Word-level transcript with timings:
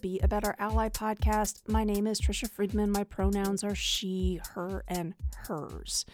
Be 0.00 0.20
A 0.22 0.28
Better 0.28 0.54
Ally 0.58 0.88
podcast. 0.88 1.60
My 1.66 1.82
name 1.82 2.06
is 2.06 2.20
Trisha 2.20 2.48
Friedman. 2.48 2.92
My 2.92 3.02
pronouns 3.02 3.64
are 3.64 3.74
she, 3.74 4.40
her, 4.54 4.84
and 4.86 5.14
hers. 5.46 6.04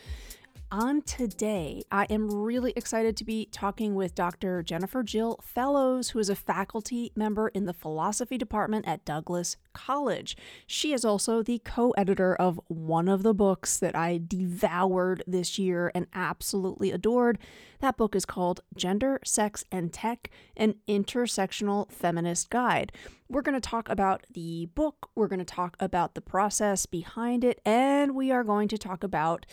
On 0.71 1.03
today, 1.03 1.85
I 1.93 2.05
am 2.11 2.29
really 2.29 2.73
excited 2.75 3.17
to 3.18 3.25
be 3.25 3.46
talking 3.53 3.95
with 3.95 4.14
Dr. 4.14 4.62
Jennifer 4.62 5.03
Jill 5.03 5.39
Fellows, 5.43 6.11
who 6.11 6.18
is 6.18 6.29
a 6.29 6.35
faculty 6.35 7.12
member 7.14 7.49
in 7.49 7.67
the 7.67 7.73
philosophy 7.73 8.39
department 8.39 8.89
at 8.89 9.05
Douglas 9.05 9.57
College. 9.72 10.36
She 10.66 10.93
is 10.93 11.05
also 11.05 11.43
the 11.43 11.61
co 11.64 11.91
editor 11.93 12.35
of 12.35 12.58
one 12.69 13.08
of 13.08 13.22
the 13.22 13.35
books 13.35 13.79
that 13.79 13.94
I 13.94 14.21
devoured 14.27 15.22
this 15.27 15.58
year 15.58 15.93
and 15.94 16.07
absolutely 16.14 16.91
adored. 16.91 17.39
That 17.84 17.98
book 17.98 18.16
is 18.16 18.24
called 18.24 18.62
Gender, 18.74 19.20
Sex, 19.26 19.62
and 19.70 19.93
Tech 19.93 20.30
An 20.56 20.76
Intersectional 20.88 21.93
Feminist 21.93 22.48
Guide. 22.48 22.93
We're 23.29 23.43
going 23.43 23.60
to 23.60 23.68
talk 23.68 23.90
about 23.90 24.24
the 24.32 24.70
book, 24.74 25.10
we're 25.14 25.29
going 25.29 25.40
to 25.40 25.44
talk 25.44 25.76
about 25.79 26.14
the 26.14 26.22
process 26.22 26.86
behind 26.86 27.44
it, 27.44 27.60
and 27.62 28.14
we 28.14 28.32
are 28.32 28.43
going 28.43 28.68
to 28.68 28.79
talk 28.79 29.04
about 29.04 29.44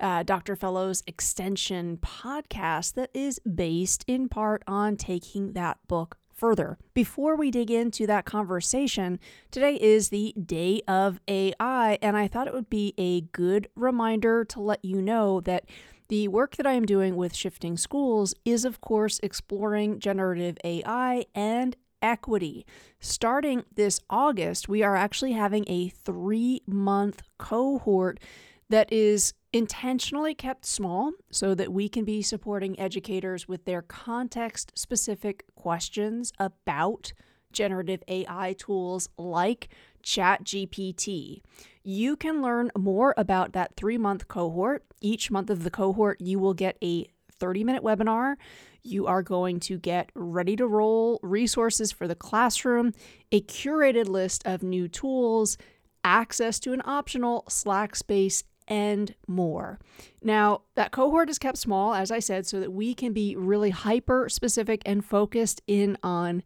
uh, 0.00 0.24
Dr. 0.24 0.56
Fellows' 0.56 1.04
extension 1.06 1.98
podcast 1.98 2.94
that 2.94 3.10
is 3.14 3.38
based 3.38 4.04
in 4.08 4.28
part 4.28 4.64
on 4.66 4.96
taking 4.96 5.52
that 5.52 5.78
book 5.86 6.18
further. 6.34 6.78
Before 6.92 7.36
we 7.36 7.52
dig 7.52 7.70
into 7.70 8.04
that 8.08 8.24
conversation, 8.24 9.20
today 9.52 9.76
is 9.76 10.08
the 10.08 10.32
day 10.32 10.82
of 10.88 11.20
AI, 11.28 11.98
and 12.02 12.16
I 12.16 12.26
thought 12.26 12.48
it 12.48 12.52
would 12.52 12.68
be 12.68 12.94
a 12.98 13.20
good 13.20 13.68
reminder 13.76 14.44
to 14.46 14.60
let 14.60 14.84
you 14.84 15.00
know 15.00 15.40
that. 15.42 15.66
The 16.08 16.28
work 16.28 16.56
that 16.56 16.66
I 16.66 16.74
am 16.74 16.86
doing 16.86 17.16
with 17.16 17.34
Shifting 17.34 17.76
Schools 17.76 18.34
is, 18.44 18.64
of 18.64 18.80
course, 18.80 19.18
exploring 19.22 19.98
generative 19.98 20.56
AI 20.62 21.24
and 21.34 21.74
equity. 22.00 22.64
Starting 23.00 23.64
this 23.74 24.00
August, 24.08 24.68
we 24.68 24.82
are 24.84 24.94
actually 24.94 25.32
having 25.32 25.64
a 25.66 25.88
three 25.88 26.62
month 26.66 27.22
cohort 27.38 28.20
that 28.68 28.92
is 28.92 29.34
intentionally 29.52 30.34
kept 30.34 30.64
small 30.64 31.12
so 31.30 31.54
that 31.54 31.72
we 31.72 31.88
can 31.88 32.04
be 32.04 32.22
supporting 32.22 32.78
educators 32.78 33.48
with 33.48 33.64
their 33.64 33.82
context 33.82 34.70
specific 34.76 35.44
questions 35.54 36.32
about 36.38 37.12
generative 37.52 38.02
AI 38.06 38.54
tools 38.58 39.08
like 39.16 39.68
ChatGPT. 40.02 41.40
You 41.82 42.16
can 42.16 42.42
learn 42.42 42.70
more 42.76 43.14
about 43.16 43.52
that 43.54 43.76
three 43.76 43.98
month 43.98 44.28
cohort. 44.28 44.84
Each 45.00 45.30
month 45.30 45.50
of 45.50 45.64
the 45.64 45.70
cohort, 45.70 46.20
you 46.20 46.38
will 46.38 46.54
get 46.54 46.76
a 46.82 47.06
30 47.38 47.64
minute 47.64 47.82
webinar. 47.82 48.36
You 48.82 49.06
are 49.06 49.22
going 49.22 49.60
to 49.60 49.78
get 49.78 50.10
ready 50.14 50.56
to 50.56 50.66
roll 50.66 51.18
resources 51.22 51.92
for 51.92 52.06
the 52.06 52.14
classroom, 52.14 52.92
a 53.32 53.40
curated 53.40 54.08
list 54.08 54.46
of 54.46 54.62
new 54.62 54.88
tools, 54.88 55.58
access 56.04 56.60
to 56.60 56.72
an 56.72 56.82
optional 56.84 57.44
Slack 57.48 57.96
space, 57.96 58.44
and 58.68 59.14
more. 59.26 59.78
Now, 60.22 60.62
that 60.74 60.90
cohort 60.90 61.30
is 61.30 61.38
kept 61.38 61.58
small, 61.58 61.94
as 61.94 62.10
I 62.10 62.18
said, 62.18 62.46
so 62.46 62.60
that 62.60 62.72
we 62.72 62.94
can 62.94 63.12
be 63.12 63.36
really 63.36 63.70
hyper 63.70 64.28
specific 64.28 64.82
and 64.84 65.04
focused 65.04 65.62
in 65.66 65.96
on 66.02 66.42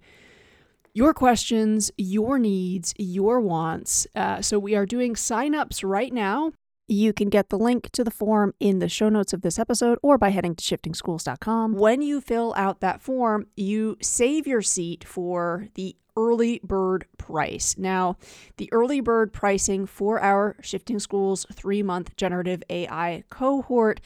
your 0.93 1.15
questions, 1.15 1.91
your 1.97 2.39
needs, 2.39 2.95
your 2.99 3.41
wants. 3.41 4.07
Uh, 4.15 4.43
so 4.43 4.59
we 4.59 4.75
are 4.75 4.87
doing 4.87 5.15
signups 5.15 5.83
right 5.89 6.13
now. 6.13 6.53
You 6.91 7.13
can 7.13 7.29
get 7.29 7.51
the 7.51 7.57
link 7.57 7.91
to 7.93 8.03
the 8.03 8.11
form 8.11 8.53
in 8.59 8.81
the 8.81 8.89
show 8.89 9.09
notes 9.09 9.33
of 9.33 9.43
this 9.43 9.61
episode 9.61 9.97
or 10.03 10.19
by 10.19 10.31
heading 10.31 10.57
to 10.57 10.65
shiftingschools.com. 10.65 11.75
When 11.75 12.03
you 12.03 12.21
fill 12.21 12.53
out 12.57 12.81
that 12.81 13.01
form, 13.01 13.47
you 13.57 13.97
save 14.03 14.45
your 14.45 14.61
seat 14.61 15.05
for 15.05 15.69
the 15.75 15.95
early 16.17 16.61
bird 16.65 17.07
price. 17.17 17.77
Now, 17.79 18.17
the 18.57 18.69
early 18.73 19.01
bird 19.01 19.33
pricing 19.33 19.87
for 19.87 20.21
our 20.21 20.57
Shifting 20.63 20.99
Schools 20.99 21.47
three 21.53 21.85
month 21.85 22.17
generative 22.17 22.65
AI 22.69 23.23
cohort. 23.31 24.01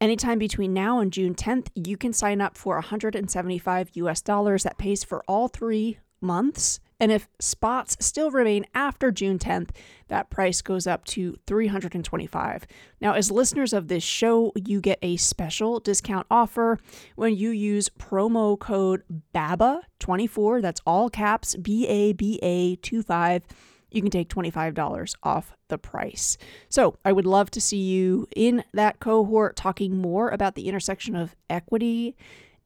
Anytime 0.00 0.38
between 0.38 0.72
now 0.72 1.00
and 1.00 1.12
June 1.12 1.34
10th, 1.34 1.66
you 1.74 1.98
can 1.98 2.14
sign 2.14 2.40
up 2.40 2.56
for 2.56 2.76
175 2.76 3.90
US 3.92 4.22
dollars 4.22 4.62
that 4.62 4.78
pays 4.78 5.04
for 5.04 5.22
all 5.28 5.48
three 5.48 5.98
months. 6.22 6.80
And 7.00 7.10
if 7.10 7.28
spots 7.40 7.96
still 8.00 8.30
remain 8.30 8.66
after 8.74 9.10
June 9.10 9.38
10th, 9.38 9.70
that 10.08 10.30
price 10.30 10.62
goes 10.62 10.86
up 10.86 11.04
to 11.06 11.36
325. 11.46 12.66
Now, 13.00 13.14
as 13.14 13.30
listeners 13.30 13.72
of 13.72 13.88
this 13.88 14.04
show, 14.04 14.52
you 14.54 14.80
get 14.80 14.98
a 15.02 15.16
special 15.16 15.80
discount 15.80 16.26
offer 16.30 16.78
when 17.16 17.36
you 17.36 17.50
use 17.50 17.88
promo 17.88 18.58
code 18.58 19.02
BABA24, 19.34 20.62
that's 20.62 20.80
all 20.86 21.08
caps 21.08 21.56
B 21.56 21.86
A 21.88 22.12
B 22.12 22.38
A 22.42 22.76
25. 22.76 23.44
You 23.90 24.02
can 24.02 24.10
take 24.10 24.28
$25 24.28 25.14
off 25.22 25.52
the 25.68 25.78
price. 25.78 26.36
So, 26.68 26.98
I 27.04 27.12
would 27.12 27.26
love 27.26 27.50
to 27.52 27.60
see 27.60 27.78
you 27.78 28.26
in 28.34 28.64
that 28.72 28.98
cohort 28.98 29.54
talking 29.54 29.96
more 29.96 30.30
about 30.30 30.56
the 30.56 30.68
intersection 30.68 31.14
of 31.14 31.36
equity 31.48 32.16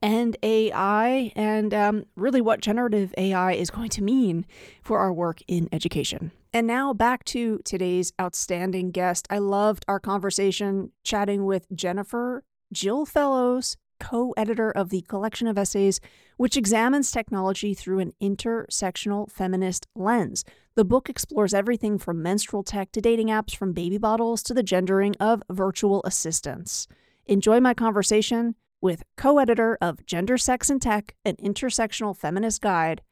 and 0.00 0.36
AI, 0.42 1.32
and 1.34 1.74
um, 1.74 2.04
really 2.16 2.40
what 2.40 2.60
generative 2.60 3.12
AI 3.18 3.52
is 3.52 3.70
going 3.70 3.90
to 3.90 4.02
mean 4.02 4.46
for 4.82 4.98
our 4.98 5.12
work 5.12 5.40
in 5.48 5.68
education. 5.72 6.30
And 6.52 6.66
now 6.66 6.94
back 6.94 7.24
to 7.26 7.58
today's 7.64 8.12
outstanding 8.20 8.90
guest. 8.90 9.26
I 9.30 9.38
loved 9.38 9.84
our 9.88 10.00
conversation 10.00 10.92
chatting 11.02 11.44
with 11.44 11.66
Jennifer 11.74 12.44
Jill 12.72 13.04
Fellows, 13.06 13.76
co 14.00 14.32
editor 14.36 14.70
of 14.70 14.90
the 14.90 15.02
collection 15.02 15.46
of 15.46 15.58
essays 15.58 16.00
which 16.36 16.56
examines 16.56 17.10
technology 17.10 17.74
through 17.74 17.98
an 17.98 18.12
intersectional 18.22 19.30
feminist 19.30 19.88
lens. 19.96 20.44
The 20.76 20.84
book 20.84 21.10
explores 21.10 21.52
everything 21.52 21.98
from 21.98 22.22
menstrual 22.22 22.62
tech 22.62 22.92
to 22.92 23.00
dating 23.00 23.26
apps, 23.26 23.56
from 23.56 23.72
baby 23.72 23.98
bottles 23.98 24.42
to 24.44 24.54
the 24.54 24.62
gendering 24.62 25.16
of 25.18 25.42
virtual 25.50 26.00
assistants. 26.04 26.86
Enjoy 27.26 27.58
my 27.58 27.74
conversation 27.74 28.54
with 28.80 29.02
co 29.16 29.38
editor 29.38 29.76
of 29.80 30.04
Gender, 30.06 30.38
Sex, 30.38 30.70
and 30.70 30.80
Tech, 30.80 31.14
an 31.24 31.36
intersectional 31.36 32.16
feminist 32.16 32.60
guide 32.60 33.02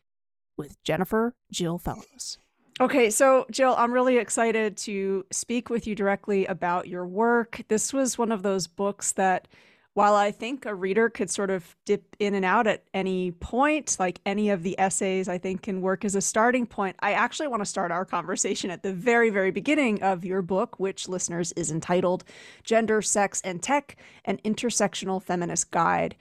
with 0.56 0.82
Jennifer 0.82 1.34
Jill 1.50 1.78
Fellows. 1.78 2.38
Okay, 2.78 3.08
so 3.08 3.46
Jill, 3.50 3.74
I'm 3.78 3.92
really 3.92 4.18
excited 4.18 4.76
to 4.78 5.24
speak 5.30 5.70
with 5.70 5.86
you 5.86 5.94
directly 5.94 6.44
about 6.46 6.88
your 6.88 7.06
work. 7.06 7.62
This 7.68 7.92
was 7.92 8.18
one 8.18 8.30
of 8.30 8.42
those 8.42 8.66
books 8.66 9.12
that 9.12 9.48
while 9.96 10.14
I 10.14 10.30
think 10.30 10.66
a 10.66 10.74
reader 10.74 11.08
could 11.08 11.30
sort 11.30 11.48
of 11.48 11.74
dip 11.86 12.16
in 12.18 12.34
and 12.34 12.44
out 12.44 12.66
at 12.66 12.84
any 12.92 13.30
point, 13.30 13.96
like 13.98 14.20
any 14.26 14.50
of 14.50 14.62
the 14.62 14.78
essays 14.78 15.26
I 15.26 15.38
think 15.38 15.62
can 15.62 15.80
work 15.80 16.04
as 16.04 16.14
a 16.14 16.20
starting 16.20 16.66
point, 16.66 16.96
I 17.00 17.12
actually 17.12 17.48
want 17.48 17.62
to 17.62 17.66
start 17.66 17.90
our 17.90 18.04
conversation 18.04 18.70
at 18.70 18.82
the 18.82 18.92
very, 18.92 19.30
very 19.30 19.50
beginning 19.50 20.02
of 20.02 20.22
your 20.22 20.42
book, 20.42 20.78
which 20.78 21.08
listeners 21.08 21.52
is 21.52 21.70
entitled 21.70 22.24
Gender, 22.62 23.00
Sex, 23.00 23.40
and 23.42 23.62
Tech 23.62 23.96
An 24.26 24.36
Intersectional 24.44 25.22
Feminist 25.22 25.70
Guide. 25.70 26.14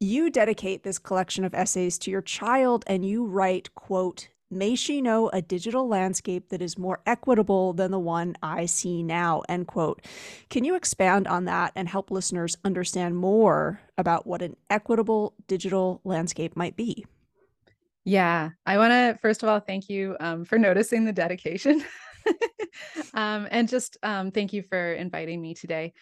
You 0.00 0.28
dedicate 0.28 0.82
this 0.82 0.98
collection 0.98 1.44
of 1.44 1.54
essays 1.54 2.00
to 2.00 2.10
your 2.10 2.22
child 2.22 2.82
and 2.88 3.04
you 3.04 3.24
write, 3.24 3.72
quote, 3.76 4.28
May 4.52 4.74
she 4.74 5.00
know 5.00 5.28
a 5.28 5.40
digital 5.40 5.86
landscape 5.86 6.48
that 6.48 6.60
is 6.60 6.76
more 6.76 7.00
equitable 7.06 7.72
than 7.72 7.92
the 7.92 8.00
one 8.00 8.34
I 8.42 8.66
see 8.66 9.00
now, 9.00 9.42
end 9.48 9.68
quote. 9.68 10.04
Can 10.48 10.64
you 10.64 10.74
expand 10.74 11.28
on 11.28 11.44
that 11.44 11.72
and 11.76 11.88
help 11.88 12.10
listeners 12.10 12.56
understand 12.64 13.16
more 13.16 13.80
about 13.96 14.26
what 14.26 14.42
an 14.42 14.56
equitable 14.68 15.34
digital 15.46 16.00
landscape 16.02 16.56
might 16.56 16.76
be? 16.76 17.06
Yeah, 18.04 18.50
I 18.66 18.78
want 18.78 18.90
to 18.90 19.18
first 19.22 19.44
of 19.44 19.48
all 19.48 19.60
thank 19.60 19.88
you 19.88 20.16
um, 20.18 20.44
for 20.44 20.58
noticing 20.58 21.04
the 21.04 21.12
dedication. 21.12 21.84
um, 23.14 23.46
and 23.52 23.68
just 23.68 23.98
um, 24.02 24.32
thank 24.32 24.52
you 24.52 24.62
for 24.62 24.94
inviting 24.94 25.40
me 25.40 25.54
today. 25.54 25.92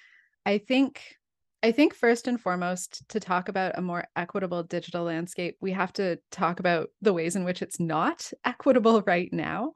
I 0.47 0.57
think 0.57 1.18
I 1.63 1.73
think 1.73 1.93
first 1.93 2.29
and 2.29 2.41
foremost, 2.41 3.09
to 3.09 3.19
talk 3.19 3.49
about 3.49 3.77
a 3.77 3.83
more 3.83 4.05
equitable 4.15 4.63
digital 4.63 5.05
landscape, 5.05 5.57
we 5.61 5.73
have 5.73 5.93
to 5.95 6.19
talk 6.31 6.61
about 6.61 6.91
the 7.03 7.13
ways 7.13 7.35
in 7.35 7.45
which 7.45 7.63
it's 7.63 7.81
not 7.81 8.31
equitable 8.45 9.03
right 9.03 9.33
now. 9.33 9.73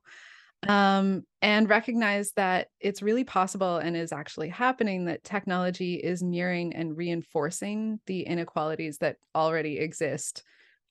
Um, 0.69 1.25
and 1.40 1.69
recognize 1.69 2.31
that 2.37 2.69
it's 2.79 3.02
really 3.02 3.25
possible 3.25 3.79
and 3.79 3.96
is 3.96 4.12
actually 4.12 4.49
happening 4.49 5.06
that 5.06 5.25
technology 5.25 5.94
is 5.94 6.23
mirroring 6.23 6.76
and 6.76 6.96
reinforcing 6.96 7.99
the 8.06 8.23
inequalities 8.23 8.99
that 8.99 9.17
already 9.34 9.81
exist 9.81 10.44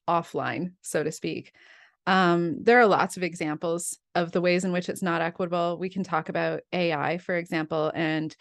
offline, 0.09 0.73
so 0.81 1.03
to 1.03 1.11
speak. 1.11 1.53
Um, 2.05 2.61
there 2.61 2.81
are 2.81 2.85
lots 2.85 3.15
of 3.15 3.23
examples 3.23 3.97
of 4.13 4.33
the 4.33 4.41
ways 4.41 4.65
in 4.65 4.73
which 4.73 4.89
it's 4.89 5.01
not 5.01 5.21
equitable. 5.21 5.77
We 5.79 5.89
can 5.89 6.03
talk 6.03 6.27
about 6.27 6.63
AI, 6.73 7.19
for 7.19 7.35
example, 7.35 7.93
and 7.95 8.35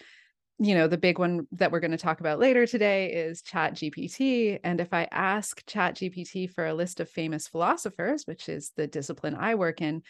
you 0.62 0.74
know, 0.74 0.86
the 0.86 0.98
big 0.98 1.18
one 1.18 1.46
that 1.52 1.72
we're 1.72 1.80
going 1.80 1.90
to 1.90 1.96
talk 1.96 2.20
about 2.20 2.38
later 2.38 2.66
today 2.66 3.10
is 3.10 3.40
Chat 3.40 3.74
GPT. 3.74 4.60
And 4.62 4.78
if 4.78 4.92
I 4.92 5.08
ask 5.10 5.66
Chat 5.66 5.96
GPT 5.96 6.50
for 6.50 6.66
a 6.66 6.74
list 6.74 7.00
of 7.00 7.08
famous 7.08 7.48
philosophers, 7.48 8.26
which 8.26 8.46
is 8.46 8.70
the 8.76 8.86
discipline 8.86 9.34
I 9.34 9.54
work 9.54 9.80
in, 9.80 10.02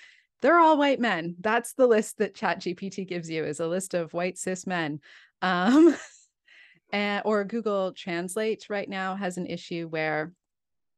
they're 0.42 0.58
all 0.58 0.76
white 0.76 0.98
men. 0.98 1.36
That's 1.38 1.74
the 1.74 1.86
list 1.86 2.18
that 2.18 2.34
Chat 2.34 2.60
GPT 2.62 3.06
gives 3.06 3.30
you 3.30 3.44
is 3.44 3.60
a 3.60 3.68
list 3.68 3.94
of 3.94 4.12
white 4.12 4.38
cis 4.38 4.66
men. 4.66 4.98
Um, 5.40 5.96
and, 6.90 7.22
or 7.24 7.44
Google 7.44 7.92
Translate 7.92 8.66
right 8.68 8.88
now 8.88 9.14
has 9.14 9.36
an 9.36 9.46
issue 9.46 9.86
where 9.86 10.32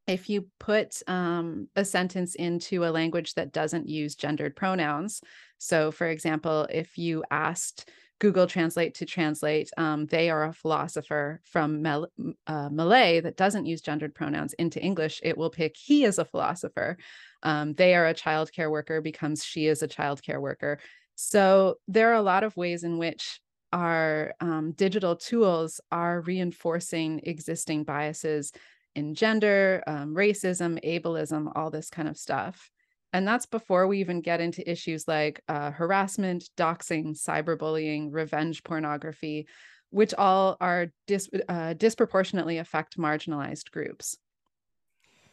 if 0.06 0.30
you 0.30 0.46
put 0.60 1.02
um, 1.06 1.68
a 1.76 1.84
sentence 1.84 2.36
into 2.36 2.86
a 2.86 2.90
language 2.90 3.34
that 3.34 3.52
doesn't 3.52 3.86
use 3.86 4.14
gendered 4.14 4.56
pronouns, 4.56 5.20
so 5.58 5.90
for 5.90 6.06
example, 6.06 6.66
if 6.70 6.96
you 6.96 7.22
asked 7.30 7.90
Google 8.22 8.46
Translate 8.46 8.94
to 8.94 9.04
translate, 9.04 9.68
um, 9.76 10.06
they 10.06 10.30
are 10.30 10.44
a 10.44 10.52
philosopher 10.52 11.40
from 11.42 11.82
Mal- 11.82 12.06
uh, 12.46 12.68
Malay 12.70 13.20
that 13.20 13.36
doesn't 13.36 13.66
use 13.66 13.80
gendered 13.80 14.14
pronouns 14.14 14.52
into 14.52 14.80
English, 14.80 15.20
it 15.24 15.36
will 15.36 15.50
pick 15.50 15.76
he 15.76 16.04
is 16.04 16.20
a 16.20 16.24
philosopher. 16.24 16.96
Um, 17.42 17.74
they 17.74 17.96
are 17.96 18.06
a 18.06 18.14
childcare 18.14 18.70
worker 18.70 19.00
becomes 19.00 19.44
she 19.44 19.66
is 19.66 19.82
a 19.82 19.88
childcare 19.88 20.40
worker. 20.40 20.78
So 21.16 21.78
there 21.88 22.10
are 22.10 22.14
a 22.14 22.22
lot 22.22 22.44
of 22.44 22.56
ways 22.56 22.84
in 22.84 22.96
which 22.96 23.40
our 23.72 24.34
um, 24.38 24.70
digital 24.76 25.16
tools 25.16 25.80
are 25.90 26.20
reinforcing 26.20 27.22
existing 27.24 27.82
biases 27.82 28.52
in 28.94 29.16
gender, 29.16 29.82
um, 29.88 30.14
racism, 30.14 30.78
ableism, 30.84 31.50
all 31.56 31.70
this 31.70 31.90
kind 31.90 32.06
of 32.06 32.16
stuff. 32.16 32.70
And 33.12 33.26
that's 33.26 33.46
before 33.46 33.86
we 33.86 34.00
even 34.00 34.20
get 34.20 34.40
into 34.40 34.68
issues 34.68 35.06
like 35.06 35.42
uh, 35.48 35.70
harassment, 35.70 36.48
doxing, 36.56 37.14
cyberbullying, 37.14 38.08
revenge 38.10 38.62
pornography, 38.62 39.46
which 39.90 40.14
all 40.14 40.56
are 40.60 40.88
dis- 41.06 41.28
uh, 41.48 41.74
disproportionately 41.74 42.58
affect 42.58 42.98
marginalized 42.98 43.70
groups. 43.70 44.16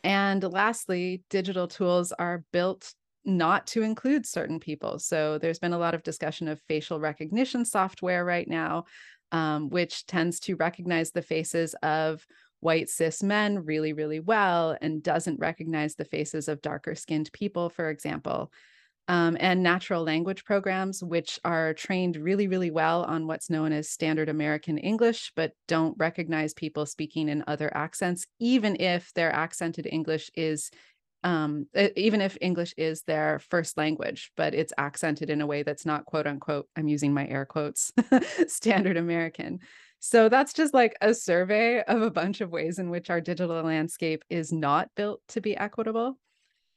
And 0.03 0.43
lastly, 0.43 1.23
digital 1.29 1.67
tools 1.67 2.11
are 2.11 2.43
built 2.51 2.93
not 3.25 3.67
to 3.67 3.81
include 3.83 4.25
certain 4.25 4.59
people. 4.59 4.99
So 4.99 5.37
there's 5.37 5.59
been 5.59 5.73
a 5.73 5.77
lot 5.77 5.93
of 5.93 6.03
discussion 6.03 6.47
of 6.47 6.61
facial 6.67 6.99
recognition 6.99 7.65
software 7.65 8.23
right 8.25 8.47
now, 8.47 8.85
um, 9.31 9.69
which 9.69 10.05
tends 10.05 10.39
to 10.41 10.55
recognize 10.55 11.11
the 11.11 11.21
faces 11.21 11.75
of 11.83 12.25
white 12.59 12.89
cis 12.89 13.23
men 13.23 13.63
really, 13.65 13.93
really 13.93 14.19
well 14.19 14.77
and 14.81 15.03
doesn't 15.03 15.39
recognize 15.39 15.95
the 15.95 16.05
faces 16.05 16.47
of 16.47 16.61
darker 16.61 16.95
skinned 16.95 17.31
people, 17.33 17.69
for 17.69 17.89
example. 17.89 18.51
Um, 19.07 19.37
and 19.39 19.63
natural 19.63 20.03
language 20.03 20.45
programs, 20.45 21.03
which 21.03 21.39
are 21.43 21.73
trained 21.73 22.15
really, 22.15 22.47
really 22.47 22.69
well 22.69 23.03
on 23.05 23.25
what's 23.25 23.49
known 23.49 23.71
as 23.71 23.89
standard 23.89 24.29
American 24.29 24.77
English, 24.77 25.31
but 25.35 25.53
don't 25.67 25.97
recognize 25.97 26.53
people 26.53 26.85
speaking 26.85 27.27
in 27.27 27.43
other 27.47 27.75
accents, 27.75 28.27
even 28.39 28.79
if 28.79 29.11
their 29.15 29.31
accented 29.31 29.87
English 29.91 30.29
is, 30.35 30.69
um, 31.23 31.65
even 31.95 32.21
if 32.21 32.37
English 32.39 32.75
is 32.77 33.01
their 33.01 33.39
first 33.49 33.77
language, 33.77 34.31
but 34.37 34.53
it's 34.53 34.73
accented 34.77 35.31
in 35.31 35.41
a 35.41 35.47
way 35.47 35.63
that's 35.63 35.87
not 35.87 36.05
quote 36.05 36.27
unquote, 36.27 36.67
I'm 36.75 36.87
using 36.87 37.11
my 37.11 37.27
air 37.27 37.47
quotes, 37.47 37.91
standard 38.47 38.95
American. 38.95 39.59
So 39.99 40.29
that's 40.29 40.53
just 40.53 40.73
like 40.73 40.95
a 41.01 41.13
survey 41.13 41.81
of 41.83 42.01
a 42.01 42.11
bunch 42.11 42.41
of 42.41 42.51
ways 42.51 42.79
in 42.79 42.89
which 42.89 43.09
our 43.09 43.19
digital 43.19 43.61
landscape 43.61 44.23
is 44.29 44.51
not 44.51 44.89
built 44.95 45.21
to 45.29 45.41
be 45.41 45.57
equitable. 45.57 46.17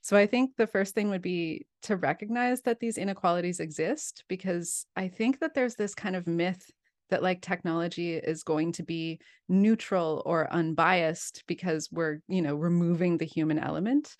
So 0.00 0.16
I 0.16 0.26
think 0.26 0.56
the 0.56 0.66
first 0.66 0.94
thing 0.94 1.10
would 1.10 1.22
be 1.22 1.66
to 1.82 1.96
recognize 1.96 2.62
that 2.62 2.80
these 2.80 2.98
inequalities 2.98 3.60
exist 3.60 4.24
because 4.28 4.84
I 4.96 5.06
think 5.06 5.38
that 5.38 5.54
there's 5.54 5.76
this 5.76 5.94
kind 5.94 6.16
of 6.16 6.26
myth 6.26 6.68
that 7.10 7.22
like 7.22 7.40
technology 7.40 8.14
is 8.14 8.42
going 8.42 8.72
to 8.72 8.82
be 8.82 9.20
neutral 9.48 10.22
or 10.26 10.52
unbiased 10.52 11.44
because 11.46 11.88
we're, 11.92 12.18
you 12.26 12.42
know, 12.42 12.56
removing 12.56 13.18
the 13.18 13.24
human 13.24 13.60
element. 13.60 14.16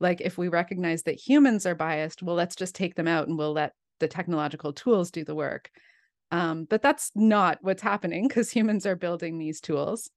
Like 0.00 0.20
if 0.20 0.36
we 0.36 0.48
recognize 0.48 1.04
that 1.04 1.20
humans 1.20 1.66
are 1.66 1.76
biased, 1.76 2.22
well 2.22 2.34
let's 2.34 2.56
just 2.56 2.74
take 2.74 2.96
them 2.96 3.06
out 3.06 3.28
and 3.28 3.38
we'll 3.38 3.52
let 3.52 3.74
the 4.00 4.08
technological 4.08 4.72
tools 4.72 5.12
do 5.12 5.24
the 5.24 5.34
work. 5.34 5.70
Um, 6.30 6.64
but 6.64 6.82
that's 6.82 7.10
not 7.14 7.58
what's 7.60 7.82
happening 7.82 8.28
because 8.28 8.50
humans 8.50 8.86
are 8.86 8.96
building 8.96 9.38
these 9.38 9.60
tools. 9.60 10.10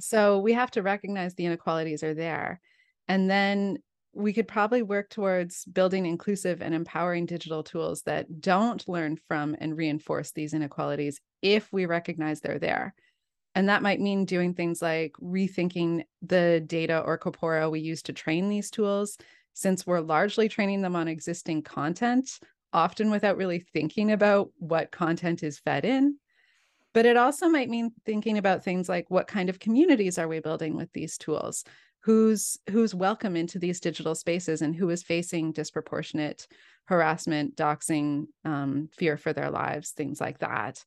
So 0.00 0.38
we 0.38 0.52
have 0.54 0.70
to 0.72 0.82
recognize 0.82 1.34
the 1.34 1.46
inequalities 1.46 2.02
are 2.02 2.14
there. 2.14 2.60
And 3.08 3.28
then 3.28 3.78
we 4.14 4.32
could 4.32 4.48
probably 4.48 4.82
work 4.82 5.10
towards 5.10 5.64
building 5.66 6.06
inclusive 6.06 6.62
and 6.62 6.74
empowering 6.74 7.26
digital 7.26 7.62
tools 7.62 8.02
that 8.02 8.40
don't 8.40 8.88
learn 8.88 9.18
from 9.28 9.56
and 9.60 9.76
reinforce 9.76 10.32
these 10.32 10.54
inequalities 10.54 11.20
if 11.42 11.72
we 11.72 11.86
recognize 11.86 12.40
they're 12.40 12.58
there. 12.58 12.94
And 13.54 13.68
that 13.68 13.82
might 13.82 14.00
mean 14.00 14.24
doing 14.24 14.54
things 14.54 14.80
like 14.80 15.12
rethinking 15.22 16.04
the 16.22 16.62
data 16.66 17.00
or 17.00 17.18
corpora 17.18 17.68
we 17.68 17.80
use 17.80 18.02
to 18.02 18.12
train 18.12 18.48
these 18.48 18.70
tools, 18.70 19.18
since 19.52 19.86
we're 19.86 20.00
largely 20.00 20.48
training 20.48 20.82
them 20.82 20.94
on 20.94 21.08
existing 21.08 21.62
content 21.62 22.38
often 22.72 23.10
without 23.10 23.36
really 23.36 23.60
thinking 23.60 24.12
about 24.12 24.50
what 24.58 24.90
content 24.90 25.42
is 25.42 25.58
fed 25.58 25.84
in. 25.84 26.16
But 26.94 27.06
it 27.06 27.16
also 27.16 27.48
might 27.48 27.68
mean 27.68 27.92
thinking 28.04 28.38
about 28.38 28.64
things 28.64 28.88
like 28.88 29.10
what 29.10 29.26
kind 29.26 29.48
of 29.48 29.58
communities 29.58 30.18
are 30.18 30.28
we 30.28 30.40
building 30.40 30.76
with 30.76 30.92
these 30.92 31.18
tools? 31.18 31.64
Who's 32.04 32.56
who's 32.70 32.94
welcome 32.94 33.36
into 33.36 33.58
these 33.58 33.80
digital 33.80 34.14
spaces 34.14 34.62
and 34.62 34.74
who 34.74 34.88
is 34.90 35.02
facing 35.02 35.52
disproportionate 35.52 36.46
harassment, 36.86 37.54
doxing, 37.54 38.26
um, 38.44 38.88
fear 38.96 39.18
for 39.18 39.32
their 39.32 39.50
lives, 39.50 39.90
things 39.90 40.20
like 40.20 40.38
that. 40.38 40.82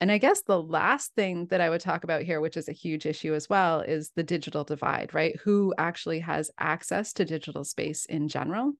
And 0.00 0.10
I 0.10 0.16
guess 0.16 0.40
the 0.40 0.60
last 0.60 1.14
thing 1.14 1.46
that 1.50 1.60
I 1.60 1.68
would 1.68 1.82
talk 1.82 2.04
about 2.04 2.22
here, 2.22 2.40
which 2.40 2.56
is 2.56 2.70
a 2.70 2.72
huge 2.72 3.04
issue 3.04 3.34
as 3.34 3.50
well, 3.50 3.80
is 3.80 4.12
the 4.16 4.22
digital 4.22 4.64
divide, 4.64 5.12
right? 5.12 5.36
Who 5.44 5.74
actually 5.76 6.20
has 6.20 6.50
access 6.58 7.12
to 7.14 7.26
digital 7.26 7.64
space 7.64 8.06
in 8.06 8.28
general? 8.28 8.72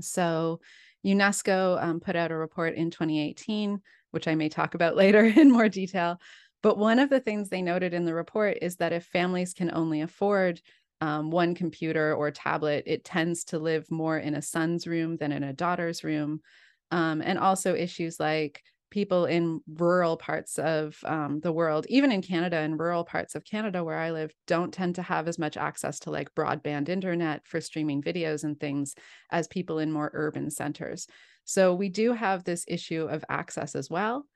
So, 0.00 0.60
UNESCO 1.04 1.82
um, 1.82 2.00
put 2.00 2.16
out 2.16 2.30
a 2.30 2.36
report 2.36 2.74
in 2.74 2.90
2018, 2.90 3.80
which 4.10 4.28
I 4.28 4.34
may 4.34 4.48
talk 4.48 4.74
about 4.74 4.96
later 5.04 5.24
in 5.24 5.50
more 5.50 5.68
detail. 5.68 6.20
But 6.62 6.78
one 6.78 6.98
of 6.98 7.10
the 7.10 7.20
things 7.20 7.48
they 7.48 7.62
noted 7.62 7.92
in 7.92 8.04
the 8.04 8.14
report 8.14 8.58
is 8.62 8.76
that 8.76 8.92
if 8.92 9.04
families 9.04 9.52
can 9.52 9.70
only 9.74 10.00
afford 10.00 10.60
um, 11.00 11.30
one 11.30 11.54
computer 11.54 12.14
or 12.14 12.30
tablet, 12.30 12.84
it 12.86 13.04
tends 13.04 13.44
to 13.44 13.58
live 13.58 13.90
more 13.90 14.18
in 14.18 14.34
a 14.34 14.42
son's 14.42 14.86
room 14.86 15.16
than 15.18 15.32
in 15.32 15.42
a 15.42 15.52
daughter's 15.52 16.02
room. 16.02 16.40
Um, 16.90 17.20
and 17.20 17.38
also 17.38 17.74
issues 17.74 18.18
like 18.18 18.62
people 18.94 19.24
in 19.24 19.60
rural 19.66 20.16
parts 20.16 20.56
of 20.56 20.96
um, 21.04 21.40
the 21.40 21.50
world, 21.50 21.84
even 21.88 22.12
in 22.12 22.22
Canada 22.22 22.58
and 22.58 22.78
rural 22.78 23.02
parts 23.02 23.34
of 23.34 23.44
Canada 23.44 23.82
where 23.82 23.98
I 23.98 24.12
live, 24.12 24.32
don't 24.46 24.72
tend 24.72 24.94
to 24.94 25.02
have 25.02 25.26
as 25.26 25.36
much 25.36 25.56
access 25.56 25.98
to 26.00 26.12
like 26.12 26.32
broadband 26.36 26.88
internet 26.88 27.44
for 27.44 27.60
streaming 27.60 28.00
videos 28.00 28.44
and 28.44 28.58
things 28.58 28.94
as 29.32 29.48
people 29.48 29.80
in 29.80 29.90
more 29.90 30.12
urban 30.14 30.48
centers. 30.48 31.08
So 31.44 31.74
we 31.74 31.88
do 31.88 32.12
have 32.12 32.44
this 32.44 32.64
issue 32.68 33.08
of 33.10 33.24
access 33.28 33.74
as 33.74 33.90
well. 33.90 34.26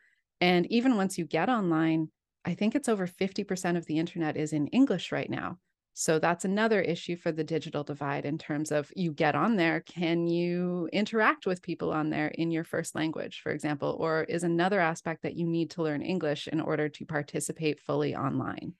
And 0.40 0.66
even 0.66 0.96
once 0.96 1.16
you 1.18 1.24
get 1.24 1.48
online, 1.48 2.08
I 2.44 2.54
think 2.54 2.74
it's 2.74 2.88
over 2.88 3.06
50% 3.06 3.76
of 3.76 3.86
the 3.86 3.98
internet 3.98 4.36
is 4.36 4.52
in 4.52 4.66
English 4.66 5.12
right 5.12 5.30
now. 5.30 5.58
So 6.00 6.20
that's 6.20 6.44
another 6.44 6.80
issue 6.80 7.16
for 7.16 7.32
the 7.32 7.42
digital 7.42 7.82
divide 7.82 8.24
in 8.24 8.38
terms 8.38 8.70
of 8.70 8.92
you 8.94 9.10
get 9.10 9.34
on 9.34 9.56
there, 9.56 9.80
can 9.80 10.28
you 10.28 10.88
interact 10.92 11.44
with 11.44 11.60
people 11.60 11.92
on 11.92 12.08
there 12.08 12.28
in 12.28 12.52
your 12.52 12.62
first 12.62 12.94
language, 12.94 13.40
for 13.42 13.50
example, 13.50 13.96
or 13.98 14.22
is 14.22 14.44
another 14.44 14.78
aspect 14.78 15.24
that 15.24 15.34
you 15.34 15.44
need 15.44 15.70
to 15.72 15.82
learn 15.82 16.00
English 16.00 16.46
in 16.46 16.60
order 16.60 16.88
to 16.88 17.04
participate 17.04 17.80
fully 17.80 18.14
online? 18.14 18.74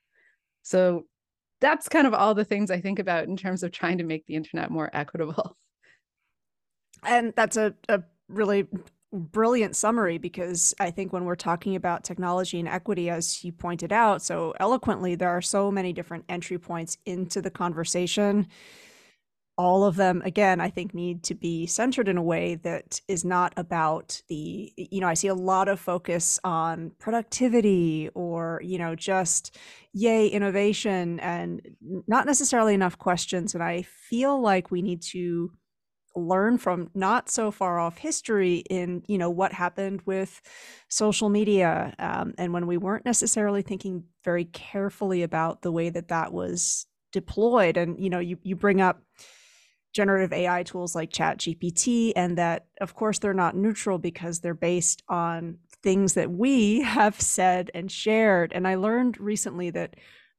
So 0.63 1.07
that's 1.61 1.89
kind 1.89 2.07
of 2.07 2.15
all 2.15 2.37
the 2.37 2.45
things 2.45 2.71
I 2.71 2.81
think 2.81 3.01
about 3.01 3.25
in 3.25 3.37
terms 3.37 3.65
of 3.65 3.73
trying 3.73 3.99
to 3.99 4.05
make 4.05 4.25
the 4.27 4.37
internet 4.37 4.71
more 4.71 4.89
equitable. 4.93 5.57
And 7.03 7.33
that's 7.35 7.57
a, 7.57 7.75
a 7.89 8.05
really 8.29 8.69
brilliant 9.13 9.75
summary 9.75 10.19
because 10.19 10.75
I 10.79 10.91
think 10.91 11.13
when 11.13 11.25
we're 11.25 11.37
talking 11.37 11.77
about 11.77 12.05
technology 12.05 12.59
and 12.59 12.69
equity, 12.69 13.09
as 13.09 13.43
you 13.43 13.53
pointed 13.53 13.93
out 13.93 14.23
so 14.23 14.55
eloquently, 14.61 15.15
there 15.15 15.31
are 15.31 15.43
so 15.43 15.71
many 15.71 15.93
different 15.93 16.25
entry 16.29 16.59
points 16.59 16.99
into 17.07 17.41
the 17.41 17.51
conversation. 17.51 18.49
All 19.57 19.85
of 19.85 19.97
them, 19.97 20.23
again, 20.25 20.61
I 20.61 20.71
think 20.71 20.95
need 20.95 21.25
to 21.25 21.35
be 21.35 21.67
centered 21.67 22.07
in 22.07 22.17
a 22.17 22.23
way 22.23 22.55
that 22.57 23.01
is 23.09 23.25
not 23.25 23.53
about 23.57 24.23
the, 24.29 24.73
you 24.77 25.01
know, 25.01 25.09
I 25.09 25.15
see 25.15 25.27
a 25.27 25.35
lot 25.35 25.69
of 25.69 25.81
focus 25.81 26.39
on 26.45 26.93
productivity 27.01 28.09
or, 28.15 28.61
you 28.63 28.79
know, 28.79 28.95
just 28.95 29.57
yay, 29.93 30.29
innovation 30.29 31.19
and 31.19 31.61
not 32.07 32.25
necessarily 32.25 32.75
enough 32.75 32.99
questions. 32.99 33.55
And 33.55 33.65
I 33.65 33.83
feel 33.83 34.41
like 34.41 34.71
we 34.71 34.81
need 34.81 35.03
to 35.03 35.51
learn 36.19 36.59
from 36.59 36.91
not 36.95 37.31
so 37.31 37.51
far 37.51 37.79
off 37.79 37.99
history 37.99 38.65
in 38.71 39.03
you 39.07 39.19
know 39.19 39.31
what 39.31 39.53
happened 39.53 40.03
with 40.05 40.41
social 40.89 41.29
media 41.29 41.95
um, 41.99 42.35
and 42.39 42.53
when 42.53 42.67
we 42.67 42.77
weren't 42.77 43.05
necessarily 43.05 43.63
thinking 43.63 44.05
very 44.25 44.45
carefully 44.45 45.23
about 45.23 45.63
the 45.63 45.73
way 45.73 45.91
that 45.91 46.09
that 46.09 46.33
was 46.33 46.87
deployed. 47.13 47.77
And 47.77 47.99
you 48.03 48.11
know 48.11 48.19
you, 48.19 48.39
you 48.43 48.57
bring 48.57 48.81
up 48.81 49.03
generative 49.95 50.33
ai 50.35 50.63
tools 50.63 50.95
like 50.95 51.11
chat 51.11 51.39
gpt 51.39 52.13
and 52.15 52.37
that 52.37 52.67
of 52.81 52.95
course 52.95 53.19
they're 53.19 53.33
not 53.33 53.57
neutral 53.57 53.99
because 53.99 54.39
they're 54.39 54.53
based 54.53 55.03
on 55.09 55.57
things 55.83 56.13
that 56.13 56.31
we 56.31 56.83
have 56.99 57.21
said 57.21 57.71
and 57.75 57.91
shared. 57.91 58.53
And 58.53 58.69
i 58.69 58.75
learned 58.75 59.19
recently 59.19 59.71
that 59.71 59.97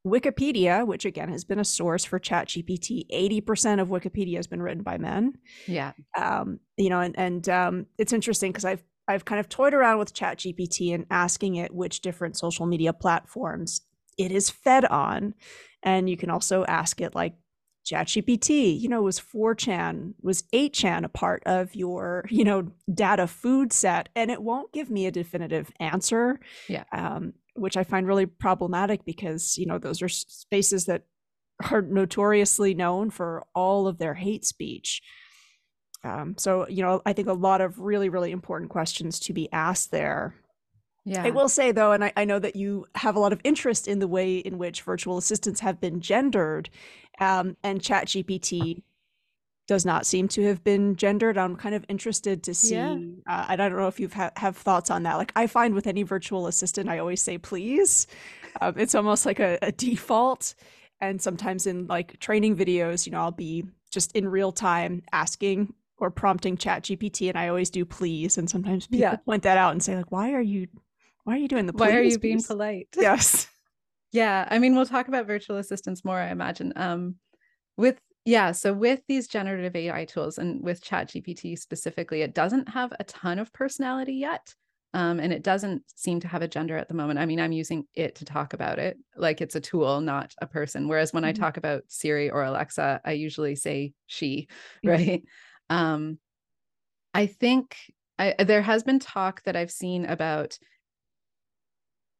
Wikipedia, 0.10 0.86
which 0.86 1.06
again 1.06 1.30
has 1.30 1.44
been 1.44 1.60
a 1.60 1.66
source 1.66 2.06
for 2.06 2.20
ChatGPT, 2.20 3.06
80% 3.12 3.82
of 3.82 3.89
Wikipedia 3.89 4.38
has 4.38 4.48
been 4.48 4.62
written 4.62 4.84
by 4.84 4.98
men. 4.98 5.34
Yeah. 5.68 5.94
Um, 6.18 6.60
you 6.78 6.89
know, 6.89 7.00
and, 7.00 7.18
and 7.18 7.50
um, 7.50 7.86
it's 7.98 8.13
interesting 8.13 8.51
because 8.51 8.66
I've 8.66 8.84
I've 9.08 9.25
kind 9.25 9.39
of 9.39 9.50
toyed 9.50 9.74
around 9.74 9.98
with 9.98 10.13
ChatGPT 10.13 10.94
and 10.94 11.08
asking 11.10 11.56
it 11.56 11.74
which 11.74 12.01
different 12.01 12.38
social 12.38 12.68
media 12.68 12.94
platforms 12.94 13.82
it 14.20 14.32
is 14.32 14.51
fed 14.51 14.86
on. 14.86 15.34
And 15.82 16.08
you 16.08 16.16
can 16.16 16.30
also 16.30 16.63
ask 16.66 17.01
it 17.01 17.16
like 17.16 17.34
ChatGPT, 17.88 18.80
you 18.80 18.88
know, 18.88 19.01
was 19.01 19.20
4chan, 19.20 20.13
was 20.22 20.44
8chan 20.54 21.06
a 21.06 21.10
part 21.10 21.42
of 21.46 21.74
your, 21.74 22.25
you 22.30 22.44
know, 22.44 22.72
data 22.94 23.25
food 23.25 23.74
set? 23.74 24.10
And 24.16 24.30
it 24.30 24.44
won't 24.44 24.72
give 24.74 24.92
me 24.92 25.08
a 25.08 25.12
definitive 25.12 25.72
answer. 25.80 26.39
Yeah. 26.68 26.84
Um, 26.92 27.34
which 27.60 27.78
I 27.78 27.84
find 27.84 28.08
really 28.08 28.25
problematic 28.25 29.06
because, 29.06 29.58
you 29.58 29.66
know, 29.66 29.78
those 29.78 30.01
are 30.01 30.10
spaces 30.10 30.86
that 30.86 31.04
are 31.72 31.82
notoriously 31.82 32.74
known 32.74 33.10
for 33.10 33.44
all 33.54 33.88
of 33.88 33.98
their 33.98 34.13
hate 34.13 34.46
speech. 34.46 35.01
Um, 36.04 36.36
so, 36.38 36.68
you 36.70 36.82
know, 36.82 37.01
I 37.06 37.13
think 37.13 37.28
a 37.28 37.34
lot 37.34 37.62
of 37.62 37.80
really, 37.80 38.10
really 38.10 38.32
important 38.32 38.72
questions 38.72 39.20
to 39.22 39.34
be 39.34 39.51
asked 39.51 39.92
there. 39.92 40.36
Yeah. 41.06 41.24
I 41.24 41.32
will 41.32 41.50
say 41.50 41.72
though, 41.72 41.92
and 41.92 42.04
I, 42.04 42.13
I, 42.16 42.25
know 42.25 42.39
that 42.39 42.56
you 42.56 42.86
have 42.96 43.16
a 43.16 43.20
lot 43.20 43.34
of 43.34 43.42
interest 43.44 43.88
in 43.88 44.00
the 44.00 44.08
way 44.08 44.38
in 44.38 44.58
which 44.58 44.84
virtual 44.84 45.18
assistants 45.18 45.60
have 45.62 45.82
been 45.82 46.01
gendered, 46.01 46.70
um, 47.20 47.58
and 47.63 47.82
ChatGPT 47.82 48.84
does 49.70 49.86
not 49.86 50.04
seem 50.04 50.28
to 50.28 50.44
have 50.46 50.64
been 50.64 50.96
gendered. 50.96 51.38
I'm 51.38 51.56
kind 51.56 51.76
of 51.76 51.86
interested 51.88 52.42
to 52.46 52.56
see. 52.56 52.74
Yeah. 52.74 52.98
Uh, 53.28 53.46
I 53.50 53.56
don't 53.56 53.72
know 53.76 53.88
if 53.88 54.00
you 54.00 54.10
ha- 54.10 54.32
have 54.36 54.58
thoughts 54.58 54.90
on 54.90 55.04
that. 55.04 55.18
Like 55.18 55.32
I 55.36 55.46
find 55.46 55.76
with 55.76 55.86
any 55.86 56.02
virtual 56.02 56.48
assistant, 56.48 56.90
I 56.90 56.98
always 56.98 57.22
say 57.22 57.38
please. 57.38 58.08
Um, 58.62 58.74
it's 58.78 58.96
almost 58.96 59.28
like 59.28 59.40
a, 59.40 59.60
a 59.62 59.72
default. 59.72 60.56
And 61.00 61.22
sometimes 61.22 61.68
in 61.68 61.86
like 61.86 62.20
training 62.20 62.58
videos, 62.58 63.06
you 63.06 63.12
know, 63.12 63.20
I'll 63.20 63.30
be 63.30 63.64
just 63.92 64.12
in 64.14 64.28
real 64.28 64.52
time 64.52 65.04
asking 65.12 65.72
or 65.98 66.10
prompting 66.10 66.56
chat 66.56 66.84
gpt 66.84 67.28
and 67.28 67.38
i 67.38 67.50
always 67.50 67.70
do 67.70 67.84
please 67.84 68.38
and 68.38 68.50
sometimes 68.50 68.88
people 68.88 69.02
yeah. 69.02 69.16
point 69.18 69.44
that 69.44 69.58
out 69.58 69.74
and 69.74 69.84
say 69.84 69.98
like 69.98 70.10
why 70.14 70.32
are 70.32 70.40
you 70.40 70.66
why 71.26 71.34
are 71.34 71.38
you 71.38 71.50
doing 71.50 71.66
the 71.66 71.74
please, 71.74 71.80
why 71.80 71.92
are 71.92 72.02
you 72.02 72.12
please? 72.12 72.18
being 72.20 72.42
polite 72.42 72.88
yes 72.96 73.48
yeah 74.14 74.48
i 74.50 74.60
mean 74.60 74.76
we'll 74.76 74.86
talk 74.86 75.10
about 75.10 75.28
virtual 75.28 75.58
assistants 75.58 76.06
more 76.06 76.18
i 76.18 76.30
imagine 76.30 76.72
um 76.78 77.16
with 77.76 78.00
yeah 78.30 78.52
so 78.52 78.74
with 78.74 79.02
these 79.08 79.28
generative 79.28 79.76
ai 79.76 80.06
tools 80.06 80.38
and 80.38 80.62
with 80.64 80.84
ChatGPT 80.84 81.58
specifically 81.58 82.22
it 82.22 82.34
doesn't 82.34 82.70
have 82.70 82.94
a 83.00 83.04
ton 83.04 83.40
of 83.40 83.52
personality 83.54 84.14
yet 84.14 84.54
um, 84.94 85.20
and 85.20 85.32
it 85.32 85.44
doesn't 85.44 85.84
seem 85.96 86.20
to 86.22 86.28
have 86.28 86.42
a 86.42 86.48
gender 86.48 86.76
at 86.76 86.88
the 86.88 86.96
moment. 86.96 87.20
I 87.20 87.26
mean, 87.28 87.40
I'm 87.40 87.52
using 87.52 87.86
it 87.94 88.16
to 88.16 88.26
talk 88.26 88.54
about 88.54 88.80
it 88.80 88.98
like 89.16 89.40
it's 89.40 89.56
a 89.56 89.62
tool, 89.62 90.02
not 90.02 90.34
a 90.42 90.48
person. 90.48 90.88
Whereas 90.88 91.14
when 91.14 91.24
mm-hmm. 91.24 91.30
I 91.30 91.34
talk 91.34 91.58
about 91.58 91.84
Siri 91.90 92.32
or 92.32 92.44
Alexa, 92.44 93.02
I 93.06 93.12
usually 93.12 93.56
say 93.56 93.94
she, 94.08 94.48
mm-hmm. 94.86 94.90
right? 94.90 95.24
Um, 95.70 96.18
I 97.14 97.28
think 97.28 97.76
I, 98.18 98.36
there 98.44 98.62
has 98.62 98.84
been 98.84 99.00
talk 99.00 99.44
that 99.44 99.56
I've 99.56 99.72
seen 99.72 100.06
about 100.06 100.58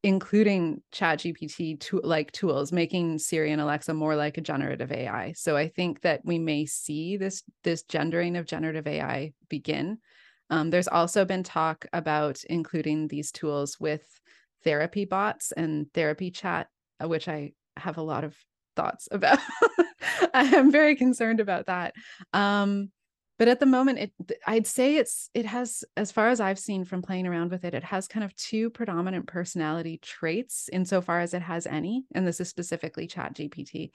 including 0.04 0.82
chat 0.92 1.20
gpt 1.20 1.80
to 1.80 2.00
like 2.04 2.32
tools 2.32 2.72
making 2.72 3.20
siri 3.20 3.52
and 3.52 3.62
alexa 3.62 3.94
more 3.94 4.16
like 4.16 4.38
a 4.38 4.42
generative 4.42 4.92
ai 4.92 5.34
so 5.34 5.58
i 5.58 5.68
think 5.68 6.02
that 6.02 6.22
we 6.24 6.40
may 6.40 6.66
see 6.66 7.18
this 7.18 7.44
this 7.64 7.84
gendering 7.84 8.38
of 8.38 8.46
generative 8.46 8.88
ai 8.88 9.34
begin. 9.50 9.98
Um, 10.52 10.72
there's 10.72 10.88
also 10.88 11.26
been 11.26 11.44
talk 11.44 11.86
about 11.94 12.44
including 12.46 13.08
these 13.08 13.32
tools 13.32 13.80
with 13.80 14.02
therapy 14.64 15.06
bots 15.06 15.52
and 15.52 15.94
therapy 15.94 16.32
chat 16.32 16.70
uh, 17.04 17.08
which 17.08 17.28
i 17.28 17.52
have 17.78 17.98
a 17.98 18.02
lot 18.02 18.24
of 18.24 18.36
thoughts 18.76 19.08
about. 19.12 19.40
I 20.34 20.44
am 20.56 20.72
very 20.72 20.96
concerned 20.96 21.40
about 21.40 21.66
that. 21.68 21.94
Um, 22.34 22.92
but 23.40 23.48
at 23.48 23.60
the 23.60 23.66
moment 23.66 23.98
it 23.98 24.12
i'd 24.46 24.68
say 24.68 24.98
it's 24.98 25.32
it 25.34 25.46
has 25.48 25.84
as 25.98 26.12
far 26.12 26.30
as 26.30 26.40
i've 26.40 26.60
seen 26.60 26.86
from 26.86 27.02
playing 27.02 27.26
around 27.26 27.50
with 27.50 27.66
it 27.66 27.74
it 27.74 27.84
has 27.84 28.08
kind 28.08 28.24
of 28.24 28.36
two 28.36 28.70
predominant 28.70 29.26
personality 29.26 29.98
traits 30.04 30.70
insofar 30.72 31.22
as 31.22 31.34
it 31.34 31.42
has 31.42 31.66
any 31.66 32.06
and 32.14 32.28
this 32.28 32.40
is 32.40 32.48
specifically 32.50 33.08
chat 33.08 33.34
gpt 33.34 33.90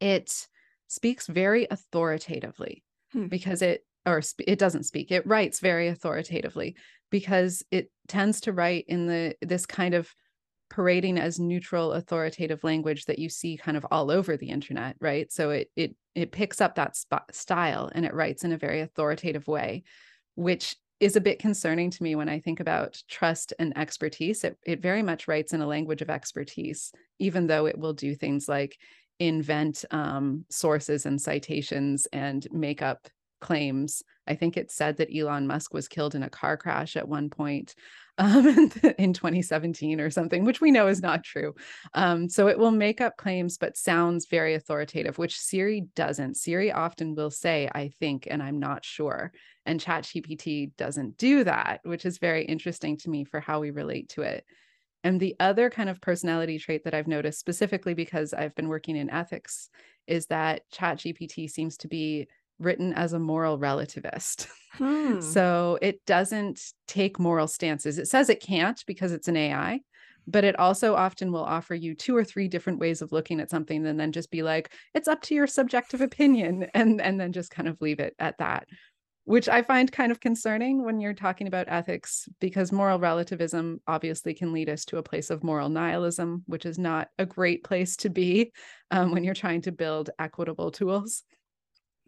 it 0.00 0.46
speaks 0.86 1.26
very 1.26 1.66
authoritatively 1.70 2.82
hmm. 3.12 3.26
because 3.26 3.60
it 3.60 3.84
or 4.06 4.22
sp- 4.22 4.46
it 4.46 4.58
doesn't 4.58 4.84
speak 4.84 5.10
it 5.10 5.26
writes 5.26 5.60
very 5.60 5.88
authoritatively 5.88 6.76
because 7.10 7.62
it 7.70 7.90
tends 8.08 8.40
to 8.40 8.52
write 8.52 8.84
in 8.88 9.06
the 9.06 9.34
this 9.42 9.66
kind 9.66 9.94
of 9.94 10.14
parading 10.68 11.18
as 11.18 11.38
neutral 11.38 11.92
authoritative 11.92 12.64
language 12.64 13.04
that 13.04 13.18
you 13.18 13.28
see 13.28 13.56
kind 13.56 13.76
of 13.76 13.86
all 13.90 14.10
over 14.10 14.36
the 14.36 14.48
internet 14.48 14.96
right? 15.00 15.32
So 15.32 15.50
it 15.50 15.70
it 15.76 15.96
it 16.14 16.32
picks 16.32 16.60
up 16.60 16.76
that 16.76 16.96
style 17.32 17.90
and 17.94 18.04
it 18.04 18.14
writes 18.14 18.44
in 18.44 18.52
a 18.52 18.58
very 18.58 18.80
authoritative 18.80 19.46
way 19.46 19.84
which 20.34 20.76
is 20.98 21.14
a 21.16 21.20
bit 21.20 21.38
concerning 21.38 21.90
to 21.90 22.02
me 22.02 22.14
when 22.14 22.28
i 22.28 22.40
think 22.40 22.58
about 22.58 23.02
trust 23.06 23.52
and 23.58 23.76
expertise. 23.76 24.44
It, 24.44 24.58
it 24.64 24.80
very 24.80 25.02
much 25.02 25.28
writes 25.28 25.52
in 25.52 25.60
a 25.60 25.66
language 25.66 26.02
of 26.02 26.10
expertise 26.10 26.92
even 27.18 27.46
though 27.46 27.66
it 27.66 27.78
will 27.78 27.92
do 27.92 28.14
things 28.14 28.48
like 28.48 28.76
invent 29.18 29.84
um, 29.90 30.44
sources 30.50 31.06
and 31.06 31.20
citations 31.20 32.06
and 32.12 32.46
make 32.52 32.82
up 32.82 33.08
claims 33.40 34.02
i 34.26 34.34
think 34.34 34.56
it 34.56 34.70
said 34.70 34.96
that 34.96 35.14
elon 35.14 35.46
musk 35.46 35.72
was 35.74 35.88
killed 35.88 36.14
in 36.14 36.22
a 36.22 36.30
car 36.30 36.56
crash 36.56 36.96
at 36.96 37.08
one 37.08 37.30
point 37.30 37.74
um, 38.18 38.46
in 38.98 39.12
2017 39.12 40.00
or 40.00 40.10
something, 40.10 40.44
which 40.44 40.60
we 40.60 40.70
know 40.70 40.88
is 40.88 41.02
not 41.02 41.24
true. 41.24 41.54
Um, 41.94 42.28
so 42.28 42.48
it 42.48 42.58
will 42.58 42.70
make 42.70 43.00
up 43.00 43.16
claims, 43.16 43.58
but 43.58 43.76
sounds 43.76 44.26
very 44.26 44.54
authoritative, 44.54 45.18
which 45.18 45.38
Siri 45.38 45.82
doesn't. 45.94 46.36
Siri 46.36 46.72
often 46.72 47.14
will 47.14 47.30
say, 47.30 47.68
I 47.74 47.90
think, 48.00 48.26
and 48.30 48.42
I'm 48.42 48.58
not 48.58 48.84
sure. 48.84 49.32
And 49.64 49.80
ChatGPT 49.80 50.76
doesn't 50.76 51.18
do 51.18 51.44
that, 51.44 51.80
which 51.82 52.04
is 52.04 52.18
very 52.18 52.44
interesting 52.44 52.96
to 52.98 53.10
me 53.10 53.24
for 53.24 53.40
how 53.40 53.60
we 53.60 53.70
relate 53.70 54.10
to 54.10 54.22
it. 54.22 54.44
And 55.04 55.20
the 55.20 55.36
other 55.38 55.70
kind 55.70 55.88
of 55.88 56.00
personality 56.00 56.58
trait 56.58 56.84
that 56.84 56.94
I've 56.94 57.06
noticed, 57.06 57.38
specifically 57.38 57.94
because 57.94 58.32
I've 58.32 58.54
been 58.54 58.68
working 58.68 58.96
in 58.96 59.10
ethics, 59.10 59.68
is 60.06 60.26
that 60.26 60.62
ChatGPT 60.72 61.50
seems 61.50 61.76
to 61.78 61.88
be 61.88 62.28
written 62.58 62.92
as 62.92 63.12
a 63.12 63.18
moral 63.18 63.58
relativist. 63.58 64.48
Hmm. 64.76 65.22
So 65.22 65.78
it 65.80 66.04
doesn't 66.04 66.60
take 66.86 67.18
moral 67.18 67.48
stances. 67.48 67.98
It 67.98 68.08
says 68.08 68.28
it 68.28 68.42
can't 68.42 68.78
because 68.86 69.10
it's 69.10 69.26
an 69.26 69.34
AI, 69.34 69.80
but 70.26 70.44
it 70.44 70.58
also 70.58 70.94
often 70.94 71.32
will 71.32 71.44
offer 71.44 71.74
you 71.74 71.94
two 71.94 72.14
or 72.14 72.24
three 72.24 72.46
different 72.46 72.78
ways 72.78 73.00
of 73.00 73.10
looking 73.10 73.40
at 73.40 73.48
something 73.48 73.86
and 73.86 73.98
then 73.98 74.12
just 74.12 74.30
be 74.30 74.42
like, 74.42 74.74
it's 74.92 75.08
up 75.08 75.22
to 75.22 75.34
your 75.34 75.46
subjective 75.46 76.02
opinion 76.02 76.66
and 76.74 77.00
and 77.00 77.18
then 77.18 77.32
just 77.32 77.50
kind 77.50 77.68
of 77.68 77.80
leave 77.80 78.00
it 78.00 78.14
at 78.18 78.36
that. 78.36 78.68
Which 79.24 79.48
I 79.48 79.62
find 79.62 79.90
kind 79.90 80.12
of 80.12 80.20
concerning 80.20 80.84
when 80.84 81.00
you're 81.00 81.14
talking 81.14 81.46
about 81.46 81.68
ethics, 81.68 82.28
because 82.38 82.70
moral 82.70 82.98
relativism 82.98 83.80
obviously 83.88 84.34
can 84.34 84.52
lead 84.52 84.68
us 84.68 84.84
to 84.84 84.98
a 84.98 85.02
place 85.02 85.30
of 85.30 85.42
moral 85.42 85.70
nihilism, 85.70 86.44
which 86.46 86.66
is 86.66 86.78
not 86.78 87.08
a 87.18 87.24
great 87.24 87.64
place 87.64 87.96
to 87.96 88.10
be 88.10 88.52
um, 88.90 89.10
when 89.10 89.24
you're 89.24 89.32
trying 89.32 89.62
to 89.62 89.72
build 89.72 90.10
equitable 90.18 90.70
tools 90.70 91.24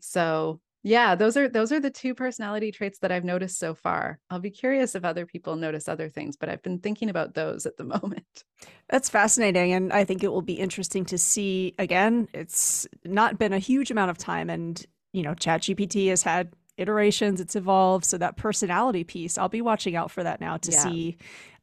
so 0.01 0.61
yeah 0.83 1.15
those 1.15 1.37
are 1.37 1.49
those 1.49 1.73
are 1.73 1.81
the 1.81 1.91
two 1.91 2.15
personality 2.15 2.71
traits 2.71 2.99
that 3.01 3.13
i've 3.13 3.25
noticed 3.25 3.59
so 3.59 3.75
far. 3.75 4.19
I'll 4.31 4.39
be 4.39 4.51
curious 4.51 4.95
if 4.95 5.05
other 5.05 5.27
people 5.27 5.57
notice 5.57 5.89
other 5.89 6.09
things 6.09 6.37
but 6.37 6.49
i've 6.49 6.63
been 6.63 6.79
thinking 6.79 7.11
about 7.11 7.35
those 7.35 7.67
at 7.67 7.77
the 7.77 7.85
moment. 8.03 8.45
That's 8.89 9.09
fascinating 9.09 9.73
and 9.73 9.93
i 9.93 10.05
think 10.05 10.23
it 10.23 10.29
will 10.29 10.43
be 10.43 10.55
interesting 10.55 11.05
to 11.07 11.19
see 11.19 11.75
again 11.79 12.29
it's 12.33 12.87
not 13.05 13.39
been 13.39 13.53
a 13.53 13.59
huge 13.59 13.91
amount 13.91 14.11
of 14.11 14.19
time 14.19 14.51
and 14.51 14.85
you 15.13 15.23
know 15.23 15.35
chat 15.35 15.63
gpt 15.63 16.09
has 16.09 16.23
had 16.23 16.53
iterations 16.77 17.41
it's 17.41 17.57
evolved 17.57 18.05
so 18.05 18.17
that 18.17 18.37
personality 18.37 19.03
piece 19.03 19.37
i'll 19.37 19.49
be 19.49 19.61
watching 19.61 19.97
out 19.97 20.13
for 20.13 20.23
that 20.23 20.41
now 20.41 20.57
to 20.57 20.71
yeah. 20.71 20.83
see 20.83 21.19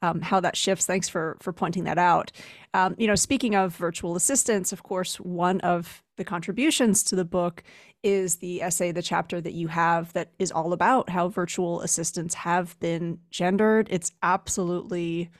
um, 0.05 0.21
how 0.21 0.39
that 0.39 0.55
shifts. 0.55 0.85
Thanks 0.85 1.09
for 1.09 1.37
for 1.41 1.53
pointing 1.53 1.85
that 1.85 1.97
out. 1.97 2.31
Um, 2.73 2.95
you 2.97 3.07
know 3.07 3.15
speaking 3.15 3.55
of 3.55 3.75
virtual 3.75 4.15
assistants 4.15 4.71
of 4.71 4.83
course 4.83 5.19
one 5.19 5.61
of 5.61 6.03
the 6.17 6.23
contributions 6.23 7.03
to 7.03 7.15
the 7.15 7.25
book 7.25 7.63
is 8.05 8.35
the 8.35 8.61
essay, 8.61 8.91
the 8.91 9.01
chapter 9.01 9.41
that 9.41 9.53
you 9.53 9.67
have 9.67 10.13
that 10.13 10.29
is 10.37 10.51
all 10.51 10.73
about 10.73 11.09
how 11.09 11.27
virtual 11.27 11.81
assistants 11.81 12.35
have 12.35 12.79
been 12.79 13.17
gendered. 13.31 13.87
It's 13.89 14.11
absolutely, 14.21 15.31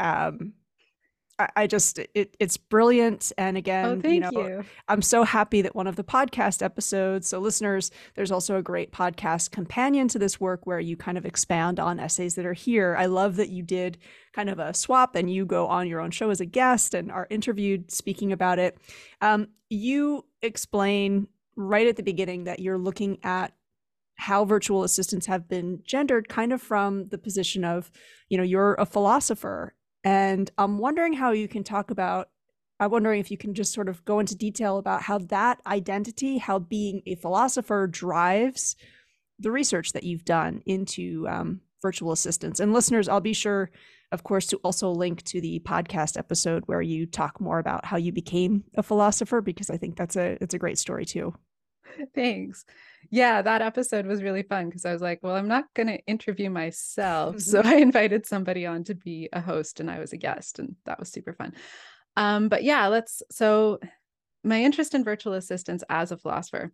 um, 0.00 0.54
I, 1.38 1.48
I 1.54 1.66
just 1.66 1.98
it, 2.14 2.34
it's 2.40 2.56
brilliant. 2.56 3.30
And 3.36 3.58
again, 3.58 3.84
oh, 3.84 4.00
thank 4.00 4.14
you 4.14 4.20
know, 4.20 4.48
you. 4.48 4.64
I'm 4.88 5.02
so 5.02 5.22
happy 5.22 5.60
that 5.60 5.74
one 5.74 5.86
of 5.86 5.96
the 5.96 6.02
podcast 6.02 6.62
episodes. 6.62 7.28
So 7.28 7.40
listeners, 7.40 7.90
there's 8.14 8.32
also 8.32 8.56
a 8.56 8.62
great 8.62 8.90
podcast 8.90 9.50
companion 9.50 10.08
to 10.08 10.18
this 10.18 10.40
work 10.40 10.66
where 10.66 10.80
you 10.80 10.96
kind 10.96 11.18
of 11.18 11.26
expand 11.26 11.78
on 11.78 12.00
essays 12.00 12.36
that 12.36 12.46
are 12.46 12.54
here. 12.54 12.96
I 12.98 13.04
love 13.04 13.36
that 13.36 13.50
you 13.50 13.62
did 13.62 13.98
kind 14.32 14.48
of 14.48 14.58
a 14.58 14.72
swap 14.72 15.14
and 15.14 15.30
you 15.30 15.44
go 15.44 15.66
on 15.66 15.86
your 15.86 16.00
own 16.00 16.10
show 16.10 16.30
as 16.30 16.40
a 16.40 16.46
guest 16.46 16.94
and 16.94 17.12
are 17.12 17.26
interviewed 17.28 17.90
speaking 17.90 18.32
about 18.32 18.58
it. 18.58 18.78
Um, 19.20 19.48
you 19.68 20.24
explain 20.40 21.28
right 21.58 21.88
at 21.88 21.96
the 21.96 22.02
beginning 22.04 22.44
that 22.44 22.60
you're 22.60 22.78
looking 22.78 23.18
at 23.24 23.52
how 24.14 24.44
virtual 24.44 24.84
assistants 24.84 25.26
have 25.26 25.48
been 25.48 25.80
gendered 25.84 26.28
kind 26.28 26.52
of 26.52 26.62
from 26.62 27.08
the 27.08 27.18
position 27.18 27.64
of 27.64 27.90
you 28.28 28.38
know 28.38 28.44
you're 28.44 28.74
a 28.74 28.86
philosopher 28.86 29.74
and 30.04 30.52
i'm 30.56 30.78
wondering 30.78 31.12
how 31.12 31.32
you 31.32 31.48
can 31.48 31.64
talk 31.64 31.90
about 31.90 32.28
i'm 32.78 32.92
wondering 32.92 33.18
if 33.18 33.28
you 33.28 33.36
can 33.36 33.54
just 33.54 33.72
sort 33.72 33.88
of 33.88 34.04
go 34.04 34.20
into 34.20 34.36
detail 34.36 34.78
about 34.78 35.02
how 35.02 35.18
that 35.18 35.60
identity 35.66 36.38
how 36.38 36.60
being 36.60 37.02
a 37.06 37.16
philosopher 37.16 37.88
drives 37.88 38.76
the 39.40 39.50
research 39.50 39.92
that 39.92 40.04
you've 40.04 40.24
done 40.24 40.62
into 40.64 41.26
um, 41.28 41.60
virtual 41.82 42.12
assistants 42.12 42.60
and 42.60 42.72
listeners 42.72 43.08
i'll 43.08 43.20
be 43.20 43.32
sure 43.32 43.68
of 44.10 44.22
course, 44.22 44.46
to 44.46 44.56
also 44.58 44.90
link 44.90 45.22
to 45.24 45.40
the 45.40 45.60
podcast 45.60 46.16
episode 46.16 46.62
where 46.66 46.80
you 46.80 47.04
talk 47.04 47.40
more 47.40 47.58
about 47.58 47.84
how 47.84 47.98
you 47.98 48.10
became 48.10 48.64
a 48.74 48.82
philosopher, 48.82 49.40
because 49.40 49.68
I 49.68 49.76
think 49.76 49.96
that's 49.96 50.16
a 50.16 50.38
it's 50.40 50.54
a 50.54 50.58
great 50.58 50.78
story 50.78 51.04
too. 51.04 51.34
Thanks. 52.14 52.64
Yeah, 53.10 53.42
that 53.42 53.62
episode 53.62 54.06
was 54.06 54.22
really 54.22 54.42
fun 54.42 54.66
because 54.66 54.84
I 54.84 54.92
was 54.92 55.02
like, 55.02 55.20
well, 55.22 55.36
I'm 55.36 55.48
not 55.48 55.64
going 55.74 55.86
to 55.86 56.04
interview 56.06 56.50
myself. 56.50 57.40
so 57.40 57.60
I 57.64 57.76
invited 57.76 58.26
somebody 58.26 58.66
on 58.66 58.84
to 58.84 58.94
be 58.94 59.28
a 59.32 59.40
host 59.40 59.80
and 59.80 59.90
I 59.90 59.98
was 59.98 60.12
a 60.12 60.16
guest, 60.16 60.58
and 60.58 60.76
that 60.84 60.98
was 60.98 61.10
super 61.10 61.32
fun. 61.32 61.54
Um, 62.16 62.48
but 62.48 62.64
yeah, 62.64 62.88
let's 62.88 63.22
so 63.30 63.78
my 64.44 64.62
interest 64.62 64.94
in 64.94 65.04
virtual 65.04 65.34
assistants 65.34 65.84
as 65.88 66.12
a 66.12 66.16
philosopher. 66.16 66.72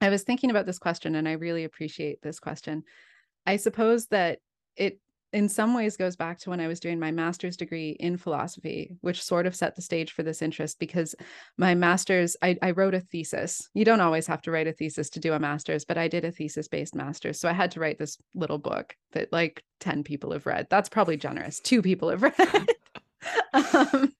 I 0.00 0.10
was 0.10 0.22
thinking 0.22 0.50
about 0.50 0.66
this 0.66 0.78
question 0.78 1.14
and 1.14 1.26
I 1.26 1.32
really 1.32 1.64
appreciate 1.64 2.20
this 2.22 2.38
question. 2.38 2.84
I 3.46 3.56
suppose 3.56 4.06
that 4.08 4.40
it 4.76 5.00
in 5.32 5.48
some 5.48 5.74
ways 5.74 5.96
goes 5.96 6.16
back 6.16 6.38
to 6.38 6.50
when 6.50 6.60
I 6.60 6.68
was 6.68 6.80
doing 6.80 6.98
my 6.98 7.10
master's 7.10 7.56
degree 7.56 7.90
in 8.00 8.16
philosophy, 8.16 8.96
which 9.00 9.22
sort 9.22 9.46
of 9.46 9.56
set 9.56 9.74
the 9.74 9.82
stage 9.82 10.12
for 10.12 10.22
this 10.22 10.40
interest 10.40 10.78
because 10.78 11.14
my 11.56 11.74
master's, 11.74 12.36
I, 12.42 12.56
I, 12.62 12.70
wrote 12.70 12.94
a 12.94 13.00
thesis. 13.00 13.68
You 13.74 13.84
don't 13.84 14.00
always 14.00 14.26
have 14.28 14.40
to 14.42 14.50
write 14.50 14.68
a 14.68 14.72
thesis 14.72 15.10
to 15.10 15.20
do 15.20 15.32
a 15.32 15.38
master's, 15.38 15.84
but 15.84 15.98
I 15.98 16.08
did 16.08 16.24
a 16.24 16.30
thesis 16.30 16.68
based 16.68 16.94
master's. 16.94 17.40
So 17.40 17.48
I 17.48 17.52
had 17.52 17.72
to 17.72 17.80
write 17.80 17.98
this 17.98 18.18
little 18.34 18.58
book 18.58 18.94
that 19.12 19.32
like 19.32 19.62
10 19.80 20.04
people 20.04 20.32
have 20.32 20.46
read. 20.46 20.68
That's 20.70 20.88
probably 20.88 21.16
generous. 21.16 21.60
Two 21.60 21.82
people 21.82 22.08
have 22.10 22.22
read. 22.22 22.68
um, 23.52 24.14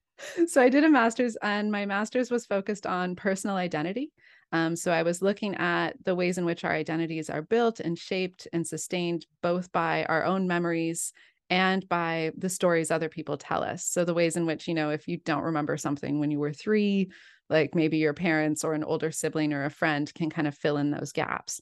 so 0.47 0.61
I 0.61 0.69
did 0.69 0.85
a 0.85 0.91
master's, 0.91 1.37
and 1.37 1.71
my 1.71 1.87
master's 1.87 2.31
was 2.31 2.47
focused 2.47 2.87
on 2.87 3.17
personal 3.17 3.57
identity. 3.57 4.13
Um, 4.53 4.77
so 4.77 4.93
I 4.93 5.03
was 5.03 5.23
looking 5.23 5.57
at 5.57 5.97
the 6.05 6.15
ways 6.15 6.39
in 6.39 6.45
which 6.45 6.65
our 6.65 6.73
identities 6.73 7.29
are 7.29 7.43
built 7.43 7.81
and 7.81 7.99
shaped 7.99 8.47
and 8.53 8.67
sustained 8.67 9.27
both 9.43 9.73
by 9.73 10.05
our 10.05 10.25
own 10.25 10.47
memories 10.47 11.13
and 11.51 11.89
by 11.89 12.33
the 12.37 12.49
stories 12.49 12.91
other 12.91 13.09
people 13.09 13.37
tell 13.37 13.63
us. 13.63 13.85
So 13.87 14.05
the 14.05 14.15
ways 14.15 14.37
in 14.37 14.47
which, 14.47 14.67
you 14.67 14.75
know, 14.75 14.91
if 14.91 15.07
you 15.09 15.19
don't 15.19 15.45
remember 15.45 15.77
something 15.77 16.19
when 16.19 16.31
you 16.31 16.39
were 16.39 16.53
three, 16.53 17.11
like 17.49 17.75
maybe 17.75 17.99
your 17.99 18.15
parents 18.15 18.65
or 18.65 18.75
an 18.75 18.85
older 18.85 19.11
sibling 19.11 19.53
or 19.53 19.65
a 19.65 19.71
friend 19.71 20.13
can 20.15 20.31
kind 20.31 20.49
of 20.49 20.57
fill 20.57 20.77
in 20.77 20.91
those 20.91 21.13
gaps. 21.13 21.61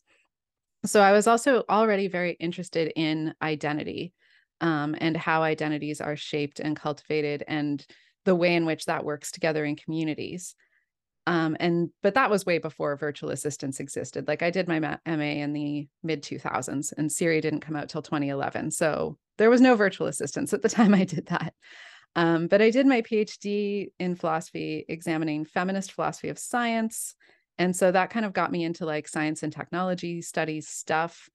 So 0.87 1.01
I 1.01 1.13
was 1.13 1.27
also 1.27 1.65
already 1.69 2.09
very 2.09 2.33
interested 2.33 2.93
in 2.97 3.35
identity 3.43 4.13
um, 4.61 4.95
and 4.99 5.17
how 5.17 5.43
identities 5.43 6.01
are 6.01 6.17
shaped 6.17 6.61
and 6.61 6.77
cultivated 6.77 7.43
and 7.47 7.85
the 8.25 8.35
way 8.35 8.55
in 8.55 8.65
which 8.65 8.87
that 8.87 9.05
works 9.05 9.31
together 9.31 9.65
in 9.65 9.77
communities. 9.77 10.55
Um, 11.27 11.57
and 11.59 11.91
but 12.03 12.15
that 12.15 12.31
was 12.31 12.45
way 12.45 12.59
before 12.59 12.97
virtual 12.97 13.31
assistants 13.31 13.81
existed. 13.81 14.29
Like 14.29 14.43
I 14.43 14.51
did 14.51 14.69
my 14.69 14.79
MA 14.79 14.99
in 15.07 15.53
the 15.53 15.89
mid 16.03 16.23
2000s, 16.23 16.93
and 16.97 17.11
Siri 17.11 17.41
didn't 17.41 17.61
come 17.61 17.77
out 17.77 17.89
till 17.89 18.03
2011, 18.03 18.71
so 18.71 19.17
there 19.39 19.51
was 19.51 19.61
no 19.61 19.75
virtual 19.75 20.07
assistants 20.07 20.53
at 20.53 20.63
the 20.63 20.69
time 20.71 20.95
I 20.95 21.05
did 21.05 21.27
that. 21.27 21.55
Um, 22.17 22.47
but 22.47 22.63
I 22.63 22.71
did 22.71 22.87
my 22.87 23.03
PhD 23.03 23.89
in 23.99 24.15
philosophy, 24.15 24.85
examining 24.89 25.45
feminist 25.45 25.93
philosophy 25.93 26.29
of 26.29 26.39
science, 26.39 27.15
and 27.57 27.75
so 27.75 27.91
that 27.91 28.11
kind 28.11 28.27
of 28.27 28.33
got 28.33 28.53
me 28.53 28.65
into 28.65 28.85
like 28.85 29.09
science 29.09 29.43
and 29.43 29.53
technology 29.53 30.21
studies 30.21 30.69
stuff. 30.69 31.29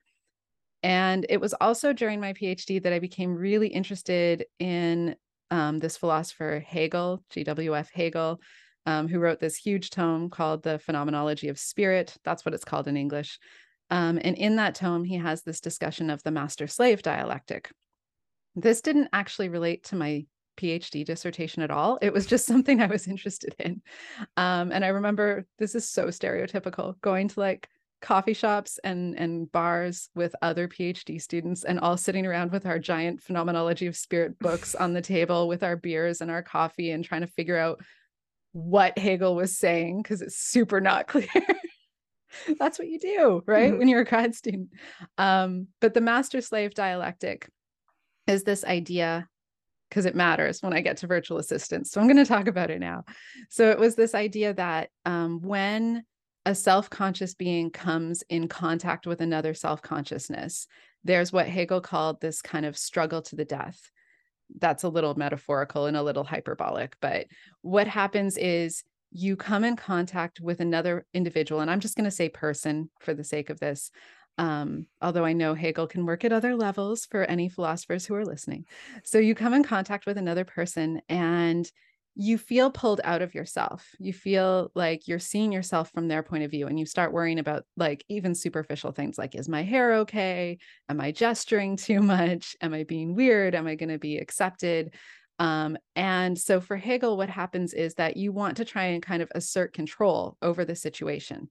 And 0.84 1.26
it 1.30 1.42
was 1.42 1.54
also 1.54 1.94
during 1.94 2.22
my 2.22 2.34
PhD 2.34 2.82
that 2.84 2.94
I 2.94 3.00
became 3.00 3.34
really 3.34 3.68
interested 3.68 4.46
in 4.60 5.16
um, 5.52 5.80
this 5.80 5.98
philosopher 5.98 6.64
Hegel, 6.66 7.24
G.W.F. 7.32 7.90
Hegel, 7.92 8.40
um, 8.86 9.08
who 9.08 9.20
wrote 9.20 9.40
this 9.40 9.56
huge 9.56 9.90
tome 9.90 10.30
called 10.30 10.64
The 10.64 10.80
Phenomenology 10.80 11.50
of 11.50 11.60
Spirit. 11.60 12.16
That's 12.24 12.46
what 12.46 12.54
it's 12.54 12.66
called 12.66 12.88
in 12.88 12.98
English. 12.98 13.40
Um, 13.90 14.20
and 14.24 14.38
in 14.38 14.58
that 14.58 14.76
tome, 14.76 15.04
he 15.04 15.18
has 15.18 15.44
this 15.44 15.60
discussion 15.60 16.10
of 16.10 16.22
the 16.24 16.32
master 16.32 16.68
slave 16.68 17.02
dialectic. 17.02 17.72
This 18.56 18.82
didn't 18.82 19.10
actually 19.14 19.50
relate 19.50 19.84
to 19.86 19.96
my 19.96 20.26
PhD 20.60 21.06
dissertation 21.06 21.64
at 21.64 21.72
all. 21.72 21.98
It 22.02 22.14
was 22.14 22.26
just 22.26 22.46
something 22.48 22.82
I 22.82 22.88
was 22.88 23.08
interested 23.08 23.56
in. 23.60 23.82
Um, 24.38 24.72
and 24.72 24.84
I 24.84 24.90
remember 24.90 25.46
this 25.58 25.76
is 25.76 25.90
so 25.90 26.08
stereotypical 26.08 27.00
going 27.02 27.30
to 27.30 27.40
like 27.40 27.68
coffee 28.02 28.34
shops 28.34 28.80
and 28.84 29.18
and 29.20 29.52
bars 29.52 30.10
with 30.16 30.34
other 30.42 30.70
PhD 30.70 31.22
students 31.22 31.66
and 31.66 31.80
all 31.80 31.98
sitting 31.98 32.26
around 32.26 32.52
with 32.52 32.66
our 32.66 32.80
giant 32.80 33.22
phenomenology 33.22 33.88
of 33.88 33.98
spirit 33.98 34.40
books 34.40 34.74
on 34.74 34.94
the 34.94 35.02
table 35.02 35.48
with 35.48 35.64
our 35.64 35.76
beers 35.76 36.22
and 36.22 36.32
our 36.32 36.42
coffee 36.42 36.92
and 36.92 37.04
trying 37.04 37.22
to 37.22 37.28
figure 37.28 37.58
out 37.58 37.82
what 38.52 38.98
Hegel 38.98 39.36
was 39.36 39.58
saying 39.58 40.02
because 40.02 40.22
it's 40.22 40.38
super 40.38 40.82
not 40.82 41.08
clear. 41.08 41.28
That's 42.60 42.78
what 42.78 42.88
you 42.88 43.00
do, 43.00 43.44
right? 43.46 43.70
Mm-hmm. 43.70 43.80
When 43.80 43.88
you're 43.88 44.02
a 44.02 44.06
grad 44.06 44.36
student. 44.36 44.70
Um, 45.18 45.68
but 45.82 45.94
the 45.94 46.02
master 46.02 46.42
slave 46.42 46.74
dialectic 46.74 47.50
is 48.28 48.44
this 48.44 48.64
idea 48.64 49.28
because 49.90 50.06
it 50.06 50.16
matters 50.16 50.62
when 50.62 50.74
I 50.74 50.82
get 50.82 50.98
to 50.98 51.08
virtual 51.08 51.40
assistants. 51.40 51.92
So 51.92 52.00
I'm 52.00 52.08
going 52.08 52.18
to 52.18 52.26
talk 52.26 52.48
about 52.48 52.70
it 52.70 52.80
now. 52.80 53.06
So 53.50 53.72
it 53.72 53.80
was 53.80 53.96
this 53.96 54.14
idea 54.14 54.54
that 54.54 54.90
um, 55.06 55.42
when 55.42 56.04
a 56.46 56.54
self 56.54 56.90
conscious 56.90 57.34
being 57.34 57.72
comes 57.72 58.24
in 58.30 58.48
contact 58.48 59.08
with 59.08 59.22
another 59.22 59.54
self 59.54 59.82
consciousness, 59.82 60.68
there's 61.04 61.34
what 61.34 61.48
Hegel 61.48 61.82
called 61.82 62.22
this 62.22 62.42
kind 62.42 62.66
of 62.66 62.78
struggle 62.78 63.22
to 63.24 63.36
the 63.36 63.46
death. 63.46 63.80
That's 64.58 64.84
a 64.84 64.90
little 64.90 65.16
metaphorical 65.16 65.86
and 65.86 65.96
a 65.96 66.04
little 66.04 66.24
hyperbolic. 66.24 66.96
But 67.02 67.28
what 67.62 67.88
happens 67.88 68.38
is 68.38 68.84
you 69.12 69.36
come 69.36 69.64
in 69.64 69.76
contact 69.76 70.40
with 70.40 70.60
another 70.60 71.06
individual, 71.14 71.62
and 71.62 71.70
I'm 71.70 71.80
just 71.80 71.96
going 71.96 72.06
to 72.06 72.12
say 72.12 72.30
person 72.30 72.90
for 73.00 73.14
the 73.14 73.24
sake 73.24 73.50
of 73.50 73.60
this. 73.60 73.92
Um, 74.38 74.88
although 75.02 75.26
I 75.26 75.34
know 75.34 75.54
Hegel 75.54 75.88
can 75.88 76.06
work 76.06 76.24
at 76.24 76.32
other 76.32 76.56
levels 76.56 77.06
for 77.06 77.24
any 77.26 77.50
philosophers 77.50 78.06
who 78.06 78.16
are 78.16 78.26
listening. 78.26 78.66
So 79.04 79.18
you 79.18 79.36
come 79.36 79.54
in 79.54 79.64
contact 79.64 80.06
with 80.06 80.18
another 80.18 80.46
person, 80.46 81.02
and 81.10 81.70
you 82.22 82.38
feel 82.38 82.70
pulled 82.70 83.00
out 83.06 83.22
of 83.22 83.34
yourself. 83.34 83.96
You 83.98 84.12
feel 84.12 84.72
like 84.76 85.08
you're 85.08 85.20
seeing 85.20 85.54
yourself 85.54 85.90
from 85.92 86.10
their 86.10 86.22
point 86.22 86.44
of 86.44 86.52
view 86.52 86.68
and 86.68 86.78
you 86.78 86.86
start 86.86 87.14
worrying 87.14 87.40
about 87.40 87.64
like 87.78 88.04
even 88.10 88.36
superficial 88.36 88.92
things 88.92 89.18
like 89.18 89.36
is 89.36 89.48
my 89.48 89.64
hair 89.64 89.94
okay? 90.00 90.58
Am 90.90 91.00
I 91.00 91.14
gesturing 91.14 91.78
too 91.78 92.02
much? 92.02 92.58
Am 92.60 92.74
I 92.74 92.84
being 92.84 93.16
weird? 93.16 93.56
Am 93.56 93.68
I 93.68 93.76
going 93.76 93.88
to 93.88 93.98
be 93.98 94.18
accepted? 94.18 94.96
Um, 95.40 95.78
and 95.96 96.38
so 96.38 96.60
for 96.60 96.76
Hegel, 96.76 97.16
what 97.16 97.30
happens 97.30 97.74
is 97.74 97.94
that 97.94 98.18
you 98.18 98.34
want 98.34 98.58
to 98.58 98.66
try 98.66 98.88
and 98.88 99.02
kind 99.02 99.22
of 99.22 99.32
assert 99.34 99.72
control 99.72 100.36
over 100.42 100.66
the 100.66 100.76
situation 100.76 101.50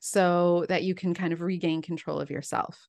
so 0.00 0.66
that 0.68 0.82
you 0.82 0.96
can 0.96 1.14
kind 1.14 1.32
of 1.32 1.42
regain 1.42 1.80
control 1.80 2.18
of 2.18 2.28
yourself. 2.28 2.88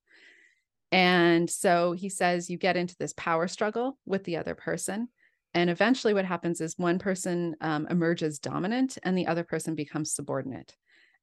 And 0.90 1.48
so 1.48 1.92
he 1.92 2.08
says 2.08 2.50
you 2.50 2.58
get 2.58 2.76
into 2.76 2.96
this 2.98 3.14
power 3.16 3.46
struggle 3.46 3.98
with 4.04 4.24
the 4.24 4.38
other 4.38 4.56
person 4.56 5.06
and 5.54 5.68
eventually, 5.68 6.14
what 6.14 6.24
happens 6.24 6.60
is 6.60 6.78
one 6.78 6.98
person 6.98 7.56
um, 7.60 7.86
emerges 7.90 8.38
dominant 8.38 8.96
and 9.02 9.16
the 9.16 9.26
other 9.26 9.44
person 9.44 9.74
becomes 9.74 10.12
subordinate. 10.12 10.74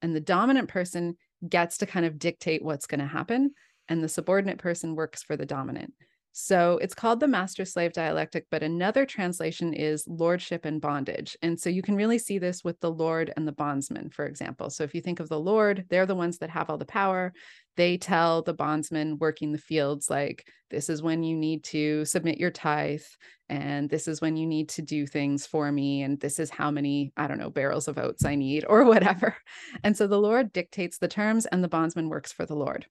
And 0.02 0.15
the 0.15 0.22
dominant 0.22 0.70
person 0.70 1.18
gets 1.48 1.80
to 1.80 1.86
kind 1.86 2.06
of 2.06 2.20
dictate 2.20 2.63
what's 2.63 2.86
going 2.86 3.00
to 3.00 3.08
happen, 3.08 3.52
and 3.88 4.04
the 4.04 4.10
subordinate 4.10 4.60
person 4.60 4.96
works 4.96 5.24
for 5.24 5.36
the 5.36 5.46
dominant. 5.46 5.94
So 6.41 6.80
it's 6.82 6.95
called 6.95 7.19
the 7.19 7.28
master 7.28 7.65
slave 7.65 7.91
dialectic, 7.91 8.45
but 8.49 8.63
another 8.63 9.06
translation 9.06 9.73
is 9.73 10.08
lordship 10.08 10.63
and 10.63 10.80
bondage. 10.80 11.36
And 11.41 11.60
so 11.60 11.69
you 11.69 11.82
can 11.82 11.97
really 11.97 12.17
see 12.17 12.38
this 12.38 12.63
with 12.63 12.80
the 12.80 12.89
lord 12.89 13.34
and 13.36 13.45
the 13.45 13.52
bondsman, 13.52 14.10
for 14.10 14.25
example. 14.25 14.69
So 14.69 14.86
if 14.86 14.95
you 14.95 15.02
think 15.02 15.19
of 15.19 15.28
the 15.28 15.39
lord, 15.39 15.84
they're 15.89 16.06
the 16.06 16.15
ones 16.15 16.38
that 16.38 16.49
have 16.49 16.69
all 16.69 16.78
the 16.78 16.86
power. 16.86 17.34
They 17.75 17.97
tell 17.97 18.41
the 18.41 18.54
bondsman 18.54 19.17
working 19.17 19.52
the 19.52 19.58
fields, 19.58 20.10
like, 20.10 20.47
this 20.69 20.89
is 20.89 21.02
when 21.02 21.23
you 21.23 21.36
need 21.36 21.65
to 21.65 22.06
submit 22.06 22.38
your 22.38 22.52
tithe, 22.52 23.04
and 23.49 23.89
this 23.89 24.08
is 24.08 24.21
when 24.21 24.38
you 24.38 24.47
need 24.47 24.69
to 24.69 24.82
do 24.82 25.06
things 25.06 25.45
for 25.45 25.69
me, 25.71 26.04
and 26.04 26.21
this 26.21 26.39
is 26.39 26.49
how 26.49 26.71
many, 26.71 27.12
I 27.17 27.28
don't 27.28 27.39
know, 27.39 27.49
barrels 27.49 27.89
of 27.89 27.97
oats 27.97 28.23
I 28.23 28.36
need, 28.36 28.63
or 28.69 28.86
whatever. 28.86 29.36
And 29.84 29.97
so 29.97 30.08
the 30.08 30.21
Lord 30.21 30.54
dictates 30.54 30.99
the 30.99 31.08
terms, 31.10 31.45
and 31.47 31.62
the 31.62 31.69
bondsman 31.69 32.08
works 32.08 32.32
for 32.32 32.45
the 32.45 32.56
Lord. 32.56 32.86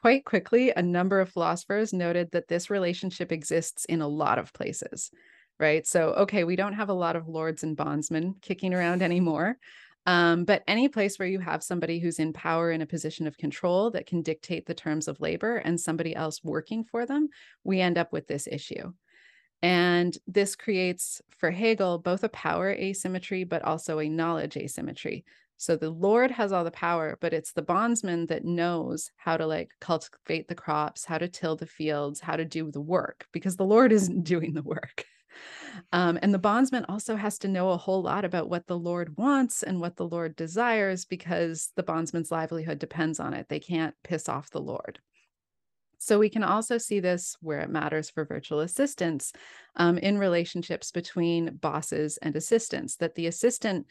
Quite 0.00 0.24
quickly, 0.24 0.70
a 0.70 0.82
number 0.82 1.20
of 1.20 1.30
philosophers 1.30 1.92
noted 1.92 2.30
that 2.30 2.46
this 2.46 2.70
relationship 2.70 3.32
exists 3.32 3.84
in 3.86 4.00
a 4.00 4.08
lot 4.08 4.38
of 4.38 4.52
places, 4.52 5.10
right? 5.58 5.84
So, 5.86 6.10
okay, 6.10 6.44
we 6.44 6.54
don't 6.54 6.74
have 6.74 6.88
a 6.88 6.94
lot 6.94 7.16
of 7.16 7.26
lords 7.26 7.64
and 7.64 7.76
bondsmen 7.76 8.36
kicking 8.40 8.74
around 8.74 9.02
anymore. 9.02 9.58
Um, 10.06 10.44
but 10.44 10.62
any 10.66 10.88
place 10.88 11.18
where 11.18 11.28
you 11.28 11.40
have 11.40 11.62
somebody 11.62 11.98
who's 11.98 12.18
in 12.18 12.32
power 12.32 12.70
in 12.70 12.80
a 12.80 12.86
position 12.86 13.26
of 13.26 13.36
control 13.36 13.90
that 13.90 14.06
can 14.06 14.22
dictate 14.22 14.64
the 14.66 14.72
terms 14.72 15.08
of 15.08 15.20
labor 15.20 15.56
and 15.56 15.78
somebody 15.78 16.14
else 16.14 16.42
working 16.42 16.84
for 16.84 17.04
them, 17.04 17.28
we 17.64 17.80
end 17.80 17.98
up 17.98 18.12
with 18.12 18.26
this 18.26 18.46
issue. 18.46 18.92
And 19.60 20.16
this 20.26 20.54
creates 20.54 21.20
for 21.28 21.50
Hegel 21.50 21.98
both 21.98 22.22
a 22.22 22.28
power 22.28 22.70
asymmetry, 22.70 23.44
but 23.44 23.62
also 23.62 23.98
a 23.98 24.08
knowledge 24.08 24.56
asymmetry. 24.56 25.24
So 25.58 25.74
the 25.76 25.90
Lord 25.90 26.30
has 26.30 26.52
all 26.52 26.62
the 26.62 26.70
power, 26.70 27.18
but 27.20 27.32
it's 27.32 27.52
the 27.52 27.62
bondsman 27.62 28.26
that 28.26 28.44
knows 28.44 29.10
how 29.16 29.36
to 29.36 29.44
like 29.44 29.72
cultivate 29.80 30.46
the 30.46 30.54
crops, 30.54 31.04
how 31.04 31.18
to 31.18 31.26
till 31.26 31.56
the 31.56 31.66
fields, 31.66 32.20
how 32.20 32.36
to 32.36 32.44
do 32.44 32.70
the 32.70 32.80
work, 32.80 33.26
because 33.32 33.56
the 33.56 33.64
Lord 33.64 33.92
isn't 33.98 34.22
doing 34.22 34.54
the 34.54 34.62
work. 34.62 35.04
Um, 35.92 36.18
and 36.22 36.32
the 36.32 36.38
bondsman 36.38 36.84
also 36.88 37.16
has 37.16 37.38
to 37.40 37.48
know 37.48 37.70
a 37.70 37.76
whole 37.76 38.02
lot 38.02 38.24
about 38.24 38.48
what 38.48 38.68
the 38.68 38.78
Lord 38.78 39.16
wants 39.18 39.64
and 39.64 39.80
what 39.80 39.96
the 39.96 40.06
Lord 40.06 40.36
desires, 40.36 41.04
because 41.04 41.72
the 41.74 41.82
bondsman's 41.82 42.30
livelihood 42.30 42.78
depends 42.78 43.18
on 43.18 43.34
it. 43.34 43.48
They 43.48 43.60
can't 43.60 43.94
piss 44.04 44.28
off 44.28 44.50
the 44.50 44.60
Lord. 44.60 45.00
So 45.98 46.20
we 46.20 46.28
can 46.28 46.44
also 46.44 46.78
see 46.78 47.00
this 47.00 47.36
where 47.40 47.60
it 47.60 47.70
matters 47.70 48.08
for 48.08 48.24
virtual 48.24 48.60
assistants 48.60 49.32
um, 49.74 49.98
in 49.98 50.18
relationships 50.18 50.92
between 50.92 51.56
bosses 51.56 52.16
and 52.18 52.36
assistants, 52.36 52.96
that 52.96 53.16
the 53.16 53.26
assistant 53.26 53.86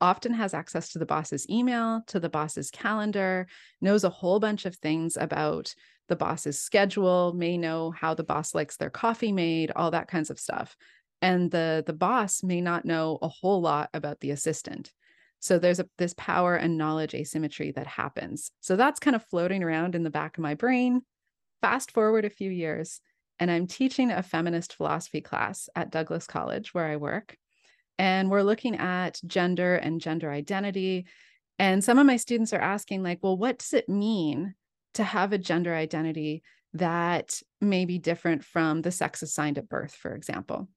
often 0.00 0.34
has 0.34 0.54
access 0.54 0.90
to 0.90 0.98
the 0.98 1.06
boss's 1.06 1.48
email, 1.48 2.02
to 2.06 2.20
the 2.20 2.28
boss's 2.28 2.70
calendar, 2.70 3.46
knows 3.80 4.04
a 4.04 4.10
whole 4.10 4.40
bunch 4.40 4.64
of 4.64 4.76
things 4.76 5.16
about 5.16 5.74
the 6.08 6.16
boss's 6.16 6.60
schedule, 6.60 7.32
may 7.34 7.56
know 7.56 7.90
how 7.90 8.14
the 8.14 8.24
boss 8.24 8.54
likes 8.54 8.76
their 8.76 8.90
coffee 8.90 9.32
made, 9.32 9.72
all 9.74 9.90
that 9.90 10.08
kinds 10.08 10.30
of 10.30 10.38
stuff. 10.38 10.76
And 11.20 11.50
the 11.50 11.84
the 11.86 11.92
boss 11.92 12.42
may 12.42 12.60
not 12.60 12.84
know 12.84 13.18
a 13.22 13.28
whole 13.28 13.60
lot 13.60 13.90
about 13.94 14.20
the 14.20 14.30
assistant. 14.30 14.92
So 15.40 15.58
there's 15.58 15.80
a, 15.80 15.88
this 15.98 16.14
power 16.16 16.54
and 16.54 16.78
knowledge 16.78 17.14
asymmetry 17.14 17.72
that 17.72 17.86
happens. 17.86 18.52
So 18.60 18.76
that's 18.76 19.00
kind 19.00 19.16
of 19.16 19.26
floating 19.26 19.62
around 19.64 19.94
in 19.94 20.04
the 20.04 20.10
back 20.10 20.38
of 20.38 20.42
my 20.42 20.54
brain. 20.54 21.02
Fast 21.60 21.90
forward 21.90 22.24
a 22.24 22.30
few 22.30 22.50
years, 22.50 23.00
and 23.40 23.50
I'm 23.50 23.66
teaching 23.66 24.10
a 24.10 24.22
feminist 24.22 24.74
philosophy 24.74 25.20
class 25.20 25.68
at 25.74 25.90
Douglas 25.90 26.26
College, 26.26 26.74
where 26.74 26.86
I 26.86 26.96
work. 26.96 27.36
And 28.02 28.32
we're 28.32 28.42
looking 28.42 28.74
at 28.78 29.20
gender 29.28 29.76
and 29.76 30.00
gender 30.00 30.28
identity. 30.28 31.06
And 31.60 31.84
some 31.84 31.98
of 31.98 32.06
my 32.06 32.16
students 32.16 32.52
are 32.52 32.60
asking, 32.60 33.04
like, 33.04 33.20
well, 33.22 33.36
what 33.36 33.60
does 33.60 33.74
it 33.74 33.88
mean 33.88 34.56
to 34.94 35.04
have 35.04 35.32
a 35.32 35.38
gender 35.38 35.72
identity 35.72 36.42
that 36.74 37.40
may 37.60 37.84
be 37.84 37.98
different 37.98 38.42
from 38.42 38.82
the 38.82 38.90
sex 38.90 39.22
assigned 39.22 39.56
at 39.56 39.68
birth, 39.68 39.94
for 39.94 40.16
example? 40.16 40.68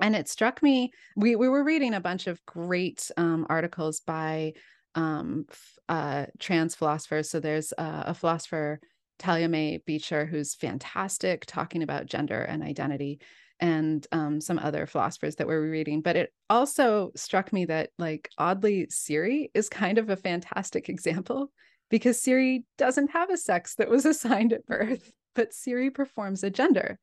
and 0.00 0.16
it 0.16 0.28
struck 0.28 0.60
me 0.60 0.90
we, 1.14 1.36
we 1.36 1.48
were 1.48 1.62
reading 1.62 1.94
a 1.94 2.00
bunch 2.00 2.26
of 2.26 2.44
great 2.46 3.12
um, 3.16 3.46
articles 3.48 4.00
by 4.00 4.52
um, 4.96 5.46
uh, 5.88 6.26
trans 6.40 6.74
philosophers 6.74 7.30
so 7.30 7.38
there's 7.38 7.72
uh, 7.78 8.02
a 8.06 8.12
philosopher 8.12 8.80
talia 9.20 9.48
mae 9.48 9.80
bettcher 9.88 10.28
who's 10.28 10.56
fantastic 10.56 11.46
talking 11.46 11.84
about 11.84 12.06
gender 12.06 12.42
and 12.42 12.64
identity 12.64 13.20
and 13.60 14.06
um, 14.12 14.40
some 14.40 14.58
other 14.58 14.86
philosophers 14.86 15.36
that 15.36 15.46
we're 15.46 15.70
reading 15.70 16.00
but 16.00 16.16
it 16.16 16.32
also 16.50 17.10
struck 17.14 17.52
me 17.52 17.64
that 17.64 17.90
like 17.98 18.28
oddly 18.38 18.86
siri 18.90 19.50
is 19.54 19.68
kind 19.68 19.98
of 19.98 20.10
a 20.10 20.16
fantastic 20.16 20.88
example 20.88 21.50
because 21.90 22.20
siri 22.20 22.64
doesn't 22.78 23.10
have 23.10 23.30
a 23.30 23.36
sex 23.36 23.76
that 23.76 23.88
was 23.90 24.04
assigned 24.06 24.52
at 24.52 24.66
birth 24.66 25.12
but 25.34 25.52
siri 25.52 25.90
performs 25.90 26.42
a 26.42 26.50
gender 26.50 26.98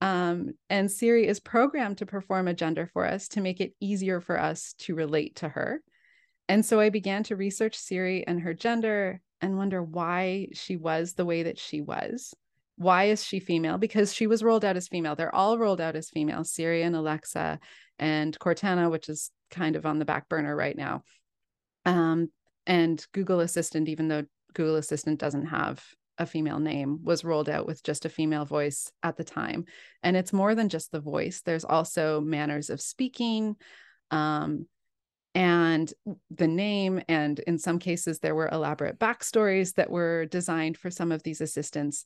um, 0.00 0.52
and 0.68 0.90
Siri 0.90 1.26
is 1.26 1.40
programmed 1.40 1.98
to 1.98 2.06
perform 2.06 2.46
a 2.46 2.52
gender 2.52 2.86
for 2.92 3.06
us 3.06 3.28
to 3.28 3.40
make 3.40 3.60
it 3.62 3.74
easier 3.80 4.20
for 4.20 4.38
us 4.38 4.74
to 4.80 4.94
relate 4.94 5.36
to 5.36 5.48
her. 5.48 5.80
And 6.48 6.64
so 6.64 6.78
I 6.78 6.90
began 6.90 7.22
to 7.24 7.36
research 7.36 7.76
Siri 7.76 8.26
and 8.26 8.40
her 8.42 8.52
gender 8.52 9.22
and 9.40 9.56
wonder 9.56 9.82
why 9.82 10.48
she 10.52 10.76
was 10.76 11.14
the 11.14 11.24
way 11.24 11.44
that 11.44 11.58
she 11.58 11.80
was. 11.80 12.34
Why 12.76 13.04
is 13.04 13.24
she 13.24 13.38
female? 13.38 13.78
Because 13.78 14.12
she 14.12 14.26
was 14.26 14.42
rolled 14.42 14.64
out 14.64 14.76
as 14.76 14.88
female. 14.88 15.14
They're 15.14 15.34
all 15.34 15.58
rolled 15.58 15.80
out 15.80 15.96
as 15.96 16.10
female 16.10 16.44
Siri 16.44 16.82
and 16.82 16.96
Alexa 16.96 17.60
and 17.98 18.38
Cortana, 18.38 18.90
which 18.90 19.08
is 19.08 19.30
kind 19.50 19.76
of 19.76 19.86
on 19.86 19.98
the 19.98 20.04
back 20.04 20.28
burner 20.28 20.54
right 20.54 20.76
now. 20.76 21.02
Um, 21.86 22.30
and 22.66 23.04
Google 23.12 23.40
Assistant, 23.40 23.88
even 23.88 24.08
though 24.08 24.24
Google 24.54 24.76
Assistant 24.76 25.20
doesn't 25.20 25.46
have 25.46 25.84
a 26.18 26.26
female 26.26 26.60
name 26.60 27.00
was 27.02 27.24
rolled 27.24 27.48
out 27.48 27.66
with 27.66 27.82
just 27.82 28.04
a 28.04 28.08
female 28.08 28.44
voice 28.44 28.90
at 29.02 29.16
the 29.16 29.24
time. 29.24 29.64
And 30.02 30.16
it's 30.16 30.32
more 30.32 30.54
than 30.54 30.68
just 30.68 30.92
the 30.92 31.00
voice, 31.00 31.42
there's 31.42 31.64
also 31.64 32.20
manners 32.20 32.70
of 32.70 32.80
speaking. 32.80 33.56
Um, 34.10 34.66
and 35.34 35.92
the 36.30 36.46
name, 36.46 37.02
and 37.08 37.40
in 37.40 37.58
some 37.58 37.80
cases, 37.80 38.20
there 38.20 38.36
were 38.36 38.48
elaborate 38.48 39.00
backstories 39.00 39.74
that 39.74 39.90
were 39.90 40.26
designed 40.26 40.78
for 40.78 40.90
some 40.90 41.10
of 41.10 41.24
these 41.24 41.40
assistants. 41.40 42.04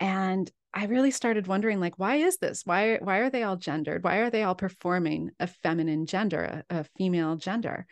And 0.00 0.50
I 0.74 0.86
really 0.86 1.10
started 1.10 1.46
wondering, 1.46 1.80
like, 1.80 1.98
why 1.98 2.16
is 2.16 2.38
this? 2.38 2.62
Why, 2.64 2.96
why 2.96 3.18
are 3.18 3.30
they 3.30 3.42
all 3.42 3.56
gendered? 3.56 4.02
Why 4.02 4.16
are 4.16 4.30
they 4.30 4.42
all 4.42 4.54
performing 4.54 5.30
a 5.38 5.46
feminine 5.46 6.06
gender, 6.06 6.64
a, 6.70 6.80
a 6.80 6.84
female 6.96 7.36
gender? 7.36 7.86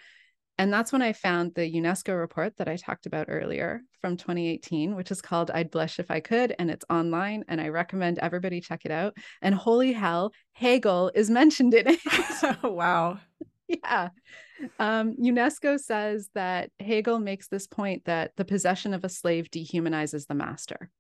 And 0.61 0.71
that's 0.71 0.93
when 0.93 1.01
I 1.01 1.15
found 1.15 1.55
the 1.55 1.73
UNESCO 1.73 2.19
report 2.19 2.59
that 2.59 2.69
I 2.69 2.77
talked 2.77 3.07
about 3.07 3.29
earlier 3.31 3.81
from 4.03 4.19
2018, 4.19 4.95
which 4.95 5.11
is 5.11 5.23
called 5.23 5.51
I'd 5.51 5.71
Blush 5.71 5.99
If 5.99 6.11
I 6.11 6.21
Could. 6.21 6.55
And 6.59 6.71
it's 6.71 6.85
online. 6.91 7.45
And 7.49 7.63
I 7.63 7.69
recommend 7.69 8.19
everybody 8.19 8.61
check 8.61 8.85
it 8.85 8.91
out. 8.91 9.17
And 9.41 9.55
holy 9.55 9.95
hell, 9.95 10.35
Hegel 10.53 11.13
is 11.15 11.31
mentioned 11.31 11.73
in 11.73 11.87
it. 11.89 12.63
wow. 12.63 13.19
yeah. 13.69 14.11
Um, 14.79 15.17
UNESCO 15.17 15.81
says 15.81 16.29
that 16.35 16.71
Hegel 16.79 17.21
makes 17.21 17.49
this 17.49 17.67
point 17.67 18.05
that 18.05 18.33
the 18.37 18.45
possession 18.45 18.93
of 18.93 19.03
a 19.03 19.09
slave 19.09 19.51
dehumanizes 19.51 20.27
the 20.27 20.35
master. 20.35 20.91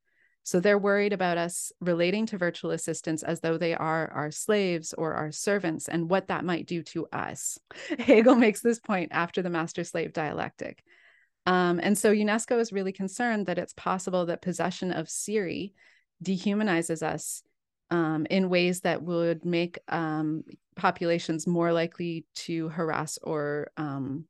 So 0.42 0.59
they're 0.59 0.79
worried 0.79 1.12
about 1.12 1.38
us 1.38 1.70
relating 1.81 2.26
to 2.26 2.38
virtual 2.38 2.70
assistants 2.70 3.22
as 3.22 3.40
though 3.40 3.59
they 3.59 3.74
are 3.74 4.11
our 4.12 4.31
slaves 4.31 4.94
or 4.94 5.14
our 5.14 5.31
servants 5.31 5.88
and 5.88 6.11
what 6.11 6.29
that 6.29 6.44
might 6.44 6.66
do 6.66 6.83
to 6.85 7.07
us. 7.12 7.59
Hegel 7.98 8.35
makes 8.35 8.61
this 8.61 8.81
point 8.81 9.11
after 9.12 9.42
the 9.42 9.50
master 9.50 9.85
slave 9.85 10.12
dialectic. 10.12 10.83
Um, 11.46 11.81
and 11.83 11.96
so 11.96 12.12
UNESCO 12.12 12.59
is 12.59 12.72
really 12.72 12.92
concerned 12.92 13.46
that 13.46 13.59
it's 13.59 13.74
possible 13.74 14.26
that 14.26 14.42
possession 14.42 14.92
of 14.92 15.09
Siri 15.09 15.74
dehumanizes 16.22 17.03
us 17.03 17.42
um, 17.90 18.26
in 18.31 18.50
ways 18.50 18.81
that 18.81 19.03
would 19.03 19.44
make 19.44 19.79
um, 19.88 20.44
populations 20.76 21.46
more 21.46 21.72
likely 21.72 22.24
to 22.35 22.68
harass 22.68 23.18
or 23.22 23.70
um, 23.76 24.26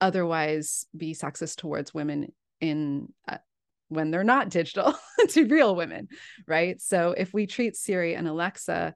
otherwise 0.00 0.86
be 0.96 1.14
sexist 1.14 1.56
towards 1.56 1.94
women 1.94 2.32
in 2.60 3.12
uh, 3.28 3.38
when 3.88 4.10
they're 4.10 4.24
not 4.24 4.50
digital 4.50 4.94
to 5.28 5.46
real 5.46 5.74
women, 5.74 6.08
right? 6.46 6.80
So 6.80 7.14
if 7.16 7.32
we 7.32 7.46
treat 7.46 7.76
Siri 7.76 8.14
and 8.14 8.28
Alexa 8.28 8.94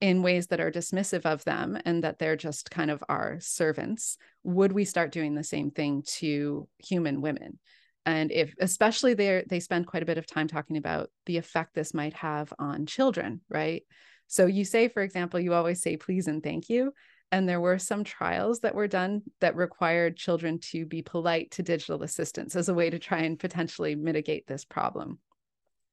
in 0.00 0.22
ways 0.22 0.48
that 0.48 0.60
are 0.60 0.70
dismissive 0.70 1.24
of 1.24 1.44
them 1.44 1.78
and 1.84 2.04
that 2.04 2.18
they're 2.18 2.36
just 2.36 2.70
kind 2.70 2.90
of 2.90 3.02
our 3.08 3.38
servants, 3.40 4.18
would 4.42 4.72
we 4.72 4.84
start 4.84 5.12
doing 5.12 5.34
the 5.34 5.44
same 5.44 5.70
thing 5.70 6.02
to 6.18 6.68
human 6.78 7.20
women? 7.20 7.58
And 8.06 8.30
if 8.30 8.52
especially 8.60 9.14
they 9.14 9.44
they 9.48 9.60
spend 9.60 9.86
quite 9.86 10.02
a 10.02 10.06
bit 10.06 10.18
of 10.18 10.26
time 10.26 10.46
talking 10.46 10.76
about 10.76 11.10
the 11.26 11.38
effect 11.38 11.74
this 11.74 11.94
might 11.94 12.14
have 12.14 12.52
on 12.58 12.86
children, 12.86 13.40
right? 13.48 13.82
So 14.26 14.46
you 14.46 14.64
say, 14.64 14.88
for 14.88 15.02
example, 15.02 15.40
you 15.40 15.54
always 15.54 15.80
say 15.80 15.96
please 15.96 16.26
and 16.26 16.42
thank 16.42 16.68
you. 16.68 16.92
And 17.32 17.48
there 17.48 17.60
were 17.60 17.78
some 17.78 18.04
trials 18.04 18.60
that 18.60 18.74
were 18.74 18.86
done 18.86 19.22
that 19.40 19.56
required 19.56 20.16
children 20.16 20.60
to 20.70 20.86
be 20.86 21.02
polite 21.02 21.50
to 21.52 21.62
digital 21.62 22.02
assistants 22.02 22.54
as 22.54 22.68
a 22.68 22.74
way 22.74 22.90
to 22.90 22.98
try 22.98 23.20
and 23.20 23.38
potentially 23.38 23.94
mitigate 23.94 24.46
this 24.46 24.64
problem. 24.64 25.18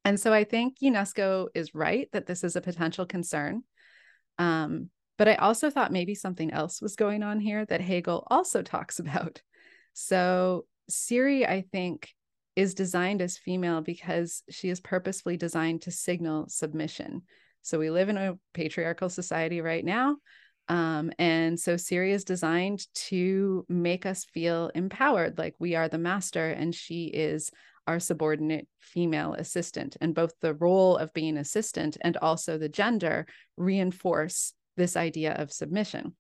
And 0.06 0.20
so 0.20 0.34
I 0.34 0.44
think 0.44 0.78
UNESCO 0.84 1.48
is 1.54 1.76
right 1.76 2.10
that 2.12 2.26
this 2.26 2.44
is 2.44 2.56
a 2.56 2.62
potential 2.62 3.06
concern. 3.06 3.63
Um, 4.38 4.89
but 5.17 5.28
I 5.28 5.36
also 5.36 5.70
thought 5.70 5.91
maybe 5.91 6.15
something 6.15 6.52
else 6.52 6.82
was 6.82 6.96
going 6.96 7.22
on 7.22 7.39
here 7.39 7.65
that 7.65 7.82
Hegel 7.82 8.26
also 8.30 8.62
talks 8.63 9.00
about. 9.00 9.41
So 9.94 10.65
Siri, 10.89 11.46
I 11.46 11.63
think, 11.72 12.10
is 12.56 12.74
designed 12.74 13.22
as 13.22 13.38
female 13.38 13.82
because 13.82 14.44
she 14.50 14.70
is 14.70 14.82
purposefully 14.82 15.38
designed 15.38 15.84
to 15.84 15.91
signal 15.91 16.50
submission. 16.50 17.24
So 17.62 17.80
we 17.80 17.89
live 17.89 18.10
in 18.10 18.17
a 18.17 18.38
patriarchal 18.54 19.10
society 19.10 19.62
right 19.62 19.86
now 19.86 20.17
um, 20.72 21.12
and 21.20 21.60
so 21.60 21.76
Siri 21.76 22.14
is 22.14 22.24
designed 22.24 22.88
to 23.10 23.66
make 23.68 24.06
us 24.06 24.24
feel 24.24 24.72
empowered, 24.74 25.38
like 25.38 25.54
we 25.60 25.76
are 25.76 25.90
the 25.90 25.98
master 25.98 26.50
and 26.50 26.74
she 26.74 27.08
is 27.08 27.52
our 27.88 28.00
subordinate 28.00 28.70
female 28.80 29.34
assistant. 29.34 29.98
And 30.00 30.16
both 30.16 30.32
the 30.40 30.54
role 30.54 30.96
of 30.96 31.12
being 31.12 31.36
assistant 31.36 31.98
and 32.00 32.16
also 32.16 32.58
the 32.58 32.70
gender 32.70 33.26
reinforce 33.58 34.54
this 34.78 34.96
idea 34.96 35.34
of 35.34 35.52
submission. 35.52 36.16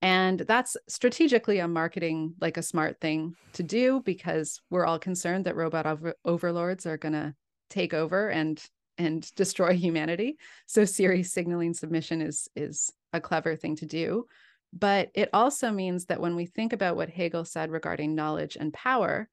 And 0.00 0.40
that's 0.40 0.78
strategically 0.88 1.58
a 1.58 1.68
marketing, 1.68 2.32
like 2.40 2.56
a 2.56 2.62
smart 2.62 3.02
thing 3.02 3.34
to 3.52 3.62
do 3.62 4.00
because 4.00 4.62
we're 4.70 4.86
all 4.86 4.98
concerned 4.98 5.44
that 5.44 5.56
robot 5.56 5.84
over- 5.84 6.14
overlords 6.24 6.86
are 6.86 6.96
going 6.96 7.12
to 7.12 7.34
take 7.68 7.92
over 7.92 8.30
and 8.30 8.64
and 8.96 9.30
destroy 9.34 9.74
humanity. 9.76 10.38
So 10.64 10.86
Siri 10.86 11.22
signaling 11.22 11.74
submission 11.74 12.22
is 12.22 12.48
is 12.56 12.90
a 13.12 13.20
clever 13.20 13.56
thing 13.56 13.76
to 13.76 13.86
do. 13.86 14.26
But 14.72 15.10
it 15.14 15.28
also 15.32 15.70
means 15.70 16.06
that 16.06 16.20
when 16.20 16.34
we 16.34 16.46
think 16.46 16.72
about 16.72 16.96
what 16.96 17.10
Hegel 17.10 17.44
said 17.44 17.70
regarding 17.70 18.14
knowledge 18.14 18.56
and 18.58 18.72
power, 18.72 19.28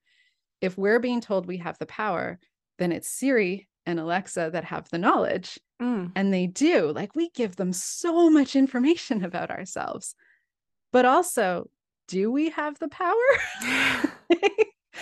if 0.60 0.76
we're 0.76 1.00
being 1.00 1.20
told 1.20 1.46
we 1.46 1.58
have 1.58 1.78
the 1.78 1.86
power, 1.86 2.38
then 2.78 2.92
it's 2.92 3.08
Siri 3.08 3.68
and 3.86 3.98
Alexa 3.98 4.50
that 4.52 4.64
have 4.64 4.88
the 4.90 4.98
knowledge. 4.98 5.58
Mm. 5.80 6.12
And 6.14 6.32
they 6.32 6.46
do. 6.46 6.92
Like 6.92 7.16
we 7.16 7.30
give 7.30 7.56
them 7.56 7.72
so 7.72 8.28
much 8.28 8.54
information 8.54 9.24
about 9.24 9.50
ourselves. 9.50 10.14
But 10.92 11.06
also, 11.06 11.70
do 12.08 12.30
we 12.30 12.50
have 12.50 12.78
the 12.78 12.88
power? 12.88 13.14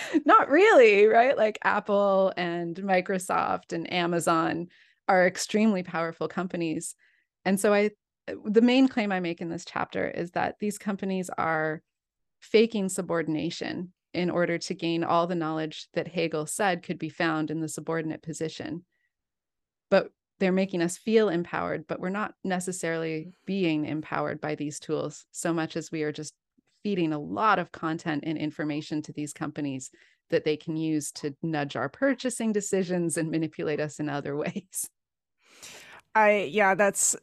Not 0.25 0.49
really, 0.49 1.05
right? 1.07 1.37
Like 1.37 1.59
Apple 1.63 2.33
and 2.37 2.75
Microsoft 2.75 3.73
and 3.73 3.91
Amazon 3.91 4.67
are 5.07 5.25
extremely 5.25 5.83
powerful 5.83 6.27
companies. 6.27 6.95
And 7.45 7.59
so 7.59 7.73
I 7.73 7.91
the 8.45 8.61
main 8.61 8.87
claim 8.87 9.11
I 9.11 9.19
make 9.19 9.41
in 9.41 9.49
this 9.49 9.65
chapter 9.65 10.09
is 10.09 10.31
that 10.31 10.55
these 10.59 10.77
companies 10.77 11.29
are 11.37 11.81
faking 12.39 12.89
subordination 12.89 13.93
in 14.13 14.29
order 14.29 14.57
to 14.57 14.73
gain 14.73 15.03
all 15.03 15.27
the 15.27 15.35
knowledge 15.35 15.87
that 15.93 16.07
Hegel 16.07 16.45
said 16.45 16.83
could 16.83 16.97
be 16.97 17.09
found 17.09 17.51
in 17.51 17.59
the 17.59 17.67
subordinate 17.67 18.23
position. 18.23 18.85
But 19.89 20.11
they're 20.39 20.51
making 20.51 20.81
us 20.81 20.97
feel 20.97 21.29
empowered, 21.29 21.85
but 21.87 21.99
we're 21.99 22.09
not 22.09 22.33
necessarily 22.43 23.33
being 23.45 23.85
empowered 23.85 24.39
by 24.39 24.55
these 24.55 24.79
tools 24.79 25.25
so 25.31 25.53
much 25.53 25.75
as 25.75 25.91
we 25.91 26.03
are 26.03 26.11
just 26.11 26.33
feeding 26.81 27.11
a 27.11 27.19
lot 27.19 27.59
of 27.59 27.71
content 27.71 28.23
and 28.25 28.37
information 28.37 29.01
to 29.01 29.13
these 29.13 29.33
companies 29.33 29.91
that 30.29 30.45
they 30.45 30.55
can 30.55 30.77
use 30.77 31.11
to 31.11 31.35
nudge 31.41 31.75
our 31.75 31.89
purchasing 31.89 32.53
decisions 32.53 33.17
and 33.17 33.29
manipulate 33.29 33.79
us 33.79 33.99
in 33.99 34.09
other 34.09 34.35
ways. 34.37 34.89
I, 36.15 36.49
yeah, 36.51 36.75
that's 36.75 37.15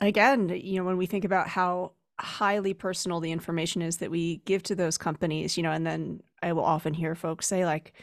again, 0.00 0.48
you 0.48 0.78
know, 0.78 0.84
when 0.84 0.96
we 0.96 1.06
think 1.06 1.24
about 1.24 1.48
how 1.48 1.92
highly 2.18 2.74
personal 2.74 3.20
the 3.20 3.32
information 3.32 3.82
is 3.82 3.98
that 3.98 4.10
we 4.10 4.38
give 4.44 4.62
to 4.64 4.74
those 4.74 4.98
companies, 4.98 5.56
you 5.56 5.62
know, 5.62 5.72
and 5.72 5.86
then 5.86 6.22
I 6.42 6.52
will 6.52 6.64
often 6.64 6.94
hear 6.94 7.14
folks 7.14 7.46
say, 7.46 7.64
like, 7.64 7.94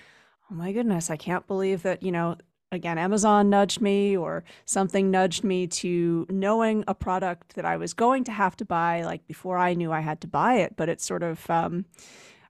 oh 0.51 0.55
my 0.55 0.71
goodness, 0.71 1.09
I 1.09 1.17
can't 1.17 1.45
believe 1.47 1.83
that, 1.83 2.01
you 2.01 2.11
know, 2.11 2.37
again, 2.71 2.97
Amazon 2.97 3.49
nudged 3.49 3.79
me 3.81 4.17
or 4.17 4.43
something 4.65 5.11
nudged 5.11 5.43
me 5.43 5.67
to 5.67 6.25
knowing 6.29 6.83
a 6.87 6.95
product 6.95 7.55
that 7.55 7.65
I 7.65 7.77
was 7.77 7.93
going 7.93 8.23
to 8.25 8.31
have 8.31 8.55
to 8.57 8.65
buy, 8.65 9.03
like 9.03 9.27
before 9.27 9.57
I 9.57 9.73
knew 9.73 9.91
I 9.91 10.01
had 10.01 10.21
to 10.21 10.27
buy 10.27 10.55
it. 10.55 10.75
But 10.75 10.89
it's 10.89 11.05
sort 11.05 11.23
of, 11.23 11.49
um, 11.49 11.85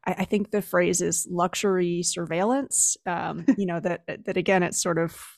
I, 0.05 0.15
I 0.19 0.25
think 0.25 0.51
the 0.51 0.61
phrase 0.61 1.01
is 1.01 1.27
luxury 1.29 2.01
surveillance. 2.03 2.97
Um, 3.05 3.45
you 3.57 3.65
know 3.65 3.79
that 3.79 4.03
that 4.25 4.37
again, 4.37 4.63
it's 4.63 4.81
sort 4.81 4.97
of, 4.97 5.36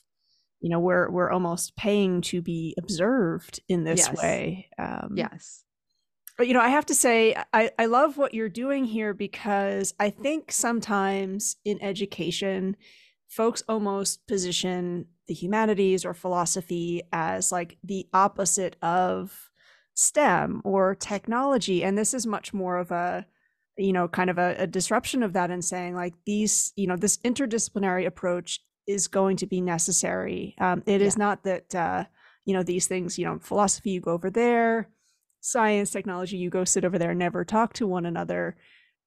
you 0.60 0.68
know, 0.68 0.80
we're 0.80 1.10
we're 1.10 1.30
almost 1.30 1.76
paying 1.76 2.20
to 2.22 2.42
be 2.42 2.74
observed 2.78 3.60
in 3.68 3.84
this 3.84 4.06
yes. 4.06 4.16
way. 4.16 4.68
Um, 4.78 5.14
yes. 5.16 5.64
But 6.36 6.48
you 6.48 6.54
know, 6.54 6.60
I 6.60 6.68
have 6.68 6.86
to 6.86 6.94
say, 6.94 7.34
I, 7.52 7.70
I 7.78 7.86
love 7.86 8.16
what 8.16 8.32
you're 8.32 8.48
doing 8.48 8.86
here 8.86 9.12
because 9.12 9.92
I 10.00 10.08
think 10.08 10.52
sometimes 10.52 11.56
in 11.66 11.82
education, 11.82 12.76
folks 13.28 13.62
almost 13.68 14.26
position 14.26 15.06
the 15.28 15.34
humanities 15.34 16.04
or 16.04 16.14
philosophy 16.14 17.02
as 17.12 17.52
like 17.52 17.78
the 17.84 18.06
opposite 18.12 18.76
of 18.82 19.50
STEM 19.94 20.62
or 20.64 20.94
technology. 20.94 21.84
And 21.84 21.96
this 21.96 22.14
is 22.14 22.26
much 22.26 22.54
more 22.54 22.78
of 22.78 22.90
a, 22.90 23.26
you 23.76 23.92
know, 23.92 24.08
kind 24.08 24.30
of 24.30 24.38
a, 24.38 24.56
a 24.58 24.66
disruption 24.66 25.22
of 25.22 25.34
that 25.34 25.50
and 25.50 25.64
saying 25.64 25.94
like 25.94 26.14
these, 26.24 26.72
you 26.74 26.86
know, 26.86 26.96
this 26.96 27.18
interdisciplinary 27.18 28.06
approach 28.06 28.60
is 28.86 29.08
going 29.08 29.36
to 29.38 29.46
be 29.46 29.60
necessary. 29.60 30.54
Um, 30.58 30.82
it 30.86 31.00
yeah. 31.00 31.06
is 31.06 31.16
not 31.16 31.44
that, 31.44 31.74
uh, 31.74 32.04
you 32.44 32.54
know, 32.54 32.62
these 32.62 32.86
things, 32.86 33.18
you 33.18 33.24
know, 33.24 33.38
philosophy, 33.38 33.90
you 33.90 34.00
go 34.00 34.12
over 34.12 34.30
there, 34.30 34.88
science, 35.40 35.90
technology, 35.90 36.36
you 36.36 36.50
go 36.50 36.64
sit 36.64 36.84
over 36.84 36.98
there 36.98 37.14
never 37.14 37.44
talk 37.44 37.72
to 37.74 37.86
one 37.86 38.06
another 38.06 38.56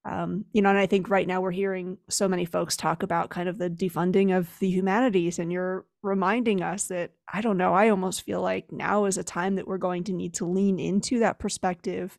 um, 0.06 0.44
you 0.52 0.60
know, 0.60 0.68
and 0.68 0.78
I 0.78 0.86
think 0.86 1.08
right 1.08 1.26
now 1.26 1.40
we're 1.40 1.50
hearing 1.50 1.96
so 2.10 2.28
many 2.28 2.44
folks 2.44 2.76
talk 2.76 3.02
about 3.02 3.30
kind 3.30 3.48
of 3.48 3.56
the 3.56 3.70
defunding 3.70 4.36
of 4.36 4.50
the 4.58 4.68
humanities, 4.68 5.38
and 5.38 5.50
you're 5.50 5.86
reminding 6.02 6.62
us 6.62 6.88
that 6.88 7.12
I 7.32 7.40
don't 7.40 7.56
know. 7.56 7.72
I 7.72 7.88
almost 7.88 8.22
feel 8.22 8.42
like 8.42 8.70
now 8.70 9.06
is 9.06 9.16
a 9.16 9.24
time 9.24 9.56
that 9.56 9.66
we're 9.66 9.78
going 9.78 10.04
to 10.04 10.12
need 10.12 10.34
to 10.34 10.46
lean 10.46 10.78
into 10.78 11.20
that 11.20 11.38
perspective 11.38 12.18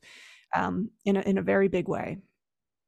um, 0.56 0.90
in 1.06 1.16
a, 1.16 1.22
in 1.22 1.38
a 1.38 1.44
very 1.44 1.68
big 1.68 1.88
way. 1.88 2.18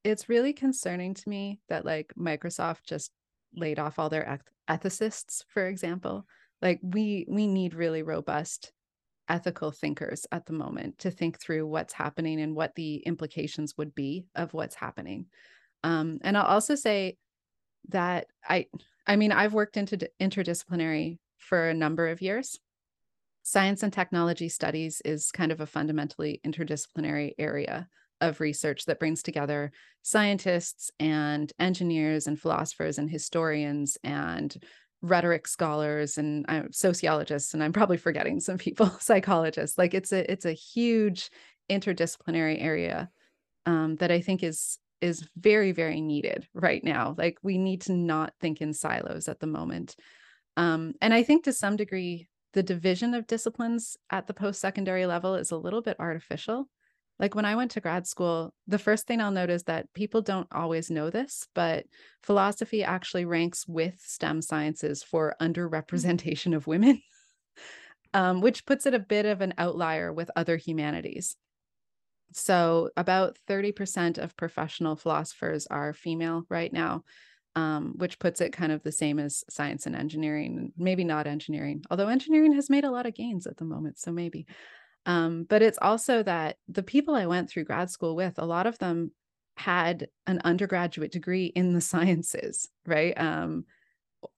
It's 0.04 0.30
really 0.30 0.54
concerning 0.54 1.14
to 1.14 1.30
me 1.30 1.60
that 1.70 1.86
like 1.86 2.14
Microsoft 2.18 2.86
just 2.88 3.12
laid 3.56 3.78
off 3.78 4.00
all 4.00 4.10
their 4.10 4.28
ethicists, 4.70 5.44
for 5.48 5.68
example. 5.68 6.26
Like 6.62 6.80
we 6.82 7.26
we 7.28 7.48
need 7.48 7.74
really 7.74 8.04
robust 8.04 8.72
ethical 9.30 9.72
thinkers 9.72 10.26
at 10.32 10.46
the 10.46 10.54
moment 10.54 11.00
to 11.00 11.12
think 11.12 11.40
through 11.40 11.68
what's 11.68 11.94
happening 11.94 12.40
and 12.40 12.56
what 12.56 12.76
the 12.76 12.96
implications 12.98 13.78
would 13.78 13.94
be 13.94 14.26
of 14.36 14.54
what's 14.54 14.76
happening. 14.76 15.26
Um, 15.84 16.20
and 16.22 16.38
I'll 16.38 16.46
also 16.46 16.76
say 16.76 17.18
that 17.90 18.28
I, 18.48 18.68
I 19.06 19.16
mean, 19.16 19.32
I've 19.32 19.54
worked 19.54 19.78
into 19.78 20.10
interdisciplinary 20.20 21.20
for 21.38 21.70
a 21.70 21.74
number 21.74 22.08
of 22.08 22.22
years. 22.22 22.60
Science 23.44 23.84
and 23.84 23.94
technology 23.94 24.50
studies 24.50 25.02
is 25.06 25.32
kind 25.32 25.52
of 25.52 25.62
a 25.62 25.68
fundamentally 25.68 26.42
interdisciplinary 26.46 27.34
area 27.38 27.88
of 28.22 28.40
research 28.40 28.86
that 28.86 29.00
brings 29.00 29.22
together 29.22 29.72
scientists 30.02 30.90
and 31.00 31.52
engineers 31.60 32.28
and 32.28 32.40
philosophers 32.40 32.98
and 32.98 33.10
historians 33.10 33.98
and 34.04 34.56
rhetoric 35.02 35.48
scholars 35.48 36.18
and 36.18 36.46
uh, 36.50 36.64
sociologists 36.72 37.54
and 37.54 37.64
i'm 37.64 37.74
probably 37.74 37.98
forgetting 37.98 38.40
some 38.40 38.58
people 38.58 38.88
psychologists. 39.00 39.78
Like 39.78 39.94
it's 39.94 40.12
a 40.12 40.30
it's 40.32 40.46
a 40.46 40.54
huge 40.54 41.30
interdisciplinary 41.70 42.62
area 42.62 43.10
um, 43.66 43.96
that 43.98 44.12
i 44.12 44.22
think 44.22 44.44
is 44.44 44.80
is 45.02 45.28
very 45.38 45.72
very 45.72 46.02
needed 46.02 46.48
right 46.54 46.84
now. 46.84 47.14
Like 47.18 47.38
we 47.44 47.58
need 47.58 47.82
to 47.82 47.94
not 47.94 48.34
think 48.40 48.62
in 48.62 48.74
silos 48.74 49.28
at 49.28 49.40
the 49.40 49.48
moment. 49.48 49.96
Um, 50.56 50.94
and 51.02 51.14
i 51.14 51.22
think 51.22 51.44
to 51.44 51.54
some 51.54 51.76
degree 51.76 52.28
the 52.54 52.64
division 52.64 53.14
of 53.14 53.28
disciplines 53.28 53.98
at 54.10 54.26
the 54.26 54.34
post-secondary 54.34 55.06
level 55.06 55.36
is 55.36 55.52
a 55.52 55.58
little 55.58 55.82
bit 55.82 55.98
artificial 56.00 56.68
like 57.20 57.34
when 57.34 57.46
I 57.46 57.56
went 57.56 57.72
to 57.72 57.82
grad 57.82 58.06
school, 58.06 58.54
the 58.68 58.78
first 58.78 59.08
thing 59.08 59.22
I'll 59.22 59.32
note 59.32 59.50
is 59.50 59.64
that 59.64 59.92
people 59.94 60.22
don't 60.22 60.48
always 60.52 60.92
know 60.92 61.10
this, 61.10 61.48
but 61.56 61.86
philosophy 62.22 62.84
actually 62.84 63.26
ranks 63.26 63.68
with 63.68 64.00
STEM 64.00 64.42
sciences 64.42 65.02
for 65.04 65.36
underrepresentation 65.42 66.56
of 66.56 66.68
women, 66.68 67.02
um, 68.14 68.42
which 68.42 68.66
puts 68.66 68.86
it 68.86 68.94
a 68.94 69.00
bit 69.00 69.26
of 69.26 69.42
an 69.42 69.56
outlier 69.58 70.14
with 70.14 70.30
other 70.36 70.58
humanities. 70.58 71.36
So, 72.34 72.90
about 72.98 73.38
30% 73.50 74.18
of 74.18 74.38
professional 74.38 74.96
philosophers 74.96 75.66
are 75.68 75.94
female 75.94 76.44
right 76.50 76.72
now, 76.72 77.04
um, 77.56 77.94
which 77.96 78.20
puts 78.20 78.42
it 78.42 78.52
kind 78.54 78.72
of 78.72 78.84
the 78.84 78.92
same 78.92 79.18
as 79.18 79.44
science 79.50 79.86
and 79.86 79.96
engineering, 79.96 80.74
maybe 80.78 81.04
not 81.04 81.26
engineering, 81.26 81.84
although 81.90 82.10
engineering 82.10 82.54
has 82.54 82.70
made 82.70 82.84
a 82.84 82.92
lot 82.92 83.06
of 83.06 83.16
gains 83.16 83.48
at 83.48 83.58
the 83.58 83.66
moment. 83.66 83.98
So, 83.98 84.12
maybe. 84.12 84.46
Um, 85.08 85.46
but 85.50 85.62
it's 85.62 85.80
also 85.82 86.22
that 86.24 86.58
the 86.68 86.84
people 86.84 87.16
I 87.16 87.26
went 87.26 87.50
through 87.50 87.64
grad 87.64 87.90
school 87.90 88.16
with, 88.16 88.38
a 88.38 88.46
lot 88.46 88.68
of 88.68 88.78
them 88.78 89.12
had 89.56 90.10
an 90.28 90.42
undergraduate 90.44 91.12
degree 91.12 91.46
in 91.46 91.74
the 91.74 91.82
sciences, 91.92 92.70
right? 92.86 93.20
Um, 93.20 93.66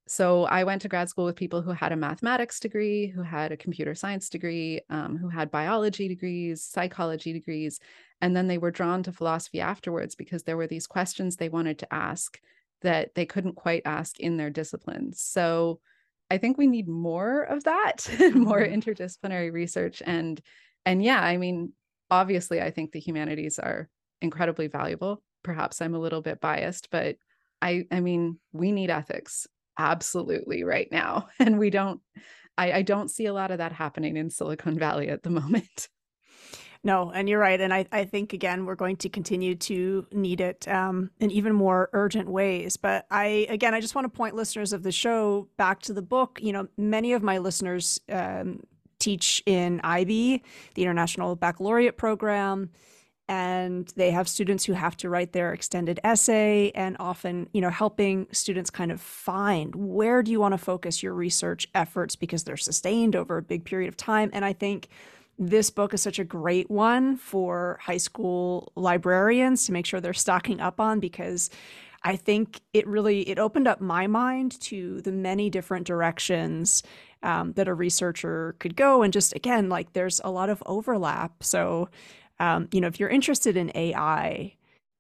so 0.08 0.44
I 0.44 0.64
went 0.64 0.82
to 0.84 0.88
grad 0.88 1.10
school 1.10 1.26
with 1.26 1.36
people 1.36 1.62
who 1.62 1.72
had 1.72 1.92
a 1.92 1.98
mathematics 1.98 2.60
degree, 2.60 3.08
who 3.08 3.24
had 3.24 3.52
a 3.52 3.58
computer 3.58 3.96
science 3.96 4.30
degree, 4.30 4.82
um, 4.90 5.18
who 5.18 5.30
had 5.30 5.52
biology 5.52 6.08
degrees, 6.08 6.64
psychology 6.64 7.34
degrees, 7.34 7.80
and 8.22 8.36
then 8.36 8.48
they 8.48 8.58
were 8.58 8.72
drawn 8.72 9.04
to 9.04 9.12
philosophy 9.12 9.62
afterwards 9.62 10.16
because 10.16 10.44
there 10.44 10.58
were 10.58 10.68
these 10.68 10.88
questions 10.88 11.36
they 11.36 11.50
wanted 11.50 11.80
to 11.80 11.94
ask 11.94 12.40
that 12.82 13.16
they 13.16 13.26
couldn't 13.26 13.56
quite 13.56 13.82
ask 13.86 14.20
in 14.20 14.38
their 14.38 14.50
disciplines. 14.50 15.22
So 15.22 15.80
I 16.32 16.38
think 16.38 16.58
we 16.58 16.68
need 16.68 16.88
more 16.88 17.44
of 17.44 17.64
that, 17.64 18.08
more 18.36 18.62
mm-hmm. 18.62 18.74
interdisciplinary 18.74 19.52
research. 19.52 20.02
And 20.06 20.40
and 20.86 21.04
yeah, 21.04 21.22
I 21.22 21.38
mean, 21.38 21.74
obviously 22.10 22.62
I 22.62 22.72
think 22.72 22.92
the 22.92 23.00
humanities 23.00 23.60
are 23.60 23.90
incredibly 24.22 24.68
valuable. 24.68 25.22
Perhaps 25.44 25.82
I'm 25.82 25.96
a 25.96 26.00
little 26.00 26.22
bit 26.22 26.40
biased, 26.42 26.90
but 26.90 27.16
I 27.62 27.86
I 27.92 28.00
mean, 28.00 28.40
we 28.52 28.72
need 28.72 28.90
ethics 28.90 29.48
absolutely 29.78 30.64
right 30.64 30.88
now. 30.92 31.30
And 31.40 31.58
we 31.58 31.70
don't 31.70 32.02
I, 32.58 32.72
I 32.74 32.82
don't 32.82 33.10
see 33.10 33.26
a 33.26 33.34
lot 33.34 33.52
of 33.52 33.60
that 33.60 33.72
happening 33.72 34.18
in 34.18 34.30
Silicon 34.30 34.78
Valley 34.78 35.10
at 35.10 35.24
the 35.24 35.30
moment. 35.42 35.88
No, 36.84 37.12
and 37.12 37.28
you're 37.28 37.40
right. 37.40 37.60
And 37.60 37.74
I, 37.74 37.86
I 37.92 38.06
think, 38.06 38.32
again, 38.32 38.66
we're 38.66 38.76
going 38.76 38.96
to 38.98 39.10
continue 39.10 39.56
to 39.56 40.08
need 40.14 40.40
it 40.40 40.66
um, 40.68 41.12
in 41.20 41.30
even 41.30 41.54
more 41.54 41.90
urgent 41.92 42.30
ways. 42.30 42.78
But 42.78 43.06
I, 43.12 43.48
again, 43.50 43.74
I 43.74 43.82
just 43.82 43.96
want 43.96 44.06
to 44.06 44.10
point 44.10 44.34
listeners 44.34 44.72
of 44.72 44.84
the 44.84 44.92
show 44.92 45.50
back 45.58 45.82
to 45.84 45.94
the 45.94 46.02
book. 46.02 46.40
You 46.42 46.54
know, 46.54 46.68
many 46.78 47.12
of 47.12 47.22
my 47.22 47.40
listeners 47.40 48.00
um, 48.08 48.62
teach 48.98 49.44
in 49.46 49.82
IB, 49.84 50.42
the 50.76 50.82
International 50.82 51.36
Baccalaureate 51.36 51.98
Program. 51.98 52.70
And 53.28 53.88
they 53.96 54.10
have 54.10 54.28
students 54.28 54.64
who 54.64 54.74
have 54.74 54.98
to 54.98 55.10
write 55.10 55.34
their 55.34 55.54
extended 55.54 56.00
essay 56.04 56.72
and 56.74 56.96
often, 57.00 57.48
you 57.54 57.62
know, 57.62 57.70
helping 57.70 58.26
students 58.32 58.72
kind 58.72 58.92
of 58.92 59.00
find 59.00 59.76
where 59.76 60.24
do 60.24 60.32
you 60.32 60.40
want 60.40 60.54
to 60.54 60.58
focus 60.58 61.04
your 61.04 61.14
research 61.14 61.68
efforts 61.76 62.16
because 62.16 62.44
they're 62.44 62.58
sustained 62.58 63.16
over 63.16 63.38
a 63.38 63.44
big 63.44 63.66
period 63.66 63.88
of 63.88 63.96
time. 63.96 64.32
And 64.34 64.44
I 64.44 64.54
think 64.54 64.88
this 65.40 65.70
book 65.70 65.94
is 65.94 66.02
such 66.02 66.20
a 66.20 66.26
great 66.26 66.70
one 66.70 67.16
for 67.16 67.80
high 67.82 67.98
school 67.98 68.72
librarians 68.76 69.66
to 69.66 69.72
make 69.72 69.86
sure 69.86 70.02
they're 70.02 70.14
stocking 70.14 70.60
up 70.60 70.82
on 70.82 71.00
because 71.00 71.50
I 72.04 72.18
think 72.18 72.60
it 72.74 72.86
really 72.86 73.22
it 73.22 73.40
opened 73.40 73.68
up 73.68 73.80
my 73.82 74.08
mind 74.08 74.60
to 74.62 75.02
the 75.02 75.12
many 75.12 75.50
different 75.50 75.88
directions 75.88 76.84
um, 77.24 77.54
that 77.54 77.68
a 77.68 77.74
researcher 77.74 78.56
could 78.60 78.76
go. 78.76 79.02
And 79.02 79.12
just 79.14 79.34
again 79.34 79.70
like 79.70 79.94
there's 79.94 80.20
a 80.24 80.30
lot 80.30 80.50
of 80.50 80.62
overlap. 80.66 81.44
So 81.44 81.90
um, 82.40 82.68
you 82.72 82.82
know 82.82 82.88
if 82.88 83.00
you're 83.00 83.10
interested 83.10 83.56
in 83.56 83.72
AI 83.76 84.54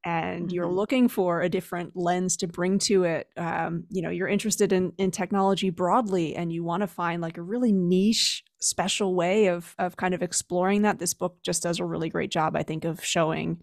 and 0.05 0.45
mm-hmm. 0.45 0.55
you're 0.55 0.71
looking 0.71 1.07
for 1.07 1.41
a 1.41 1.49
different 1.49 1.95
lens 1.95 2.37
to 2.37 2.47
bring 2.47 2.79
to 2.79 3.03
it 3.03 3.27
um, 3.37 3.83
you 3.89 4.01
know 4.01 4.09
you're 4.09 4.27
interested 4.27 4.71
in 4.71 4.93
in 4.97 5.11
technology 5.11 5.69
broadly 5.69 6.35
and 6.35 6.51
you 6.53 6.63
want 6.63 6.81
to 6.81 6.87
find 6.87 7.21
like 7.21 7.37
a 7.37 7.41
really 7.41 7.71
niche 7.71 8.43
special 8.59 9.15
way 9.15 9.47
of 9.47 9.75
of 9.77 9.97
kind 9.97 10.13
of 10.13 10.21
exploring 10.21 10.83
that 10.83 10.99
this 10.99 11.13
book 11.13 11.37
just 11.43 11.63
does 11.63 11.79
a 11.79 11.85
really 11.85 12.09
great 12.09 12.31
job 12.31 12.55
i 12.55 12.63
think 12.63 12.85
of 12.85 13.03
showing 13.03 13.61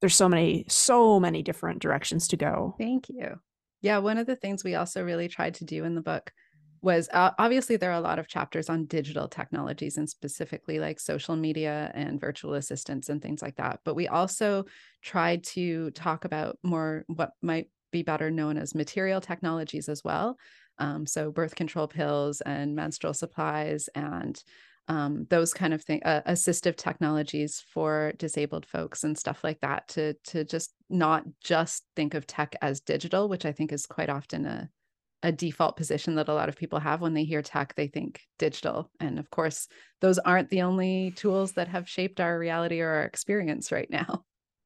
there's 0.00 0.16
so 0.16 0.28
many, 0.28 0.64
so 0.68 1.20
many 1.20 1.42
different 1.42 1.80
directions 1.80 2.28
to 2.28 2.36
go. 2.36 2.74
Thank 2.78 3.08
you. 3.08 3.40
Yeah, 3.82 3.98
one 3.98 4.18
of 4.18 4.26
the 4.26 4.36
things 4.36 4.64
we 4.64 4.74
also 4.74 5.02
really 5.02 5.28
tried 5.28 5.54
to 5.54 5.64
do 5.64 5.84
in 5.84 5.94
the 5.94 6.00
book 6.00 6.32
was 6.82 7.08
uh, 7.12 7.30
obviously 7.38 7.76
there 7.76 7.90
are 7.90 7.98
a 7.98 8.00
lot 8.00 8.18
of 8.18 8.28
chapters 8.28 8.68
on 8.68 8.86
digital 8.86 9.28
technologies 9.28 9.96
and 9.96 10.08
specifically 10.08 10.78
like 10.78 10.98
social 11.00 11.36
media 11.36 11.90
and 11.94 12.20
virtual 12.20 12.54
assistants 12.54 13.08
and 13.08 13.20
things 13.20 13.42
like 13.42 13.56
that. 13.56 13.80
But 13.84 13.96
we 13.96 14.08
also 14.08 14.64
tried 15.02 15.44
to 15.44 15.90
talk 15.92 16.24
about 16.24 16.58
more 16.62 17.04
what 17.06 17.32
might 17.42 17.68
be 17.90 18.02
better 18.02 18.30
known 18.30 18.56
as 18.56 18.74
material 18.74 19.20
technologies 19.20 19.88
as 19.88 20.04
well. 20.04 20.36
Um, 20.78 21.06
so 21.06 21.30
birth 21.30 21.54
control 21.54 21.88
pills 21.88 22.40
and 22.40 22.74
menstrual 22.74 23.14
supplies 23.14 23.88
and 23.94 24.42
um, 24.88 25.26
those 25.30 25.54
kind 25.54 25.72
of 25.72 25.84
thing, 25.84 26.02
uh, 26.04 26.22
assistive 26.26 26.76
technologies 26.76 27.62
for 27.72 28.12
disabled 28.18 28.66
folks 28.66 29.04
and 29.04 29.16
stuff 29.16 29.44
like 29.44 29.60
that. 29.60 29.86
To 29.88 30.14
to 30.24 30.44
just 30.44 30.72
not 30.88 31.22
just 31.44 31.84
think 31.94 32.14
of 32.14 32.26
tech 32.26 32.56
as 32.60 32.80
digital, 32.80 33.28
which 33.28 33.44
I 33.44 33.52
think 33.52 33.72
is 33.72 33.86
quite 33.86 34.10
often 34.10 34.46
a 34.46 34.68
a 35.22 35.30
default 35.30 35.76
position 35.76 36.14
that 36.14 36.28
a 36.28 36.34
lot 36.34 36.48
of 36.48 36.56
people 36.56 36.78
have 36.78 37.00
when 37.00 37.14
they 37.14 37.24
hear 37.24 37.42
tech 37.42 37.74
they 37.74 37.86
think 37.86 38.22
digital 38.38 38.90
and 39.00 39.18
of 39.18 39.30
course 39.30 39.68
those 40.00 40.18
aren't 40.18 40.48
the 40.48 40.62
only 40.62 41.12
tools 41.16 41.52
that 41.52 41.68
have 41.68 41.88
shaped 41.88 42.20
our 42.20 42.38
reality 42.38 42.80
or 42.80 42.88
our 42.88 43.02
experience 43.02 43.70
right 43.70 43.90
now. 43.90 44.24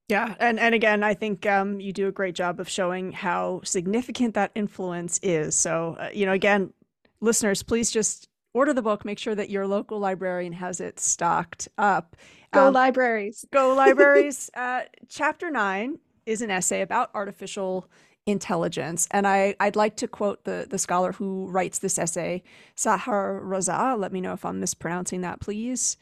Yeah 0.08 0.34
and 0.38 0.60
and 0.60 0.74
again 0.74 1.02
i 1.02 1.14
think 1.14 1.46
um, 1.46 1.80
you 1.80 1.92
do 1.92 2.08
a 2.08 2.12
great 2.12 2.34
job 2.34 2.60
of 2.60 2.68
showing 2.68 3.10
how 3.10 3.62
significant 3.64 4.34
that 4.34 4.52
influence 4.54 5.18
is. 5.22 5.54
So 5.54 5.96
uh, 5.98 6.10
you 6.12 6.26
know 6.26 6.32
again 6.32 6.72
listeners 7.20 7.62
please 7.62 7.90
just 7.90 8.28
order 8.52 8.72
the 8.72 8.82
book 8.82 9.04
make 9.04 9.18
sure 9.18 9.34
that 9.34 9.50
your 9.50 9.66
local 9.66 9.98
librarian 9.98 10.52
has 10.52 10.80
it 10.80 11.00
stocked 11.00 11.68
up. 11.78 12.16
Go 12.52 12.68
um, 12.68 12.74
libraries. 12.74 13.44
go 13.50 13.74
libraries. 13.74 14.50
Uh, 14.56 14.82
chapter 15.08 15.50
9 15.50 15.98
is 16.26 16.42
an 16.42 16.50
essay 16.50 16.82
about 16.82 17.10
artificial 17.14 17.88
intelligence. 18.26 19.06
And 19.10 19.26
I, 19.26 19.54
I'd 19.60 19.76
like 19.76 19.96
to 19.96 20.08
quote 20.08 20.44
the, 20.44 20.66
the 20.68 20.78
scholar 20.78 21.12
who 21.12 21.46
writes 21.48 21.78
this 21.78 21.98
essay, 21.98 22.42
Sahar 22.76 23.42
Raza. 23.42 23.98
Let 23.98 24.12
me 24.12 24.20
know 24.20 24.32
if 24.32 24.44
I'm 24.44 24.60
mispronouncing 24.60 25.20
that, 25.22 25.40
please. 25.40 25.96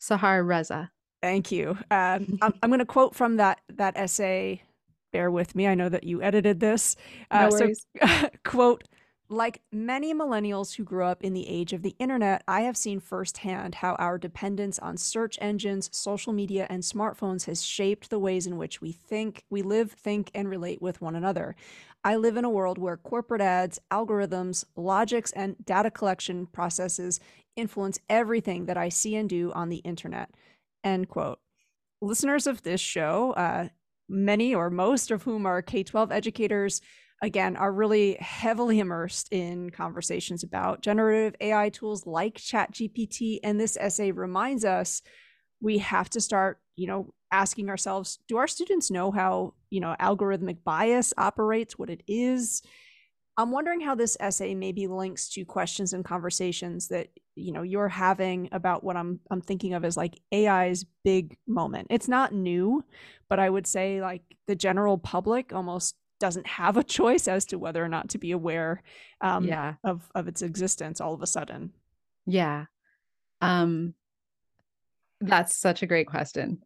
Sahar 0.00 0.46
Reza. 0.46 0.90
Thank 1.22 1.50
you. 1.52 1.78
Um, 1.90 2.38
I'm, 2.42 2.54
I'm 2.62 2.70
going 2.70 2.78
to 2.80 2.86
quote 2.86 3.14
from 3.14 3.36
that 3.36 3.60
that 3.68 3.96
essay. 3.96 4.62
Bear 5.10 5.30
with 5.30 5.54
me. 5.54 5.66
I 5.66 5.74
know 5.74 5.88
that 5.88 6.04
you 6.04 6.20
edited 6.22 6.60
this. 6.60 6.94
Uh, 7.30 7.48
no 7.48 7.56
worries. 7.56 7.86
So, 8.02 8.28
quote, 8.44 8.84
like 9.30 9.60
many 9.70 10.14
millennials 10.14 10.74
who 10.74 10.84
grew 10.84 11.04
up 11.04 11.22
in 11.22 11.34
the 11.34 11.48
age 11.48 11.72
of 11.72 11.82
the 11.82 11.94
internet, 11.98 12.42
I 12.48 12.62
have 12.62 12.76
seen 12.76 12.98
firsthand 12.98 13.76
how 13.76 13.94
our 13.96 14.16
dependence 14.16 14.78
on 14.78 14.96
search 14.96 15.38
engines, 15.40 15.90
social 15.92 16.32
media, 16.32 16.66
and 16.70 16.82
smartphones 16.82 17.44
has 17.44 17.62
shaped 17.62 18.08
the 18.08 18.18
ways 18.18 18.46
in 18.46 18.56
which 18.56 18.80
we 18.80 18.92
think, 18.92 19.44
we 19.50 19.60
live, 19.60 19.92
think, 19.92 20.30
and 20.34 20.48
relate 20.48 20.80
with 20.80 21.02
one 21.02 21.14
another. 21.14 21.56
I 22.04 22.16
live 22.16 22.36
in 22.36 22.44
a 22.44 22.50
world 22.50 22.78
where 22.78 22.96
corporate 22.96 23.42
ads, 23.42 23.78
algorithms, 23.90 24.64
logics, 24.76 25.32
and 25.32 25.56
data 25.64 25.90
collection 25.90 26.46
processes 26.46 27.20
influence 27.54 27.98
everything 28.08 28.66
that 28.66 28.78
I 28.78 28.88
see 28.88 29.14
and 29.14 29.28
do 29.28 29.52
on 29.52 29.68
the 29.68 29.78
internet. 29.78 30.30
End 30.82 31.08
quote. 31.08 31.40
Listeners 32.00 32.46
of 32.46 32.62
this 32.62 32.80
show, 32.80 33.32
uh, 33.32 33.68
many 34.08 34.54
or 34.54 34.70
most 34.70 35.10
of 35.10 35.24
whom 35.24 35.44
are 35.44 35.60
K 35.60 35.82
12 35.82 36.12
educators, 36.12 36.80
again, 37.22 37.56
are 37.56 37.72
really 37.72 38.16
heavily 38.20 38.78
immersed 38.78 39.28
in 39.32 39.70
conversations 39.70 40.42
about 40.42 40.82
generative 40.82 41.34
AI 41.40 41.68
tools 41.70 42.06
like 42.06 42.36
ChatGPT. 42.36 43.38
And 43.42 43.60
this 43.60 43.76
essay 43.76 44.12
reminds 44.12 44.64
us 44.64 45.02
we 45.60 45.78
have 45.78 46.08
to 46.10 46.20
start, 46.20 46.60
you 46.76 46.86
know, 46.86 47.12
asking 47.32 47.68
ourselves 47.68 48.18
do 48.28 48.36
our 48.36 48.46
students 48.46 48.90
know 48.90 49.10
how, 49.10 49.54
you 49.70 49.80
know, 49.80 49.94
algorithmic 50.00 50.58
bias 50.64 51.12
operates, 51.18 51.78
what 51.78 51.90
it 51.90 52.02
is? 52.06 52.62
I'm 53.36 53.52
wondering 53.52 53.80
how 53.80 53.94
this 53.94 54.16
essay 54.18 54.54
maybe 54.54 54.88
links 54.88 55.28
to 55.30 55.44
questions 55.44 55.92
and 55.92 56.04
conversations 56.04 56.88
that 56.88 57.08
you 57.36 57.52
know 57.52 57.62
you're 57.62 57.88
having 57.88 58.48
about 58.50 58.82
what 58.82 58.96
I'm 58.96 59.20
I'm 59.30 59.40
thinking 59.40 59.74
of 59.74 59.84
as 59.84 59.96
like 59.96 60.20
AI's 60.34 60.84
big 61.04 61.36
moment. 61.46 61.86
It's 61.90 62.08
not 62.08 62.32
new, 62.32 62.84
but 63.28 63.38
I 63.38 63.48
would 63.48 63.66
say 63.66 64.00
like 64.00 64.22
the 64.48 64.56
general 64.56 64.98
public 64.98 65.52
almost 65.52 65.94
doesn't 66.18 66.46
have 66.46 66.76
a 66.76 66.84
choice 66.84 67.28
as 67.28 67.44
to 67.46 67.58
whether 67.58 67.84
or 67.84 67.88
not 67.88 68.10
to 68.10 68.18
be 68.18 68.32
aware 68.32 68.82
um, 69.20 69.44
yeah. 69.44 69.74
of 69.84 70.10
of 70.14 70.28
its 70.28 70.42
existence 70.42 71.00
all 71.00 71.14
of 71.14 71.22
a 71.22 71.26
sudden. 71.26 71.72
Yeah. 72.26 72.66
Um 73.40 73.94
that's 75.20 75.56
such 75.56 75.82
a 75.82 75.86
great 75.86 76.06
question. 76.06 76.62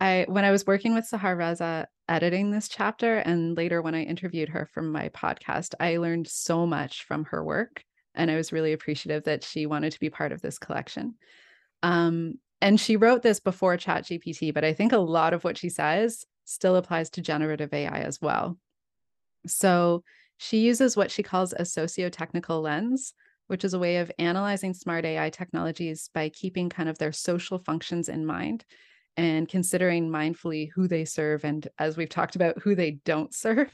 I 0.00 0.26
when 0.28 0.44
I 0.44 0.50
was 0.50 0.66
working 0.66 0.94
with 0.94 1.08
Sahar 1.08 1.36
Raza 1.36 1.86
editing 2.08 2.50
this 2.50 2.68
chapter 2.68 3.18
and 3.18 3.56
later 3.56 3.80
when 3.80 3.94
I 3.94 4.02
interviewed 4.02 4.48
her 4.50 4.66
from 4.66 4.90
my 4.90 5.08
podcast, 5.10 5.74
I 5.78 5.98
learned 5.98 6.28
so 6.28 6.66
much 6.66 7.04
from 7.04 7.24
her 7.26 7.44
work 7.44 7.84
and 8.14 8.30
I 8.30 8.36
was 8.36 8.52
really 8.52 8.72
appreciative 8.72 9.24
that 9.24 9.44
she 9.44 9.66
wanted 9.66 9.92
to 9.92 10.00
be 10.00 10.10
part 10.10 10.32
of 10.32 10.42
this 10.42 10.58
collection. 10.58 11.14
Um 11.82 12.38
and 12.60 12.78
she 12.78 12.96
wrote 12.96 13.22
this 13.22 13.40
before 13.40 13.76
ChatGPT, 13.76 14.54
but 14.54 14.64
I 14.64 14.72
think 14.72 14.92
a 14.92 14.98
lot 14.98 15.34
of 15.34 15.42
what 15.42 15.58
she 15.58 15.68
says 15.68 16.24
still 16.44 16.76
applies 16.76 17.10
to 17.10 17.20
generative 17.20 17.72
AI 17.74 18.00
as 18.02 18.20
well. 18.20 18.56
So 19.46 20.02
she 20.38 20.58
uses 20.58 20.96
what 20.96 21.10
she 21.10 21.22
calls 21.22 21.52
a 21.52 21.64
socio-technical 21.64 22.60
lens, 22.60 23.14
which 23.46 23.64
is 23.64 23.74
a 23.74 23.78
way 23.78 23.98
of 23.98 24.10
analyzing 24.18 24.74
smart 24.74 25.04
AI 25.04 25.30
technologies 25.30 26.10
by 26.12 26.28
keeping 26.28 26.68
kind 26.68 26.88
of 26.88 26.98
their 26.98 27.12
social 27.12 27.58
functions 27.58 28.08
in 28.08 28.26
mind 28.26 28.64
and 29.16 29.48
considering 29.48 30.08
mindfully 30.08 30.70
who 30.74 30.88
they 30.88 31.04
serve 31.04 31.44
and 31.44 31.68
as 31.78 31.96
we've 31.96 32.08
talked 32.08 32.34
about 32.34 32.58
who 32.62 32.74
they 32.74 32.92
don't 33.04 33.34
serve. 33.34 33.70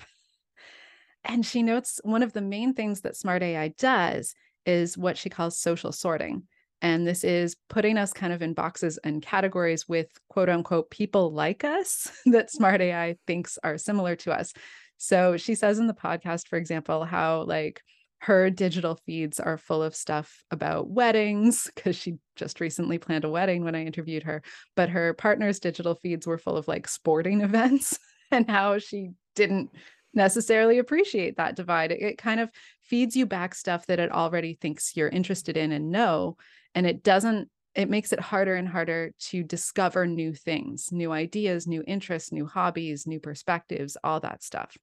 And 1.24 1.44
she 1.44 1.62
notes 1.62 2.00
one 2.04 2.22
of 2.22 2.32
the 2.32 2.40
main 2.40 2.74
things 2.74 3.02
that 3.02 3.16
smart 3.16 3.42
AI 3.42 3.68
does 3.78 4.34
is 4.66 4.96
what 4.96 5.16
she 5.16 5.30
calls 5.30 5.58
social 5.58 5.92
sorting. 5.92 6.44
And 6.80 7.06
this 7.06 7.24
is 7.24 7.56
putting 7.68 7.98
us 7.98 8.12
kind 8.12 8.32
of 8.32 8.40
in 8.40 8.54
boxes 8.54 8.98
and 9.02 9.20
categories 9.20 9.88
with 9.88 10.06
quote 10.28 10.48
unquote 10.48 10.90
people 10.90 11.32
like 11.32 11.64
us 11.64 12.10
that 12.26 12.50
smart 12.50 12.80
AI 12.80 13.16
thinks 13.26 13.58
are 13.62 13.78
similar 13.78 14.16
to 14.16 14.32
us. 14.32 14.52
So 14.98 15.36
she 15.36 15.54
says 15.54 15.78
in 15.78 15.86
the 15.86 15.94
podcast, 15.94 16.48
for 16.48 16.56
example, 16.56 17.04
how 17.04 17.42
like 17.42 17.82
her 18.20 18.50
digital 18.50 18.96
feeds 19.06 19.38
are 19.38 19.56
full 19.56 19.82
of 19.82 19.94
stuff 19.94 20.44
about 20.50 20.90
weddings 20.90 21.70
because 21.74 21.96
she 21.96 22.16
just 22.36 22.60
recently 22.60 22.98
planned 22.98 23.24
a 23.24 23.30
wedding 23.30 23.64
when 23.64 23.76
I 23.76 23.84
interviewed 23.84 24.24
her. 24.24 24.42
But 24.74 24.90
her 24.90 25.14
partner's 25.14 25.60
digital 25.60 25.94
feeds 25.94 26.26
were 26.26 26.38
full 26.38 26.56
of 26.56 26.68
like 26.68 26.88
sporting 26.88 27.40
events 27.42 27.98
and 28.30 28.50
how 28.50 28.78
she 28.78 29.10
didn't 29.36 29.70
necessarily 30.14 30.78
appreciate 30.78 31.36
that 31.36 31.54
divide. 31.54 31.92
It, 31.92 32.02
it 32.02 32.18
kind 32.18 32.40
of 32.40 32.50
feeds 32.82 33.14
you 33.14 33.24
back 33.24 33.54
stuff 33.54 33.86
that 33.86 34.00
it 34.00 34.10
already 34.10 34.54
thinks 34.54 34.96
you're 34.96 35.08
interested 35.08 35.56
in 35.56 35.70
and 35.70 35.90
know. 35.90 36.36
And 36.74 36.86
it 36.86 37.02
doesn't 37.02 37.48
it 37.74 37.88
makes 37.88 38.12
it 38.12 38.18
harder 38.18 38.56
and 38.56 38.66
harder 38.66 39.12
to 39.20 39.44
discover 39.44 40.04
new 40.04 40.34
things, 40.34 40.88
new 40.90 41.12
ideas, 41.12 41.68
new 41.68 41.84
interests, 41.86 42.32
new 42.32 42.44
hobbies, 42.44 43.06
new 43.06 43.20
perspectives, 43.20 43.96
all 44.02 44.18
that 44.18 44.42
stuff. 44.42 44.76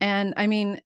And 0.00 0.34
I 0.36 0.46
mean, 0.46 0.80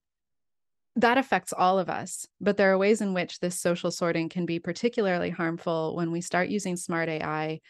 that 0.96 1.18
affects 1.18 1.52
all 1.52 1.78
of 1.78 1.88
us, 1.88 2.26
but 2.40 2.56
there 2.56 2.72
are 2.72 2.78
ways 2.78 3.00
in 3.00 3.14
which 3.14 3.40
this 3.40 3.60
social 3.60 3.90
sorting 3.90 4.28
can 4.28 4.46
be 4.46 4.60
particularly 4.60 5.30
harmful 5.30 5.96
when 5.96 6.12
we 6.12 6.20
start 6.20 6.48
using 6.48 6.76
smart 6.76 7.08
AI 7.08 7.60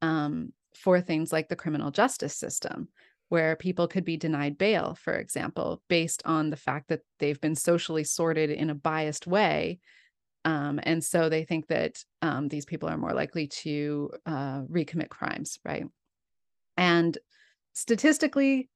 um, 0.00 0.52
for 0.76 1.00
things 1.00 1.32
like 1.32 1.48
the 1.48 1.56
criminal 1.56 1.90
justice 1.90 2.36
system, 2.36 2.88
where 3.30 3.56
people 3.56 3.88
could 3.88 4.04
be 4.04 4.16
denied 4.16 4.58
bail, 4.58 4.96
for 5.02 5.14
example, 5.14 5.82
based 5.88 6.22
on 6.24 6.50
the 6.50 6.56
fact 6.56 6.88
that 6.88 7.00
they've 7.18 7.40
been 7.40 7.56
socially 7.56 8.04
sorted 8.04 8.50
in 8.50 8.70
a 8.70 8.76
biased 8.76 9.26
way. 9.26 9.80
Um, 10.44 10.78
and 10.84 11.02
so 11.02 11.28
they 11.28 11.44
think 11.44 11.66
that 11.66 12.02
um, 12.22 12.46
these 12.46 12.64
people 12.64 12.88
are 12.88 12.96
more 12.96 13.12
likely 13.12 13.48
to 13.48 14.10
uh, 14.24 14.62
recommit 14.70 15.08
crimes, 15.08 15.58
right? 15.64 15.84
And 16.76 17.18
statistically, 17.72 18.68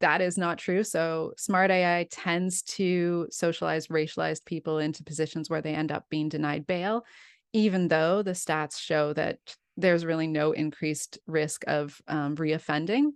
that 0.00 0.20
is 0.20 0.36
not 0.36 0.58
true. 0.58 0.84
So 0.84 1.32
smart 1.36 1.70
AI 1.70 2.06
tends 2.10 2.62
to 2.62 3.26
socialize 3.30 3.88
racialized 3.88 4.44
people 4.44 4.78
into 4.78 5.04
positions 5.04 5.48
where 5.48 5.62
they 5.62 5.74
end 5.74 5.90
up 5.90 6.04
being 6.10 6.28
denied 6.28 6.66
bail, 6.66 7.04
even 7.52 7.88
though 7.88 8.22
the 8.22 8.32
stats 8.32 8.78
show 8.78 9.12
that 9.14 9.38
there's 9.76 10.04
really 10.04 10.26
no 10.26 10.52
increased 10.52 11.18
risk 11.26 11.64
of 11.66 12.00
um, 12.08 12.36
reoffending. 12.36 13.10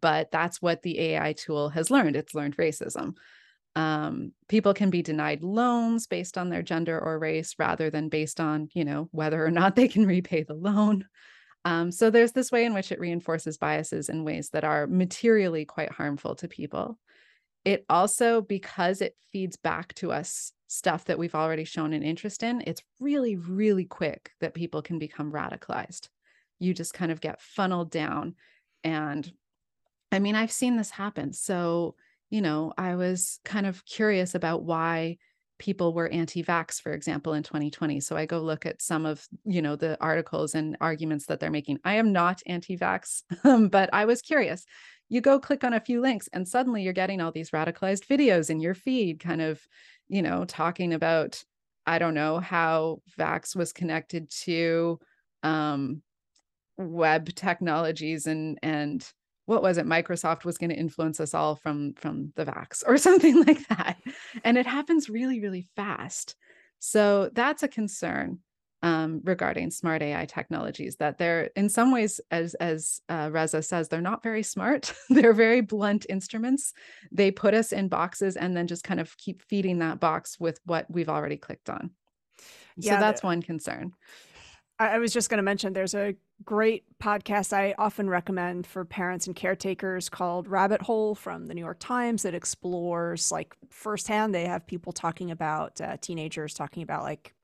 But 0.00 0.30
that's 0.30 0.62
what 0.62 0.82
the 0.82 0.98
AI 1.00 1.34
tool 1.34 1.68
has 1.70 1.90
learned. 1.90 2.16
It's 2.16 2.34
learned 2.34 2.56
racism. 2.56 3.14
Um, 3.74 4.32
people 4.48 4.74
can 4.74 4.90
be 4.90 5.02
denied 5.02 5.42
loans 5.42 6.06
based 6.06 6.36
on 6.36 6.50
their 6.50 6.62
gender 6.62 6.98
or 6.98 7.18
race 7.18 7.54
rather 7.58 7.90
than 7.90 8.08
based 8.08 8.40
on, 8.40 8.68
you 8.74 8.84
know, 8.84 9.08
whether 9.12 9.44
or 9.44 9.50
not 9.50 9.76
they 9.76 9.88
can 9.88 10.06
repay 10.06 10.42
the 10.42 10.54
loan. 10.54 11.06
Um, 11.64 11.92
so 11.92 12.10
there's 12.10 12.32
this 12.32 12.50
way 12.50 12.64
in 12.64 12.74
which 12.74 12.90
it 12.90 13.00
reinforces 13.00 13.56
biases 13.56 14.08
in 14.08 14.24
ways 14.24 14.50
that 14.50 14.64
are 14.64 14.86
materially 14.86 15.64
quite 15.64 15.92
harmful 15.92 16.34
to 16.36 16.48
people. 16.48 16.98
It 17.64 17.84
also, 17.88 18.40
because 18.40 19.00
it 19.00 19.16
feeds 19.32 19.56
back 19.56 19.94
to 19.94 20.10
us 20.10 20.52
stuff 20.66 21.04
that 21.04 21.18
we've 21.18 21.34
already 21.34 21.64
shown 21.64 21.92
an 21.92 22.02
interest 22.02 22.42
in, 22.42 22.62
it's 22.66 22.82
really, 22.98 23.36
really 23.36 23.84
quick 23.84 24.32
that 24.40 24.54
people 24.54 24.82
can 24.82 24.98
become 24.98 25.30
radicalized. 25.30 26.08
You 26.58 26.74
just 26.74 26.94
kind 26.94 27.12
of 27.12 27.20
get 27.20 27.40
funneled 27.40 27.90
down 27.90 28.34
and 28.84 29.30
I 30.12 30.18
mean, 30.18 30.34
I've 30.34 30.52
seen 30.52 30.76
this 30.76 30.90
happen. 30.90 31.32
So, 31.32 31.94
you 32.28 32.42
know, 32.42 32.74
I 32.76 32.96
was 32.96 33.40
kind 33.44 33.66
of 33.66 33.84
curious 33.86 34.34
about 34.34 34.62
why 34.62 35.16
people 35.58 35.92
were 35.92 36.08
anti-vax 36.08 36.80
for 36.80 36.92
example 36.92 37.34
in 37.34 37.42
2020 37.42 38.00
so 38.00 38.16
i 38.16 38.26
go 38.26 38.40
look 38.40 38.66
at 38.66 38.82
some 38.82 39.06
of 39.06 39.26
you 39.44 39.62
know 39.62 39.76
the 39.76 39.96
articles 40.00 40.54
and 40.54 40.76
arguments 40.80 41.26
that 41.26 41.40
they're 41.40 41.50
making. 41.50 41.78
I 41.84 41.94
am 41.94 42.12
not 42.12 42.42
anti-vax 42.46 43.22
but 43.70 43.90
i 43.92 44.04
was 44.04 44.22
curious. 44.22 44.64
You 45.08 45.20
go 45.20 45.38
click 45.38 45.62
on 45.62 45.74
a 45.74 45.80
few 45.80 46.00
links 46.00 46.28
and 46.32 46.48
suddenly 46.48 46.82
you're 46.82 46.94
getting 46.94 47.20
all 47.20 47.32
these 47.32 47.50
radicalized 47.50 48.06
videos 48.06 48.48
in 48.48 48.60
your 48.60 48.74
feed 48.74 49.20
kind 49.20 49.42
of 49.42 49.60
you 50.08 50.22
know 50.22 50.44
talking 50.44 50.94
about 50.94 51.42
i 51.86 51.98
don't 51.98 52.14
know 52.14 52.38
how 52.38 53.00
vax 53.18 53.54
was 53.54 53.72
connected 53.72 54.30
to 54.30 54.98
um 55.42 56.02
web 56.78 57.34
technologies 57.34 58.26
and 58.26 58.58
and 58.62 59.12
what 59.46 59.62
was 59.62 59.78
it? 59.78 59.86
Microsoft 59.86 60.44
was 60.44 60.58
going 60.58 60.70
to 60.70 60.76
influence 60.76 61.20
us 61.20 61.34
all 61.34 61.56
from 61.56 61.94
from 61.94 62.32
the 62.36 62.44
vax 62.44 62.82
or 62.86 62.96
something 62.98 63.44
like 63.44 63.66
that. 63.68 63.98
And 64.44 64.56
it 64.56 64.66
happens 64.66 65.10
really 65.10 65.40
really 65.40 65.66
fast. 65.76 66.36
So 66.78 67.30
that's 67.32 67.62
a 67.62 67.68
concern 67.68 68.40
um, 68.84 69.20
regarding 69.22 69.70
smart 69.70 70.02
ai 70.02 70.24
technologies 70.24 70.96
that 70.96 71.16
they're 71.16 71.50
in 71.54 71.68
some 71.68 71.92
ways 71.92 72.20
as 72.32 72.54
as 72.54 73.00
uh, 73.08 73.30
reza 73.32 73.62
says 73.62 73.88
they're 73.88 74.00
not 74.00 74.22
very 74.22 74.42
smart. 74.42 74.92
They're 75.08 75.32
very 75.32 75.60
blunt 75.60 76.06
instruments. 76.08 76.72
They 77.12 77.30
put 77.30 77.54
us 77.54 77.72
in 77.72 77.88
boxes 77.88 78.36
and 78.36 78.56
then 78.56 78.66
just 78.66 78.84
kind 78.84 78.98
of 79.00 79.16
keep 79.16 79.42
feeding 79.42 79.78
that 79.78 80.00
box 80.00 80.40
with 80.40 80.58
what 80.64 80.86
we've 80.90 81.08
already 81.08 81.36
clicked 81.36 81.70
on. 81.70 81.90
Yeah, 82.76 82.96
so 82.96 83.00
that's 83.00 83.22
one 83.22 83.42
concern 83.42 83.92
I 84.88 84.98
was 84.98 85.12
just 85.12 85.30
going 85.30 85.38
to 85.38 85.42
mention 85.42 85.72
there's 85.72 85.94
a 85.94 86.14
great 86.44 86.84
podcast 86.98 87.52
I 87.52 87.74
often 87.78 88.08
recommend 88.08 88.66
for 88.66 88.84
parents 88.84 89.26
and 89.26 89.36
caretakers 89.36 90.08
called 90.08 90.48
Rabbit 90.48 90.82
Hole 90.82 91.14
from 91.14 91.46
the 91.46 91.54
New 91.54 91.60
York 91.60 91.78
Times 91.78 92.22
that 92.22 92.34
explores 92.34 93.30
like 93.30 93.56
firsthand. 93.70 94.34
They 94.34 94.46
have 94.46 94.66
people 94.66 94.92
talking 94.92 95.30
about 95.30 95.80
uh, 95.80 95.96
teenagers 96.00 96.54
talking 96.54 96.82
about 96.82 97.02
like 97.02 97.34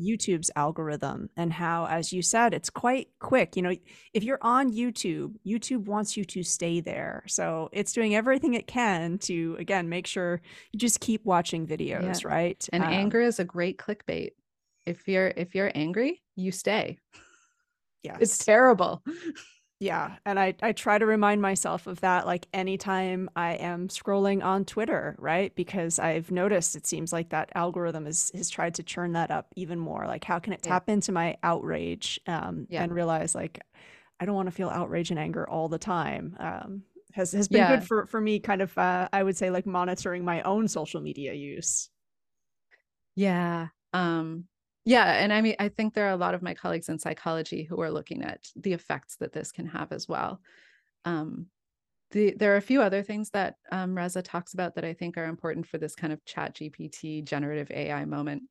YouTube's 0.00 0.50
algorithm 0.56 1.30
and 1.36 1.52
how, 1.52 1.86
as 1.86 2.12
you 2.12 2.22
said, 2.22 2.54
it's 2.54 2.70
quite 2.70 3.08
quick. 3.18 3.56
You 3.56 3.62
know, 3.62 3.76
if 4.12 4.24
you're 4.24 4.38
on 4.42 4.72
YouTube, 4.72 5.34
YouTube 5.46 5.84
wants 5.84 6.16
you 6.16 6.24
to 6.24 6.42
stay 6.42 6.80
there. 6.80 7.24
So 7.26 7.68
it's 7.72 7.92
doing 7.92 8.14
everything 8.14 8.54
it 8.54 8.66
can 8.66 9.18
to, 9.18 9.56
again, 9.58 9.88
make 9.88 10.06
sure 10.06 10.40
you 10.72 10.78
just 10.78 11.00
keep 11.00 11.24
watching 11.24 11.66
videos, 11.66 12.22
yeah. 12.22 12.28
right? 12.28 12.68
And 12.72 12.82
um, 12.82 12.92
anger 12.92 13.20
is 13.20 13.38
a 13.38 13.44
great 13.44 13.78
clickbait. 13.78 14.32
If 14.86 15.08
you're 15.08 15.28
if 15.28 15.54
you're 15.54 15.70
angry, 15.74 16.22
you 16.36 16.52
stay. 16.52 16.98
Yeah. 18.02 18.16
It's 18.20 18.44
terrible. 18.44 19.02
Yeah. 19.82 20.14
And 20.24 20.38
I, 20.38 20.54
I 20.62 20.70
try 20.70 20.96
to 20.96 21.06
remind 21.06 21.42
myself 21.42 21.88
of 21.88 22.00
that 22.02 22.24
like 22.24 22.46
anytime 22.54 23.28
I 23.34 23.54
am 23.54 23.88
scrolling 23.88 24.40
on 24.44 24.64
Twitter, 24.64 25.16
right? 25.18 25.52
Because 25.56 25.98
I've 25.98 26.30
noticed 26.30 26.76
it 26.76 26.86
seems 26.86 27.12
like 27.12 27.30
that 27.30 27.50
algorithm 27.56 28.06
is, 28.06 28.30
has 28.32 28.48
tried 28.48 28.74
to 28.76 28.84
churn 28.84 29.14
that 29.14 29.32
up 29.32 29.48
even 29.56 29.80
more. 29.80 30.06
Like, 30.06 30.22
how 30.22 30.38
can 30.38 30.52
it 30.52 30.62
tap 30.62 30.84
yeah. 30.86 30.94
into 30.94 31.10
my 31.10 31.36
outrage 31.42 32.20
um, 32.28 32.68
yeah. 32.70 32.84
and 32.84 32.94
realize 32.94 33.34
like 33.34 33.60
I 34.20 34.24
don't 34.24 34.36
want 34.36 34.46
to 34.46 34.54
feel 34.54 34.68
outrage 34.68 35.10
and 35.10 35.18
anger 35.18 35.48
all 35.50 35.68
the 35.68 35.78
time? 35.78 36.36
Um, 36.38 36.82
has, 37.12 37.32
has 37.32 37.48
been 37.48 37.58
yeah. 37.58 37.76
good 37.76 37.84
for, 37.84 38.06
for 38.06 38.20
me, 38.20 38.38
kind 38.38 38.62
of, 38.62 38.78
uh, 38.78 39.08
I 39.12 39.22
would 39.22 39.36
say, 39.36 39.50
like 39.50 39.66
monitoring 39.66 40.24
my 40.24 40.42
own 40.42 40.68
social 40.68 41.00
media 41.00 41.32
use. 41.34 41.90
Yeah. 43.16 43.66
Um, 43.92 44.44
yeah. 44.84 45.12
And 45.12 45.32
I 45.32 45.40
mean, 45.40 45.56
I 45.58 45.68
think 45.68 45.94
there 45.94 46.06
are 46.06 46.12
a 46.12 46.16
lot 46.16 46.34
of 46.34 46.42
my 46.42 46.54
colleagues 46.54 46.88
in 46.88 46.98
psychology 46.98 47.64
who 47.64 47.80
are 47.80 47.90
looking 47.90 48.22
at 48.22 48.40
the 48.56 48.72
effects 48.72 49.16
that 49.16 49.32
this 49.32 49.52
can 49.52 49.66
have 49.66 49.92
as 49.92 50.08
well. 50.08 50.40
Um, 51.04 51.46
the, 52.10 52.34
there 52.36 52.52
are 52.52 52.58
a 52.58 52.62
few 52.62 52.82
other 52.82 53.02
things 53.02 53.30
that 53.30 53.54
um, 53.70 53.96
Reza 53.96 54.22
talks 54.22 54.54
about 54.54 54.74
that 54.74 54.84
I 54.84 54.92
think 54.92 55.16
are 55.16 55.24
important 55.24 55.66
for 55.66 55.78
this 55.78 55.94
kind 55.94 56.12
of 56.12 56.24
chat 56.24 56.54
GPT 56.54 57.24
generative 57.24 57.70
AI 57.70 58.04
moment. 58.04 58.42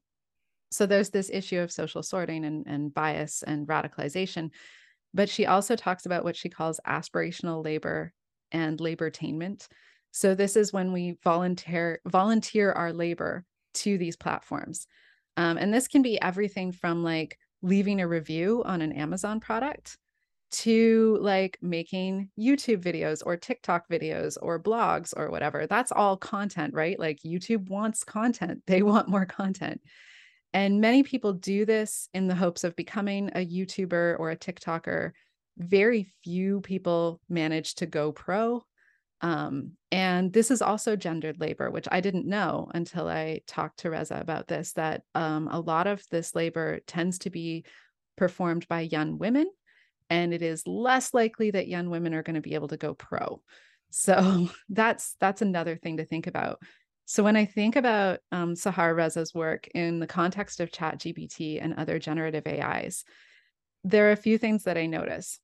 So 0.72 0.86
there's 0.86 1.10
this 1.10 1.30
issue 1.32 1.60
of 1.60 1.72
social 1.72 2.02
sorting 2.02 2.46
and, 2.46 2.66
and 2.66 2.94
bias 2.94 3.44
and 3.44 3.68
radicalization, 3.68 4.52
but 5.14 5.30
she 5.30 5.46
also 5.46 5.76
talks 5.76 6.06
about 6.06 6.24
what 6.24 6.38
she 6.38 6.50
calls 6.50 6.80
aspirational 6.88 7.64
labor 7.64 8.14
and 8.52 8.80
labortainment. 8.80 9.68
So 10.12 10.34
this 10.34 10.56
is 10.56 10.74
when 10.74 10.92
we 10.92 11.18
volunteer 11.24 12.00
volunteer 12.06 12.72
our 12.72 12.94
labor 12.94 13.46
to 13.76 13.98
these 13.98 14.16
platforms. 14.16 14.88
Um, 15.38 15.58
and 15.58 15.74
this 15.74 15.88
can 15.88 16.02
be 16.02 16.22
everything 16.22 16.72
from 16.72 17.04
like 17.04 17.38
leaving 17.62 18.02
a 18.02 18.08
review 18.08 18.64
on 18.66 18.82
an 18.82 18.92
Amazon 18.92 19.40
product 19.40 19.98
to 20.52 21.18
like 21.22 21.58
making 21.62 22.30
YouTube 22.38 22.82
videos 22.84 23.22
or 23.26 23.38
TikTok 23.38 23.88
videos 23.90 24.38
or 24.42 24.62
blogs 24.62 25.14
or 25.16 25.30
whatever. 25.30 25.66
That's 25.66 25.92
all 25.92 26.18
content, 26.18 26.74
right? 26.74 27.00
Like 27.00 27.20
YouTube 27.26 27.70
wants 27.70 28.04
content, 28.04 28.64
they 28.68 28.82
want 28.82 29.08
more 29.08 29.26
content. 29.26 29.82
And 30.54 30.82
many 30.82 31.04
people 31.04 31.32
do 31.32 31.66
this 31.66 32.10
in 32.14 32.28
the 32.28 32.36
hopes 32.36 32.66
of 32.66 32.76
becoming 32.76 33.30
a 33.30 33.46
YouTuber 33.46 34.20
or 34.20 34.32
a 34.32 34.38
TikToker. 34.38 35.12
Very 35.58 36.12
few 36.24 36.60
people 36.60 37.22
manage 37.30 37.76
to 37.76 37.86
go 37.86 38.12
pro 38.12 38.62
um, 39.22 39.74
and 39.92 40.34
this 40.34 40.50
is 40.50 40.62
also 40.62 40.96
gendered 40.96 41.40
labor, 41.40 41.70
which 41.70 41.88
I 41.92 42.02
didn't 42.02 42.26
know 42.26 42.70
until 42.74 43.08
I 43.08 43.42
talked 43.46 43.80
to 43.80 43.92
Reza 43.92 44.18
about 44.20 44.48
this, 44.48 44.74
that 44.74 45.04
um, 45.14 45.48
a 45.52 45.60
lot 45.60 45.88
of 45.88 46.04
this 46.10 46.34
labor 46.34 46.80
tends 46.88 47.20
to 47.20 47.30
be 47.30 47.66
performed 48.18 48.68
by 48.68 48.82
young 48.82 49.20
women. 49.20 49.48
And 50.10 50.34
it 50.34 50.42
is 50.42 50.68
less 50.68 51.14
likely 51.14 51.52
that 51.52 51.68
young 51.68 51.90
women 51.90 52.14
are 52.14 52.24
going 52.24 52.36
to 52.36 52.42
be 52.42 52.56
able 52.56 52.68
to 52.70 52.78
go 52.78 52.94
pro. 52.94 53.42
So 53.92 54.50
that's 54.70 55.16
that's 55.20 55.42
another 55.42 55.76
thing 55.76 55.98
to 55.98 56.06
think 56.06 56.28
about. 56.28 56.60
So 57.06 57.24
when 57.24 57.36
I 57.36 57.46
think 57.46 57.76
about 57.76 58.20
um, 58.32 58.56
Sahar 58.56 58.96
Reza's 58.96 59.34
work 59.34 59.68
in 59.76 60.00
the 60.00 60.08
context 60.08 60.62
of 60.62 60.72
Chat 60.72 61.00
GPT 61.00 61.62
and 61.62 61.74
other 61.74 62.00
generative 62.00 62.48
AIs, 62.48 63.04
there 63.84 64.08
are 64.10 64.14
a 64.14 64.18
few 64.18 64.38
things 64.38 64.64
that 64.64 64.78
I 64.78 64.86
notice 64.86 65.40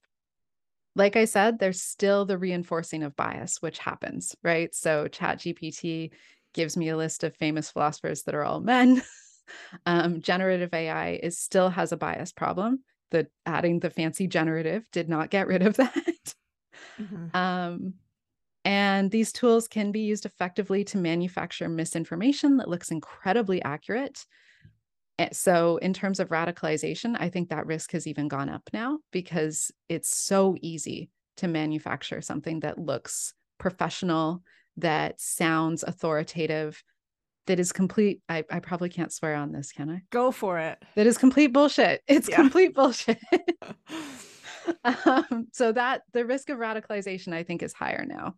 like 0.98 1.16
I 1.16 1.26
said, 1.26 1.60
there's 1.60 1.82
still 1.82 2.26
the 2.26 2.38
reinforcing 2.38 3.04
of 3.04 3.16
bias, 3.16 3.62
which 3.62 3.78
happens, 3.78 4.36
right? 4.44 4.74
So 4.74 5.08
ChatGPT 5.08 6.12
gives 6.54 6.76
me 6.76 6.90
a 6.90 6.98
list 6.98 7.24
of 7.24 7.36
famous 7.36 7.70
philosophers 7.70 8.24
that 8.24 8.34
are 8.34 8.44
all 8.44 8.60
men. 8.60 9.04
um, 9.86 10.22
generative 10.22 10.74
AI 10.74 11.20
is 11.22 11.38
still 11.38 11.70
has 11.70 11.92
a 11.92 11.98
bias 11.98 12.32
problem. 12.32 12.84
The 13.12 13.28
adding 13.46 13.80
the 13.80 13.92
fancy 13.92 14.28
generative 14.28 14.90
did 14.92 15.08
not 15.08 15.30
get 15.30 15.48
rid 15.48 15.62
of 15.62 15.76
that. 15.78 16.34
Mm-hmm. 17.00 17.38
Um, 17.38 17.94
and 18.66 19.12
these 19.12 19.32
tools 19.32 19.68
can 19.68 19.92
be 19.92 20.02
used 20.02 20.26
effectively 20.26 20.84
to 20.86 20.98
manufacture 20.98 21.70
misinformation 21.70 22.58
that 22.58 22.70
looks 22.70 22.90
incredibly 22.90 23.62
accurate 23.62 24.26
so, 25.32 25.78
in 25.78 25.94
terms 25.94 26.20
of 26.20 26.30
radicalization, 26.30 27.16
I 27.20 27.30
think 27.30 27.50
that 27.50 27.66
risk 27.66 27.92
has 27.92 28.08
even 28.08 28.28
gone 28.28 28.50
up 28.50 28.70
now 28.72 29.00
because 29.12 29.72
it's 29.90 30.16
so 30.16 30.56
easy 30.62 31.10
to 31.38 31.48
manufacture 31.48 32.22
something 32.22 32.60
that 32.62 32.78
looks 32.78 33.34
professional, 33.58 34.44
that 34.78 35.20
sounds 35.20 35.84
authoritative, 35.84 36.84
that 37.48 37.60
is 37.60 37.72
complete. 37.72 38.22
I, 38.30 38.44
I 38.52 38.60
probably 38.60 38.90
can't 38.90 39.12
swear 39.12 39.36
on 39.36 39.52
this, 39.52 39.72
can 39.72 39.90
I? 39.90 40.02
Go 40.12 40.32
for 40.32 40.60
it. 40.60 40.78
That 40.96 41.08
is 41.08 41.18
complete 41.18 41.48
bullshit. 41.48 42.02
It's 42.08 42.30
yeah. 42.30 42.36
complete 42.36 42.76
bullshit. 42.76 43.20
um, 44.84 45.48
so, 45.54 45.72
that 45.72 46.02
the 46.14 46.26
risk 46.26 46.50
of 46.50 46.60
radicalization, 46.60 47.34
I 47.34 47.44
think, 47.44 47.64
is 47.64 47.74
higher 47.74 48.06
now. 48.08 48.36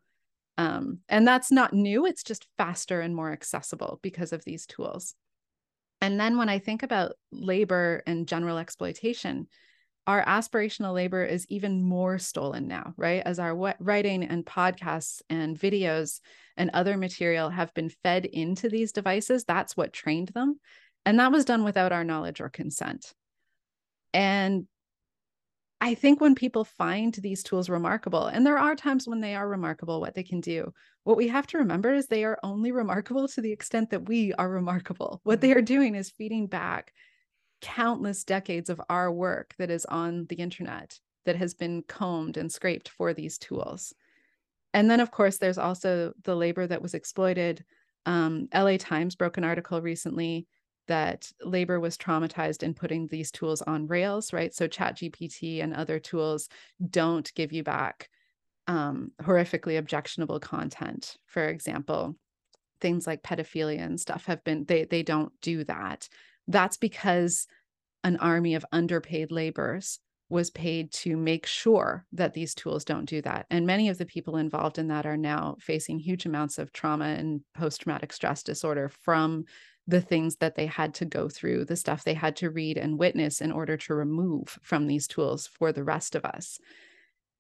Um, 0.58 1.00
and 1.08 1.28
that's 1.28 1.52
not 1.52 1.74
new, 1.74 2.06
it's 2.06 2.24
just 2.24 2.48
faster 2.58 3.00
and 3.00 3.16
more 3.16 3.32
accessible 3.32 4.00
because 4.04 4.34
of 4.34 4.44
these 4.44 4.66
tools. 4.66 5.16
And 6.02 6.20
then 6.20 6.38
when 6.38 6.50
I 6.50 6.60
think 6.60 6.84
about 6.84 7.14
labor 7.32 8.04
and 8.08 8.28
general 8.28 8.58
exploitation, 8.58 9.48
our 10.08 10.26
aspirational 10.26 10.94
labor 10.94 11.24
is 11.24 11.46
even 11.50 11.84
more 11.84 12.18
stolen 12.18 12.68
now, 12.68 12.94
right? 12.98 13.22
As 13.24 13.38
our 13.38 13.76
writing 13.80 14.24
and 14.24 14.46
podcasts 14.46 15.22
and 15.30 15.60
videos 15.60 16.20
and 16.58 16.72
other 16.74 16.98
material 16.98 17.50
have 17.50 17.74
been 17.74 17.90
fed 17.90 18.26
into 18.26 18.70
these 18.70 18.92
devices, 18.92 19.44
that's 19.44 19.78
what 19.78 19.94
trained 19.94 20.30
them. 20.30 20.60
And 21.06 21.20
that 21.20 21.32
was 21.32 21.46
done 21.46 21.64
without 21.64 21.92
our 21.92 22.04
knowledge 22.04 22.42
or 22.42 22.50
consent. 22.50 23.14
And 24.14 24.68
I 25.82 25.96
think 25.96 26.20
when 26.20 26.36
people 26.36 26.66
find 26.66 27.14
these 27.14 27.42
tools 27.42 27.70
remarkable, 27.70 28.26
and 28.26 28.46
there 28.46 28.58
are 28.58 28.76
times 28.76 29.08
when 29.08 29.22
they 29.22 29.36
are 29.36 29.48
remarkable, 29.48 30.02
what 30.02 30.14
they 30.14 30.24
can 30.24 30.42
do, 30.42 30.74
what 31.04 31.16
we 31.16 31.30
have 31.30 31.48
to 31.48 31.58
remember 31.58 31.94
is 31.94 32.08
they 32.08 32.26
are 32.26 32.38
only 32.44 32.72
remarkable 32.72 33.28
to 33.30 33.42
the 33.42 33.52
extent 33.52 33.90
that 33.92 34.08
we 34.08 34.34
are 34.34 34.50
remarkable. 34.50 35.22
What 35.24 35.40
they 35.40 35.50
mm-hmm. 35.50 35.58
are 35.60 35.62
doing 35.62 35.96
is 35.96 36.12
feeding 36.12 36.48
back 36.48 36.94
countless 37.62 38.24
decades 38.24 38.70
of 38.70 38.82
our 38.90 39.12
work 39.12 39.54
that 39.58 39.70
is 39.70 39.86
on 39.86 40.26
the 40.28 40.36
internet 40.36 41.00
that 41.26 41.38
has 41.38 41.54
been 41.54 41.84
combed 41.88 42.38
and 42.38 42.52
scraped 42.52 42.90
for 42.90 43.14
these 43.14 43.38
tools. 43.38 43.94
And 44.74 44.90
then, 44.90 45.00
of 45.00 45.12
course, 45.12 45.38
there's 45.38 45.58
also 45.58 46.14
the 46.24 46.36
labor 46.36 46.68
that 46.68 46.82
was 46.82 46.94
exploited. 46.94 47.64
Um, 48.06 48.48
LA 48.54 48.78
Times 48.78 49.16
broke 49.16 49.38
an 49.38 49.44
article 49.44 49.82
recently 49.82 50.48
that 50.90 51.32
labor 51.44 51.80
was 51.80 51.98
traumatized 51.98 52.64
in 52.64 52.74
putting 52.74 53.08
these 53.08 53.32
tools 53.32 53.62
on 53.62 53.88
rails, 53.88 54.34
right? 54.34 54.54
So 54.54 54.68
ChatGPT 54.68 55.64
and 55.64 55.74
other 55.74 56.00
tools 56.00 56.50
don't 56.90 57.32
give 57.36 57.54
you 57.54 57.64
back 57.64 58.10
um, 58.68 59.12
horrifically 59.22 59.78
objectionable 59.78 60.40
content. 60.40 61.16
For 61.28 61.48
example, 61.48 62.16
things 62.82 63.08
like 63.08 63.24
pedophilia 63.24 63.82
and 63.82 64.00
stuff 64.00 64.26
have 64.26 64.44
been 64.44 64.66
they 64.66 64.86
they 64.86 65.04
don't 65.04 65.32
do 65.42 65.64
that. 65.66 66.10
That's 66.48 66.78
because 66.78 67.48
an 68.04 68.18
army 68.18 68.56
of 68.56 68.66
underpaid 68.72 69.32
laborers 69.32 70.00
was 70.30 70.52
paid 70.52 70.92
to 70.92 71.18
make 71.18 71.46
sure 71.46 72.06
that 72.14 72.34
these 72.34 72.54
tools 72.54 72.86
don't 72.86 73.06
do 73.06 73.22
that. 73.24 73.46
And 73.50 73.66
many 73.66 73.90
of 73.90 73.98
the 73.98 74.06
people 74.06 74.38
involved 74.38 74.78
in 74.78 74.88
that 74.90 75.08
are 75.08 75.18
now 75.18 75.58
facing 75.60 76.00
huge 76.00 76.26
amounts 76.26 76.60
of 76.60 76.72
trauma 76.72 77.06
and 77.06 77.42
post 77.56 77.82
traumatic 77.82 78.14
stress 78.14 78.44
disorder 78.44 78.90
from 78.90 79.46
the 79.90 80.02
things 80.02 80.38
that 80.38 80.56
they 80.56 80.68
had 80.68 80.94
to 80.96 81.06
go 81.06 81.28
through, 81.30 81.66
the 81.66 81.76
stuff 81.76 82.04
they 82.04 82.14
had 82.14 82.36
to 82.38 82.50
read 82.50 82.78
and 82.78 83.00
witness 83.00 83.42
in 83.42 83.52
order 83.52 83.76
to 83.76 83.94
remove 83.94 84.60
from 84.62 84.88
these 84.88 85.08
tools 85.08 85.48
for 85.48 85.72
the 85.72 85.84
rest 85.84 86.16
of 86.16 86.26
us. 86.26 86.60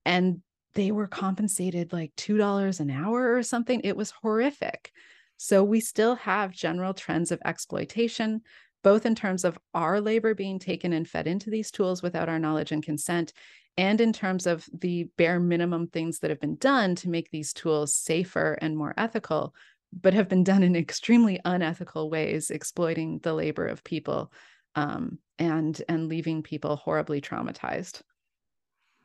And 0.05 0.41
they 0.73 0.91
were 0.91 1.07
compensated 1.07 1.93
like 1.93 2.15
$2 2.15 2.79
an 2.79 2.89
hour 2.89 3.35
or 3.35 3.43
something. 3.43 3.81
It 3.83 3.97
was 3.97 4.11
horrific. 4.11 4.91
So 5.37 5.63
we 5.63 5.79
still 5.79 6.15
have 6.15 6.51
general 6.51 6.93
trends 6.93 7.31
of 7.31 7.41
exploitation, 7.45 8.41
both 8.83 9.05
in 9.05 9.15
terms 9.15 9.43
of 9.45 9.57
our 9.73 10.01
labor 10.01 10.33
being 10.33 10.59
taken 10.59 10.93
and 10.93 11.07
fed 11.07 11.27
into 11.27 11.49
these 11.49 11.71
tools 11.71 12.01
without 12.01 12.29
our 12.29 12.39
knowledge 12.39 12.71
and 12.71 12.83
consent, 12.83 13.33
and 13.77 14.01
in 14.01 14.11
terms 14.11 14.45
of 14.45 14.67
the 14.73 15.05
bare 15.17 15.39
minimum 15.39 15.87
things 15.87 16.19
that 16.19 16.29
have 16.29 16.41
been 16.41 16.57
done 16.57 16.95
to 16.95 17.09
make 17.09 17.29
these 17.29 17.53
tools 17.53 17.93
safer 17.93 18.57
and 18.61 18.75
more 18.75 18.93
ethical, 18.97 19.53
but 19.91 20.13
have 20.13 20.29
been 20.29 20.43
done 20.43 20.63
in 20.63 20.75
extremely 20.75 21.39
unethical 21.45 22.09
ways, 22.09 22.51
exploiting 22.51 23.19
the 23.19 23.33
labor 23.33 23.65
of 23.65 23.83
people 23.83 24.31
um, 24.75 25.19
and 25.37 25.81
and 25.89 26.07
leaving 26.07 26.43
people 26.43 26.75
horribly 26.75 27.21
traumatized. 27.21 28.01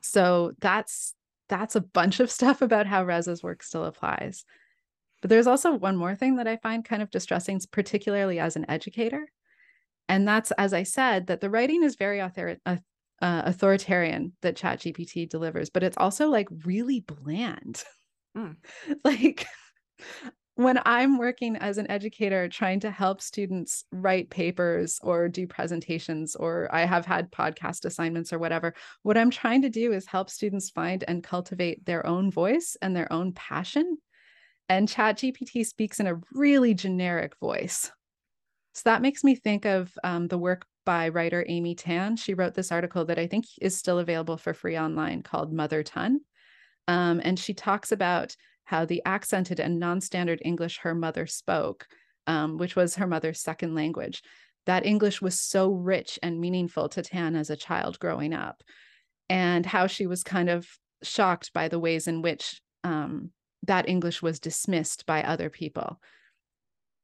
So 0.01 0.53
that's 0.59 1.13
that's 1.49 1.75
a 1.75 1.81
bunch 1.81 2.19
of 2.19 2.31
stuff 2.37 2.61
about 2.61 2.87
how 2.87 3.03
Reza's 3.03 3.43
work 3.43 3.63
still 3.63 3.85
applies. 3.85 4.45
But 5.21 5.29
there's 5.29 5.47
also 5.47 5.73
one 5.73 5.97
more 5.97 6.15
thing 6.15 6.35
that 6.35 6.47
I 6.47 6.57
find 6.57 6.85
kind 6.85 7.01
of 7.01 7.09
distressing, 7.09 7.59
particularly 7.71 8.39
as 8.39 8.55
an 8.55 8.69
educator. 8.69 9.27
And 10.07 10.27
that's, 10.27 10.51
as 10.51 10.73
I 10.73 10.83
said, 10.83 11.27
that 11.27 11.41
the 11.41 11.49
writing 11.49 11.83
is 11.83 11.95
very 11.95 12.21
author- 12.21 12.59
uh, 12.65 12.77
uh, 13.21 13.41
authoritarian 13.45 14.33
that 14.41 14.55
ChatGPT 14.55 15.27
delivers, 15.27 15.71
but 15.71 15.81
it's 15.81 15.97
also 15.97 16.29
like 16.29 16.47
really 16.63 16.99
bland. 16.99 17.83
Mm. 18.37 18.57
like, 19.03 19.47
when 20.55 20.79
I'm 20.85 21.17
working 21.17 21.57
as 21.57 21.77
an 21.77 21.89
educator 21.91 22.47
trying 22.47 22.79
to 22.81 22.91
help 22.91 23.21
students 23.21 23.83
write 23.91 24.29
papers 24.29 24.99
or 25.03 25.27
do 25.27 25.45
presentations, 25.47 26.35
or 26.35 26.69
I 26.73 26.85
have 26.85 27.05
had 27.05 27.31
podcast 27.31 27.83
assignments 27.83 28.31
or 28.31 28.39
whatever, 28.39 28.73
what 29.03 29.17
I'm 29.17 29.31
trying 29.31 29.61
to 29.63 29.69
do 29.69 29.91
is 29.91 30.05
help 30.05 30.29
students 30.29 30.69
find 30.69 31.03
and 31.07 31.23
cultivate 31.23 31.85
their 31.85 32.05
own 32.05 32.31
voice 32.31 32.77
and 32.81 32.95
their 32.95 33.11
own 33.11 33.33
passion. 33.33 33.97
And 34.69 34.87
ChatGPT 34.87 35.65
speaks 35.65 35.99
in 35.99 36.07
a 36.07 36.19
really 36.31 36.73
generic 36.73 37.33
voice. 37.39 37.91
So 38.73 38.81
that 38.85 39.01
makes 39.01 39.23
me 39.23 39.35
think 39.35 39.65
of 39.65 39.91
um, 40.03 40.27
the 40.27 40.37
work 40.37 40.65
by 40.85 41.09
writer 41.09 41.45
Amy 41.47 41.75
Tan. 41.75 42.15
She 42.15 42.33
wrote 42.33 42.53
this 42.53 42.71
article 42.71 43.05
that 43.05 43.19
I 43.19 43.27
think 43.27 43.45
is 43.61 43.77
still 43.77 43.99
available 43.99 44.37
for 44.37 44.53
free 44.53 44.77
online 44.77 45.21
called 45.21 45.51
Mother 45.51 45.83
Tongue. 45.83 46.19
Um, 46.87 47.19
and 47.23 47.37
she 47.37 47.53
talks 47.53 47.91
about 47.91 48.35
how 48.65 48.85
the 48.85 49.01
accented 49.05 49.59
and 49.59 49.79
non-standard 49.79 50.41
English 50.43 50.79
her 50.79 50.93
mother 50.93 51.25
spoke, 51.25 51.87
um, 52.27 52.57
which 52.57 52.75
was 52.75 52.95
her 52.95 53.07
mother's 53.07 53.41
second 53.41 53.75
language, 53.75 54.21
that 54.65 54.85
English 54.85 55.21
was 55.21 55.39
so 55.39 55.71
rich 55.71 56.19
and 56.21 56.39
meaningful 56.39 56.89
to 56.89 57.01
Tan 57.01 57.35
as 57.35 57.49
a 57.49 57.55
child 57.55 57.99
growing 57.99 58.33
up, 58.33 58.61
and 59.29 59.65
how 59.65 59.87
she 59.87 60.07
was 60.07 60.23
kind 60.23 60.49
of 60.49 60.67
shocked 61.03 61.53
by 61.53 61.67
the 61.67 61.79
ways 61.79 62.07
in 62.07 62.21
which 62.21 62.61
um, 62.83 63.31
that 63.63 63.87
English 63.87 64.21
was 64.21 64.39
dismissed 64.39 65.05
by 65.05 65.23
other 65.23 65.49
people. 65.49 65.99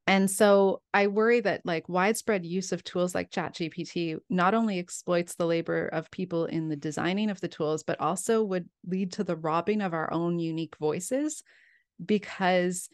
And 0.08 0.30
so 0.30 0.82
I 0.94 1.08
worry 1.08 1.42
that 1.42 1.62
like 1.64 1.88
widespread 1.88 2.46
use 2.46 2.72
of 2.72 2.84
tools 2.84 3.14
like 3.14 3.30
ChatGPT 3.30 4.18
not 4.30 4.54
only 4.54 4.80
exploits 4.80 5.36
the 5.36 5.46
labor 5.46 5.88
of 5.88 6.12
people 6.12 6.46
in 6.46 6.70
the 6.70 6.76
designing 6.76 7.30
of 7.30 7.40
the 7.40 7.48
tools, 7.48 7.84
but 7.84 8.00
also 8.00 8.44
would 8.44 8.68
lead 8.86 9.14
to 9.14 9.24
the 9.24 9.36
robbing 9.36 9.82
of 9.82 9.94
our 9.94 10.12
own 10.12 10.40
unique 10.40 10.76
voices 10.78 11.44
because 12.04 12.90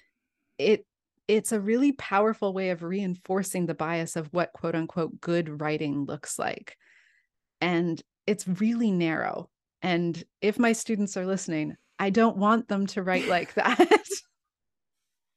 it 0.57 0.85
it's 1.27 1.51
a 1.51 1.59
really 1.59 1.91
powerful 1.91 2.53
way 2.53 2.69
of 2.69 2.83
reinforcing 2.83 3.65
the 3.65 3.73
bias 3.73 4.15
of 4.15 4.27
what 4.33 4.53
quote 4.53 4.75
unquote 4.75 5.19
good 5.19 5.61
writing 5.61 6.05
looks 6.05 6.37
like. 6.37 6.77
And 7.59 8.01
it's 8.25 8.47
really 8.47 8.91
narrow. 8.91 9.49
And 9.81 10.21
if 10.41 10.59
my 10.59 10.73
students 10.73 11.17
are 11.17 11.25
listening, 11.25 11.75
I 11.99 12.09
don't 12.09 12.37
want 12.37 12.67
them 12.67 12.87
to 12.87 13.03
write 13.03 13.27
like 13.27 13.53
that. 13.55 14.05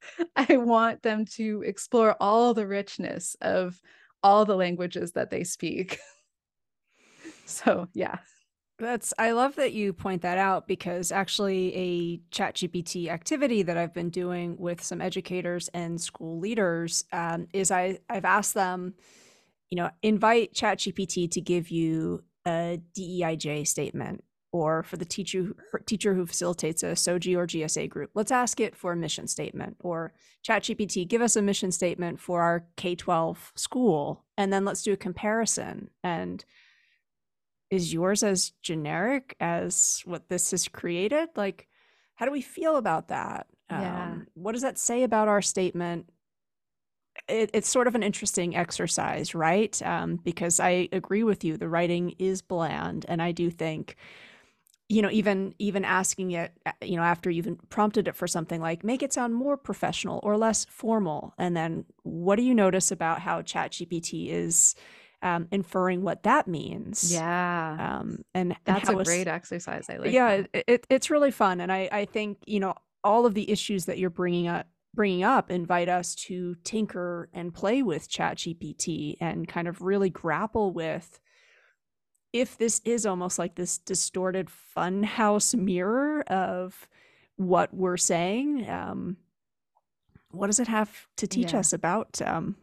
I 0.36 0.56
want 0.56 1.02
them 1.02 1.24
to 1.36 1.62
explore 1.64 2.16
all 2.20 2.54
the 2.54 2.66
richness 2.66 3.36
of 3.40 3.80
all 4.22 4.44
the 4.44 4.56
languages 4.56 5.12
that 5.12 5.30
they 5.30 5.44
speak. 5.44 5.98
so, 7.46 7.88
yeah. 7.94 8.18
That's 8.78 9.12
I 9.18 9.32
love 9.32 9.56
that 9.56 9.74
you 9.74 9.92
point 9.92 10.22
that 10.22 10.38
out 10.38 10.66
because 10.66 11.12
actually 11.12 11.76
a 11.76 12.18
ChatGPT 12.34 13.08
activity 13.08 13.62
that 13.62 13.76
I've 13.76 13.92
been 13.92 14.08
doing 14.08 14.56
with 14.58 14.82
some 14.82 15.02
educators 15.02 15.68
and 15.74 16.00
school 16.00 16.40
leaders 16.40 17.04
um, 17.12 17.46
is 17.52 17.70
I 17.70 17.98
I've 18.08 18.24
asked 18.24 18.54
them, 18.54 18.94
you 19.68 19.76
know, 19.76 19.90
invite 20.02 20.54
ChatGPT 20.54 21.30
to 21.32 21.42
give 21.42 21.70
you 21.70 22.24
a 22.46 22.80
DEIJ 22.96 23.66
statement 23.66 24.24
or 24.52 24.82
for 24.82 24.96
the 24.96 25.04
teacher 25.04 25.54
teacher 25.86 26.14
who 26.14 26.26
facilitates 26.26 26.82
a 26.82 26.92
SOGI 26.92 27.36
or 27.36 27.46
GSA 27.46 27.88
group, 27.88 28.10
let's 28.14 28.32
ask 28.32 28.60
it 28.60 28.74
for 28.74 28.92
a 28.92 28.96
mission 28.96 29.26
statement 29.26 29.76
or 29.80 30.12
ChatGPT, 30.46 31.06
give 31.06 31.22
us 31.22 31.36
a 31.36 31.42
mission 31.42 31.70
statement 31.70 32.18
for 32.20 32.42
our 32.42 32.66
K-12 32.76 33.36
school, 33.54 34.24
and 34.36 34.52
then 34.52 34.64
let's 34.64 34.82
do 34.82 34.92
a 34.92 34.96
comparison. 34.96 35.90
And 36.02 36.44
is 37.70 37.92
yours 37.92 38.22
as 38.22 38.52
generic 38.62 39.36
as 39.38 40.02
what 40.04 40.28
this 40.28 40.50
has 40.50 40.66
created? 40.66 41.28
Like, 41.36 41.68
how 42.16 42.26
do 42.26 42.32
we 42.32 42.42
feel 42.42 42.76
about 42.76 43.08
that? 43.08 43.46
Yeah. 43.70 44.04
Um, 44.04 44.26
what 44.34 44.52
does 44.52 44.62
that 44.62 44.78
say 44.78 45.04
about 45.04 45.28
our 45.28 45.40
statement? 45.40 46.10
It, 47.28 47.50
it's 47.54 47.68
sort 47.68 47.86
of 47.86 47.94
an 47.94 48.02
interesting 48.02 48.56
exercise, 48.56 49.34
right? 49.34 49.80
Um, 49.82 50.16
because 50.16 50.58
I 50.58 50.88
agree 50.90 51.22
with 51.22 51.44
you, 51.44 51.56
the 51.56 51.68
writing 51.68 52.14
is 52.18 52.42
bland, 52.42 53.06
and 53.08 53.22
I 53.22 53.32
do 53.32 53.50
think 53.50 53.96
you 54.90 55.00
know 55.00 55.10
even 55.10 55.54
even 55.58 55.84
asking 55.84 56.32
it 56.32 56.52
uh, 56.66 56.72
you 56.82 56.96
know 56.96 57.02
after 57.02 57.30
you've 57.30 57.48
prompted 57.70 58.08
it 58.08 58.16
for 58.16 58.26
something 58.26 58.60
like 58.60 58.84
make 58.84 59.02
it 59.02 59.12
sound 59.12 59.34
more 59.34 59.56
professional 59.56 60.20
or 60.22 60.36
less 60.36 60.66
formal 60.66 61.32
and 61.38 61.56
then 61.56 61.84
what 62.02 62.36
do 62.36 62.42
you 62.42 62.54
notice 62.54 62.90
about 62.90 63.20
how 63.20 63.40
chat 63.40 63.70
gpt 63.70 64.28
is 64.28 64.74
um, 65.22 65.48
inferring 65.50 66.00
what 66.00 66.22
that 66.22 66.48
means? 66.48 67.12
Yeah. 67.12 67.98
Um, 67.98 68.24
and 68.32 68.56
that's 68.64 68.88
and 68.88 69.00
a 69.00 69.04
great 69.04 69.28
exercise 69.28 69.90
i 69.90 69.96
like 69.96 70.12
yeah 70.12 70.44
it, 70.52 70.64
it, 70.66 70.86
it's 70.88 71.10
really 71.10 71.30
fun 71.30 71.60
and 71.60 71.70
i 71.70 71.88
i 71.92 72.04
think 72.06 72.38
you 72.46 72.58
know 72.58 72.74
all 73.04 73.26
of 73.26 73.34
the 73.34 73.50
issues 73.50 73.84
that 73.84 73.98
you're 73.98 74.08
bringing 74.08 74.48
up 74.48 74.66
bringing 74.94 75.22
up 75.22 75.50
invite 75.50 75.90
us 75.90 76.14
to 76.14 76.54
tinker 76.64 77.28
and 77.34 77.52
play 77.52 77.82
with 77.82 78.08
chat 78.08 78.38
gpt 78.38 79.16
and 79.20 79.46
kind 79.46 79.68
of 79.68 79.82
really 79.82 80.08
grapple 80.08 80.72
with 80.72 81.20
if 82.32 82.58
this 82.58 82.80
is 82.84 83.06
almost 83.06 83.38
like 83.38 83.54
this 83.54 83.78
distorted 83.78 84.48
funhouse 84.76 85.54
mirror 85.54 86.22
of 86.22 86.88
what 87.36 87.72
we're 87.74 87.96
saying, 87.96 88.68
um, 88.68 89.16
what 90.30 90.46
does 90.46 90.60
it 90.60 90.68
have 90.68 91.06
to 91.16 91.26
teach 91.26 91.52
yeah. 91.52 91.60
us 91.60 91.72
about 91.72 92.20
um, 92.22 92.56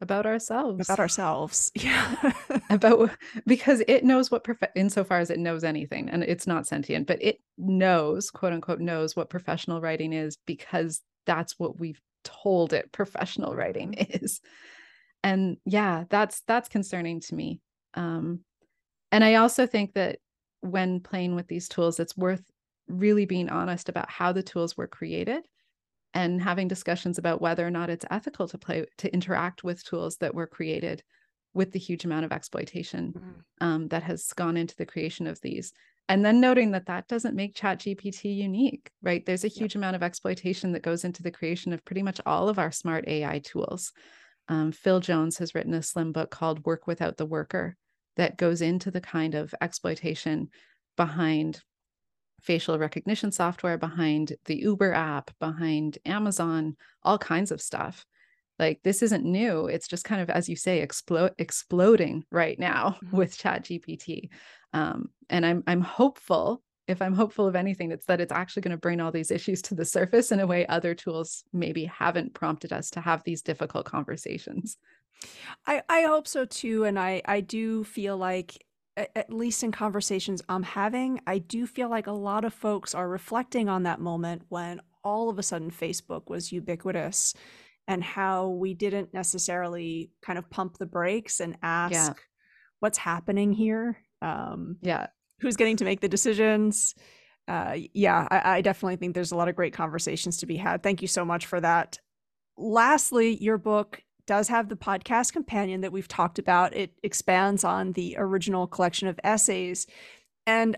about 0.00 0.26
ourselves? 0.26 0.88
About 0.88 1.00
ourselves, 1.00 1.72
yeah. 1.74 2.32
about 2.70 3.10
because 3.46 3.82
it 3.88 4.04
knows 4.04 4.30
what 4.30 4.44
prof- 4.44 4.58
insofar 4.74 5.18
as 5.18 5.30
it 5.30 5.38
knows 5.38 5.64
anything, 5.64 6.10
and 6.10 6.22
it's 6.22 6.46
not 6.46 6.66
sentient, 6.66 7.06
but 7.06 7.22
it 7.22 7.40
knows, 7.56 8.30
quote 8.30 8.52
unquote, 8.52 8.80
knows 8.80 9.16
what 9.16 9.30
professional 9.30 9.80
writing 9.80 10.12
is 10.12 10.36
because 10.46 11.00
that's 11.26 11.58
what 11.58 11.78
we've 11.78 12.00
told 12.24 12.72
it 12.72 12.92
professional 12.92 13.54
writing 13.54 13.94
is. 13.94 14.40
And 15.22 15.56
yeah, 15.64 16.04
that's 16.10 16.42
that's 16.46 16.68
concerning 16.68 17.20
to 17.20 17.34
me. 17.34 17.60
Um, 17.94 18.40
and 19.14 19.22
I 19.22 19.36
also 19.36 19.64
think 19.64 19.94
that 19.94 20.18
when 20.60 20.98
playing 20.98 21.36
with 21.36 21.46
these 21.46 21.68
tools, 21.68 22.00
it's 22.00 22.16
worth 22.16 22.42
really 22.88 23.26
being 23.26 23.48
honest 23.48 23.88
about 23.88 24.10
how 24.10 24.32
the 24.32 24.42
tools 24.42 24.76
were 24.76 24.88
created 24.88 25.46
and 26.14 26.42
having 26.42 26.66
discussions 26.66 27.16
about 27.16 27.40
whether 27.40 27.64
or 27.64 27.70
not 27.70 27.90
it's 27.90 28.04
ethical 28.10 28.48
to 28.48 28.58
play 28.58 28.84
to 28.98 29.14
interact 29.14 29.62
with 29.62 29.84
tools 29.84 30.16
that 30.16 30.34
were 30.34 30.48
created 30.48 31.04
with 31.52 31.70
the 31.70 31.78
huge 31.78 32.04
amount 32.04 32.24
of 32.24 32.32
exploitation 32.32 33.12
mm-hmm. 33.16 33.40
um, 33.60 33.86
that 33.86 34.02
has 34.02 34.32
gone 34.32 34.56
into 34.56 34.74
the 34.74 34.84
creation 34.84 35.28
of 35.28 35.40
these. 35.42 35.72
And 36.08 36.24
then 36.24 36.40
noting 36.40 36.72
that 36.72 36.86
that 36.86 37.06
doesn't 37.06 37.36
make 37.36 37.54
chat 37.54 37.78
gpt 37.78 38.34
unique 38.34 38.90
right? 39.00 39.24
There's 39.24 39.44
a 39.44 39.48
huge 39.48 39.76
amount 39.76 39.94
of 39.94 40.02
exploitation 40.02 40.72
that 40.72 40.82
goes 40.82 41.04
into 41.04 41.22
the 41.22 41.30
creation 41.30 41.72
of 41.72 41.84
pretty 41.84 42.02
much 42.02 42.20
all 42.26 42.48
of 42.48 42.58
our 42.58 42.72
smart 42.72 43.06
ai 43.06 43.38
tools. 43.38 43.92
Um, 44.48 44.72
phil 44.72 44.98
jones 44.98 45.38
has 45.38 45.54
written 45.54 45.72
a 45.72 45.84
slim 45.84 46.10
book 46.10 46.32
called 46.32 46.66
work 46.66 46.88
without 46.88 47.16
the 47.16 47.26
worker 47.26 47.76
that 48.16 48.36
goes 48.36 48.62
into 48.62 48.90
the 48.90 49.00
kind 49.00 49.34
of 49.34 49.54
exploitation 49.60 50.48
behind 50.96 51.60
facial 52.44 52.78
recognition 52.78 53.32
software, 53.32 53.78
behind 53.78 54.34
the 54.44 54.56
Uber 54.56 54.92
app, 54.92 55.30
behind 55.40 55.98
Amazon, 56.04 56.76
all 57.02 57.18
kinds 57.18 57.50
of 57.50 57.60
stuff. 57.60 58.04
Like 58.58 58.80
this 58.84 59.02
isn't 59.02 59.24
new. 59.24 59.66
It's 59.66 59.88
just 59.88 60.04
kind 60.04 60.20
of, 60.20 60.30
as 60.30 60.48
you 60.48 60.54
say, 60.54 60.80
explode 60.80 61.32
exploding 61.38 62.24
right 62.30 62.58
now 62.58 62.98
mm-hmm. 63.04 63.16
with 63.16 63.36
Chat 63.36 63.64
GPT. 63.64 64.28
Um, 64.72 65.08
and 65.28 65.44
I'm 65.44 65.64
I'm 65.66 65.80
hopeful. 65.80 66.62
If 66.86 67.00
I'm 67.00 67.14
hopeful 67.14 67.46
of 67.46 67.56
anything, 67.56 67.90
it's 67.92 68.04
that 68.06 68.20
it's 68.20 68.30
actually 68.30 68.62
going 68.62 68.72
to 68.72 68.80
bring 68.80 69.00
all 69.00 69.10
these 69.10 69.30
issues 69.30 69.62
to 69.62 69.74
the 69.74 69.86
surface 69.86 70.30
in 70.32 70.40
a 70.40 70.46
way 70.46 70.66
other 70.66 70.94
tools 70.94 71.42
maybe 71.50 71.86
haven't 71.86 72.34
prompted 72.34 72.74
us 72.74 72.90
to 72.90 73.00
have 73.00 73.24
these 73.24 73.40
difficult 73.40 73.86
conversations. 73.86 74.76
I, 75.66 75.82
I 75.88 76.02
hope 76.02 76.26
so 76.26 76.44
too. 76.44 76.84
And 76.84 76.98
I, 76.98 77.22
I 77.24 77.40
do 77.40 77.84
feel 77.84 78.16
like 78.16 78.64
at 78.96 79.32
least 79.32 79.62
in 79.62 79.72
conversations 79.72 80.42
I'm 80.48 80.62
having, 80.62 81.20
I 81.26 81.38
do 81.38 81.66
feel 81.66 81.88
like 81.88 82.06
a 82.06 82.12
lot 82.12 82.44
of 82.44 82.54
folks 82.54 82.94
are 82.94 83.08
reflecting 83.08 83.68
on 83.68 83.82
that 83.84 84.00
moment 84.00 84.42
when 84.48 84.80
all 85.02 85.28
of 85.28 85.38
a 85.38 85.42
sudden 85.42 85.70
Facebook 85.70 86.28
was 86.28 86.52
ubiquitous 86.52 87.34
and 87.86 88.02
how 88.02 88.48
we 88.48 88.72
didn't 88.72 89.12
necessarily 89.12 90.10
kind 90.22 90.38
of 90.38 90.48
pump 90.48 90.78
the 90.78 90.86
brakes 90.86 91.40
and 91.40 91.56
ask 91.62 91.92
yeah. 91.92 92.12
what's 92.80 92.98
happening 92.98 93.52
here. 93.52 93.98
Um, 94.22 94.76
yeah. 94.80 95.08
Who's 95.40 95.56
getting 95.56 95.76
to 95.78 95.84
make 95.84 96.00
the 96.00 96.08
decisions? 96.08 96.94
Uh, 97.46 97.76
yeah, 97.92 98.26
I, 98.30 98.56
I 98.56 98.60
definitely 98.62 98.96
think 98.96 99.14
there's 99.14 99.32
a 99.32 99.36
lot 99.36 99.48
of 99.48 99.56
great 99.56 99.74
conversations 99.74 100.38
to 100.38 100.46
be 100.46 100.56
had. 100.56 100.82
Thank 100.82 101.02
you 101.02 101.08
so 101.08 101.24
much 101.24 101.46
for 101.46 101.60
that. 101.60 101.98
Lastly, 102.56 103.36
your 103.42 103.58
book 103.58 104.02
does 104.26 104.48
have 104.48 104.68
the 104.68 104.76
podcast 104.76 105.32
companion 105.32 105.82
that 105.82 105.92
we've 105.92 106.08
talked 106.08 106.38
about. 106.38 106.74
It 106.74 106.92
expands 107.02 107.64
on 107.64 107.92
the 107.92 108.16
original 108.18 108.66
collection 108.66 109.08
of 109.08 109.20
essays. 109.22 109.86
And 110.46 110.76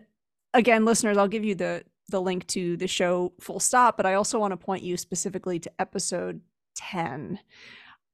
again, 0.54 0.84
listeners, 0.84 1.16
I'll 1.16 1.28
give 1.28 1.44
you 1.44 1.54
the 1.54 1.84
the 2.08 2.20
link 2.20 2.46
to 2.46 2.76
the 2.76 2.86
show 2.86 3.32
full 3.40 3.58
stop, 3.58 3.96
but 3.96 4.06
I 4.06 4.14
also 4.14 4.38
want 4.38 4.52
to 4.52 4.56
point 4.56 4.84
you 4.84 4.96
specifically 4.96 5.58
to 5.58 5.72
episode 5.78 6.40
10. 6.76 7.40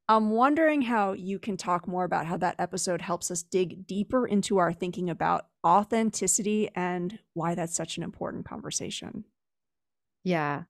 I'm 0.09 0.31
wondering 0.31 0.83
how 0.83 1.13
you 1.13 1.39
can 1.39 1.57
talk 1.57 1.87
more 1.87 2.05
about 2.05 2.27
how 2.27 2.37
that 2.39 2.57
episode 2.59 3.03
helps 3.03 3.31
us 3.31 3.43
dig 3.43 3.87
deeper 3.87 4.27
into 4.27 4.59
our 4.59 4.73
thinking 4.73 5.11
about 5.11 5.47
authenticity 5.65 6.71
and 6.75 7.19
why 7.35 7.55
that's 7.55 7.75
such 7.77 7.97
an 7.97 8.03
important 8.03 8.45
conversation. 8.47 9.25
Yeah. 10.25 10.65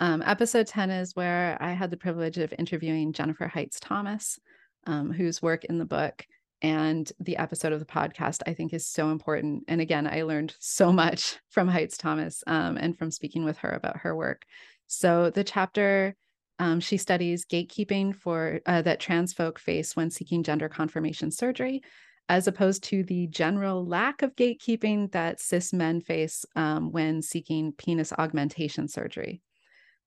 Um, 0.00 0.22
episode 0.24 0.66
10 0.66 0.90
is 0.90 1.16
where 1.16 1.56
I 1.60 1.72
had 1.72 1.90
the 1.90 1.96
privilege 1.96 2.38
of 2.38 2.54
interviewing 2.56 3.12
Jennifer 3.12 3.50
Heitz 3.52 3.78
Thomas, 3.80 4.38
um, 4.86 5.10
whose 5.12 5.42
work 5.42 5.64
in 5.64 5.78
the 5.78 5.84
book 5.84 6.24
and 6.62 7.10
the 7.20 7.36
episode 7.36 7.72
of 7.72 7.80
the 7.80 7.86
podcast 7.86 8.42
I 8.46 8.54
think 8.54 8.72
is 8.72 8.86
so 8.86 9.10
important. 9.10 9.64
And 9.68 9.80
again, 9.80 10.06
I 10.06 10.22
learned 10.22 10.54
so 10.60 10.92
much 10.92 11.38
from 11.50 11.68
Heitz 11.68 11.96
Thomas 11.96 12.42
um, 12.46 12.76
and 12.76 12.96
from 12.96 13.10
speaking 13.10 13.44
with 13.44 13.58
her 13.58 13.70
about 13.70 13.98
her 13.98 14.14
work. 14.14 14.44
So 14.86 15.30
the 15.30 15.44
chapter 15.44 16.14
um, 16.60 16.80
she 16.80 16.96
studies 16.96 17.46
gatekeeping 17.46 18.16
for 18.16 18.60
uh, 18.66 18.82
that 18.82 18.98
trans 18.98 19.32
folk 19.32 19.60
face 19.60 19.94
when 19.94 20.10
seeking 20.10 20.42
gender 20.42 20.68
confirmation 20.68 21.30
surgery, 21.30 21.82
as 22.28 22.48
opposed 22.48 22.82
to 22.84 23.04
the 23.04 23.28
general 23.28 23.86
lack 23.86 24.22
of 24.22 24.34
gatekeeping 24.34 25.12
that 25.12 25.40
cis 25.40 25.72
men 25.72 26.00
face 26.00 26.44
um, 26.56 26.90
when 26.90 27.22
seeking 27.22 27.72
penis 27.72 28.12
augmentation 28.12 28.88
surgery. 28.88 29.40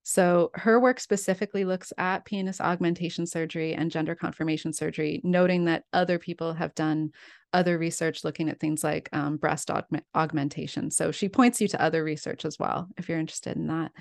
So, 0.03 0.49
her 0.55 0.79
work 0.79 0.99
specifically 0.99 1.63
looks 1.63 1.93
at 1.97 2.25
penis 2.25 2.59
augmentation 2.59 3.27
surgery 3.27 3.75
and 3.75 3.91
gender 3.91 4.15
confirmation 4.15 4.73
surgery, 4.73 5.21
noting 5.23 5.65
that 5.65 5.83
other 5.93 6.17
people 6.17 6.53
have 6.53 6.73
done 6.73 7.11
other 7.53 7.77
research 7.77 8.23
looking 8.23 8.49
at 8.49 8.59
things 8.59 8.83
like 8.83 9.09
um, 9.13 9.37
breast 9.37 9.67
aug- 9.67 10.01
augmentation. 10.15 10.89
So, 10.89 11.11
she 11.11 11.29
points 11.29 11.61
you 11.61 11.67
to 11.69 11.81
other 11.81 12.03
research 12.03 12.45
as 12.45 12.57
well 12.57 12.87
if 12.97 13.09
you're 13.09 13.19
interested 13.19 13.57
in 13.57 13.67
that. 13.67 13.91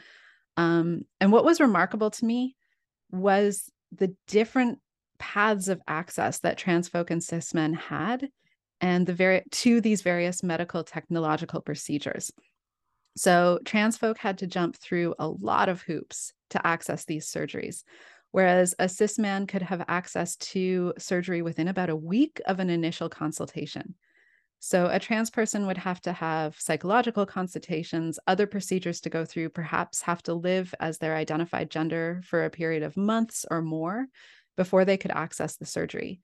Um, 0.57 1.03
and 1.21 1.33
what 1.33 1.45
was 1.45 1.61
remarkable 1.61 2.11
to 2.11 2.25
me 2.25 2.57
was 3.11 3.71
the 3.93 4.15
different 4.27 4.79
paths 5.19 5.69
of 5.69 5.83
access 5.87 6.41
that 6.41 6.57
trans 6.57 6.89
folk 6.89 7.11
and 7.11 7.23
cis 7.23 7.53
men 7.53 7.75
had 7.75 8.29
and 8.81 9.07
the 9.07 9.13
very 9.13 9.43
to 9.51 9.81
these 9.81 10.03
various 10.03 10.43
medical 10.43 10.83
technological 10.83 11.61
procedures 11.61 12.31
so 13.21 13.59
trans 13.67 13.99
folk 13.99 14.17
had 14.17 14.39
to 14.39 14.47
jump 14.47 14.77
through 14.77 15.15
a 15.19 15.29
lot 15.29 15.69
of 15.69 15.83
hoops 15.83 16.33
to 16.49 16.67
access 16.67 17.05
these 17.05 17.31
surgeries, 17.31 17.85
whereas 18.31 18.75
a 18.79 18.89
cis 18.89 19.19
man 19.19 19.47
could 19.47 19.61
have 19.61 19.85
access 19.89 20.37
to 20.37 20.95
surgery 20.97 21.43
within 21.43 21.69
about 21.69 21.91
a 21.91 21.97
week 21.97 22.41
of 22.47 22.61
an 22.61 22.71
initial 22.71 23.11
consultation. 23.11 23.95
So 24.59 24.89
a 24.91 24.99
trans 24.99 25.29
person 25.29 25.67
would 25.67 25.77
have 25.77 26.01
to 26.03 26.15
have 26.15 26.59
psychological 26.59 27.27
consultations, 27.27 28.19
other 28.27 28.47
procedures 28.47 29.03
to 29.03 29.11
go 29.11 29.27
through, 29.27 29.51
perhaps 29.51 30.01
have 30.01 30.23
to 30.23 30.33
live 30.33 30.75
as 30.81 30.97
their 30.97 31.15
identified 31.15 31.71
gender 31.71 32.23
for 32.25 32.47
a 32.47 32.51
period 32.51 32.83
of 32.83 32.97
months 32.97 33.45
or 33.51 33.61
more 33.61 34.07
before 34.57 34.87
they 34.87 34.97
could 34.97 35.11
access 35.11 35.57
the 35.57 35.67
surgery. 35.67 36.21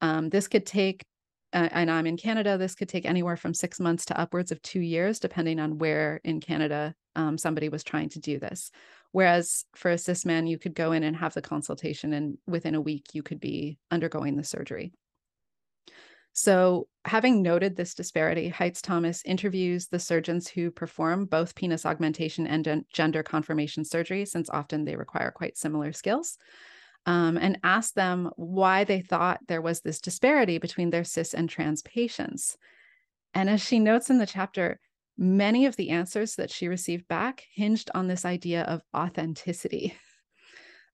Um, 0.00 0.30
this 0.30 0.48
could 0.48 0.66
take 0.66 1.04
and 1.54 1.90
I'm 1.90 2.06
in 2.06 2.16
Canada, 2.16 2.58
this 2.58 2.74
could 2.74 2.88
take 2.88 3.06
anywhere 3.06 3.36
from 3.36 3.54
six 3.54 3.78
months 3.78 4.04
to 4.06 4.20
upwards 4.20 4.50
of 4.50 4.60
two 4.62 4.80
years, 4.80 5.20
depending 5.20 5.60
on 5.60 5.78
where 5.78 6.20
in 6.24 6.40
Canada 6.40 6.94
um, 7.14 7.38
somebody 7.38 7.68
was 7.68 7.84
trying 7.84 8.08
to 8.10 8.18
do 8.18 8.38
this. 8.40 8.72
Whereas 9.12 9.64
for 9.76 9.92
a 9.92 9.98
cis 9.98 10.26
man, 10.26 10.48
you 10.48 10.58
could 10.58 10.74
go 10.74 10.90
in 10.90 11.04
and 11.04 11.14
have 11.14 11.32
the 11.34 11.42
consultation, 11.42 12.12
and 12.12 12.38
within 12.46 12.74
a 12.74 12.80
week, 12.80 13.14
you 13.14 13.22
could 13.22 13.38
be 13.38 13.78
undergoing 13.90 14.36
the 14.36 14.42
surgery. 14.42 14.92
So, 16.32 16.88
having 17.04 17.42
noted 17.42 17.76
this 17.76 17.94
disparity, 17.94 18.50
Heitz 18.50 18.82
Thomas 18.82 19.22
interviews 19.24 19.86
the 19.86 20.00
surgeons 20.00 20.48
who 20.48 20.72
perform 20.72 21.26
both 21.26 21.54
penis 21.54 21.86
augmentation 21.86 22.48
and 22.48 22.84
gender 22.92 23.22
confirmation 23.22 23.84
surgery, 23.84 24.24
since 24.24 24.50
often 24.50 24.84
they 24.84 24.96
require 24.96 25.30
quite 25.30 25.56
similar 25.56 25.92
skills 25.92 26.36
um, 27.06 27.36
and 27.36 27.58
asked 27.62 27.94
them 27.94 28.30
why 28.36 28.84
they 28.84 29.00
thought 29.00 29.46
there 29.46 29.62
was 29.62 29.80
this 29.80 30.00
disparity 30.00 30.58
between 30.58 30.90
their 30.90 31.04
cis 31.04 31.34
and 31.34 31.48
trans 31.48 31.82
patients. 31.82 32.56
And 33.34 33.50
as 33.50 33.60
she 33.60 33.78
notes 33.78 34.10
in 34.10 34.18
the 34.18 34.26
chapter, 34.26 34.78
many 35.16 35.66
of 35.66 35.76
the 35.76 35.90
answers 35.90 36.36
that 36.36 36.50
she 36.50 36.68
received 36.68 37.06
back 37.08 37.44
hinged 37.52 37.90
on 37.94 38.08
this 38.08 38.24
idea 38.24 38.62
of 38.62 38.82
authenticity. 38.96 39.94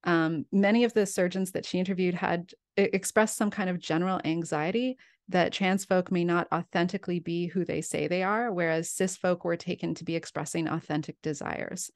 Um, 0.03 0.47
many 0.51 0.85
of 0.85 0.95
the 0.95 1.05
surgeons 1.05 1.53
that 1.53 1.67
she 1.67 1.79
interviewed 1.79 2.15
had 2.15 2.55
expressed 2.75 3.37
some 3.37 3.51
kind 3.51 3.69
of 3.69 3.79
general 3.79 4.19
anxiety 4.25 4.97
that 5.29 5.53
trans 5.53 5.85
folk 5.85 6.11
may 6.11 6.25
not 6.25 6.49
authentically 6.53 7.21
be 7.21 7.47
who 7.47 7.65
they 7.67 7.83
say 7.83 8.07
they 8.09 8.23
are, 8.23 8.51
whereas 8.51 8.91
cis 8.91 9.19
folk 9.19 9.45
were 9.45 9.57
taken 9.57 9.95
to 9.97 10.05
be 10.05 10.17
expressing 10.17 10.69
authentic 10.69 11.21
desires. 11.23 11.91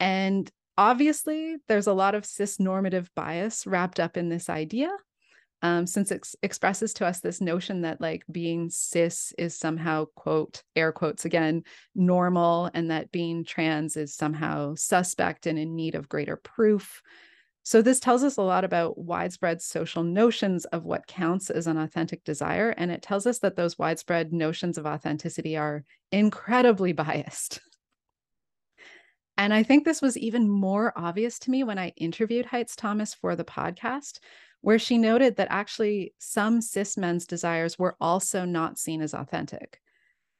And 0.00 0.50
obviously 0.76 1.56
there's 1.68 1.86
a 1.86 1.92
lot 1.92 2.14
of 2.14 2.24
cis 2.24 2.58
normative 2.58 3.10
bias 3.14 3.66
wrapped 3.66 4.00
up 4.00 4.16
in 4.16 4.28
this 4.28 4.48
idea 4.48 4.90
um, 5.62 5.86
since 5.86 6.10
it 6.10 6.26
expresses 6.42 6.92
to 6.94 7.06
us 7.06 7.20
this 7.20 7.40
notion 7.40 7.82
that 7.82 8.00
like 8.00 8.24
being 8.30 8.68
cis 8.68 9.32
is 9.38 9.56
somehow 9.56 10.06
quote 10.16 10.62
air 10.74 10.90
quotes 10.90 11.24
again 11.24 11.62
normal 11.94 12.68
and 12.74 12.90
that 12.90 13.12
being 13.12 13.44
trans 13.44 13.96
is 13.96 14.14
somehow 14.14 14.74
suspect 14.74 15.46
and 15.46 15.58
in 15.58 15.76
need 15.76 15.94
of 15.94 16.08
greater 16.08 16.36
proof. 16.36 17.00
So 17.62 17.80
this 17.80 18.00
tells 18.00 18.24
us 18.24 18.38
a 18.38 18.42
lot 18.42 18.64
about 18.64 18.98
widespread 18.98 19.62
social 19.62 20.02
notions 20.02 20.64
of 20.66 20.82
what 20.82 21.06
counts 21.06 21.48
as 21.48 21.68
an 21.68 21.78
authentic 21.78 22.24
desire 22.24 22.70
and 22.70 22.90
it 22.90 23.02
tells 23.02 23.24
us 23.24 23.38
that 23.38 23.54
those 23.54 23.78
widespread 23.78 24.32
notions 24.32 24.78
of 24.78 24.86
authenticity 24.86 25.56
are 25.56 25.84
incredibly 26.10 26.92
biased 26.92 27.60
and 29.38 29.54
I 29.54 29.62
think 29.62 29.84
this 29.84 30.02
was 30.02 30.16
even 30.18 30.48
more 30.48 30.92
obvious 30.96 31.38
to 31.40 31.50
me 31.50 31.64
when 31.64 31.78
I 31.78 31.92
interviewed 31.96 32.46
Heitz 32.46 32.76
Thomas 32.76 33.14
for 33.14 33.34
the 33.34 33.44
podcast, 33.44 34.18
where 34.60 34.78
she 34.78 34.98
noted 34.98 35.36
that 35.36 35.48
actually 35.50 36.14
some 36.18 36.60
cis 36.60 36.96
men's 36.96 37.26
desires 37.26 37.78
were 37.78 37.96
also 38.00 38.44
not 38.44 38.78
seen 38.78 39.00
as 39.00 39.14
authentic. 39.14 39.80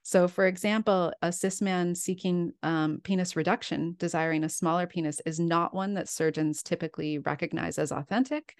So, 0.04 0.26
for 0.28 0.46
example, 0.46 1.12
a 1.22 1.32
cis 1.32 1.60
man 1.60 1.94
seeking 1.94 2.52
um, 2.62 3.00
penis 3.02 3.36
reduction, 3.36 3.94
desiring 3.98 4.44
a 4.44 4.48
smaller 4.48 4.86
penis, 4.86 5.20
is 5.24 5.38
not 5.40 5.74
one 5.74 5.94
that 5.94 6.08
surgeons 6.08 6.62
typically 6.62 7.18
recognize 7.18 7.78
as 7.78 7.92
authentic. 7.92 8.56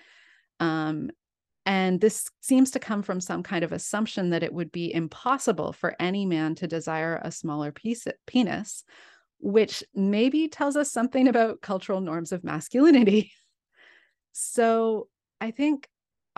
Um, 0.61 1.11
and 1.67 2.01
this 2.01 2.29
seems 2.41 2.73
to 2.73 2.81
come 2.81 3.03
from 3.03 3.21
some 3.21 3.43
kind 3.43 3.65
of 3.65 3.73
assumption 3.73 4.31
that 4.31 4.43
it 4.43 4.53
would 4.53 4.73
be 4.73 4.93
impossible 4.93 5.73
for 5.73 5.95
any 6.01 6.27
man 6.27 6.55
to 6.57 6.67
desire 6.67 7.21
a 7.23 7.31
smaller 7.31 7.71
piece, 7.71 8.07
penis 8.27 8.85
which 9.43 9.83
maybe 9.93 10.49
tells 10.49 10.77
us 10.77 10.91
something 10.91 11.27
about 11.29 11.61
cultural 11.61 12.01
norms 12.01 12.33
of 12.33 12.45
masculinity. 12.45 13.33
so 14.33 15.09
I 15.41 15.51
think 15.51 15.89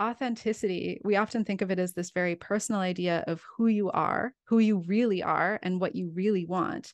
authenticity, 0.01 0.99
we 1.03 1.15
often 1.15 1.45
think 1.45 1.61
of 1.61 1.71
it 1.71 1.79
as 1.79 1.93
this 1.93 2.11
very 2.11 2.35
personal 2.35 2.81
idea 2.81 3.23
of 3.27 3.41
who 3.55 3.67
you 3.67 3.91
are, 3.91 4.33
who 4.45 4.59
you 4.59 4.79
really 4.87 5.21
are, 5.21 5.59
and 5.61 5.79
what 5.79 5.95
you 5.95 6.11
really 6.13 6.45
want. 6.45 6.91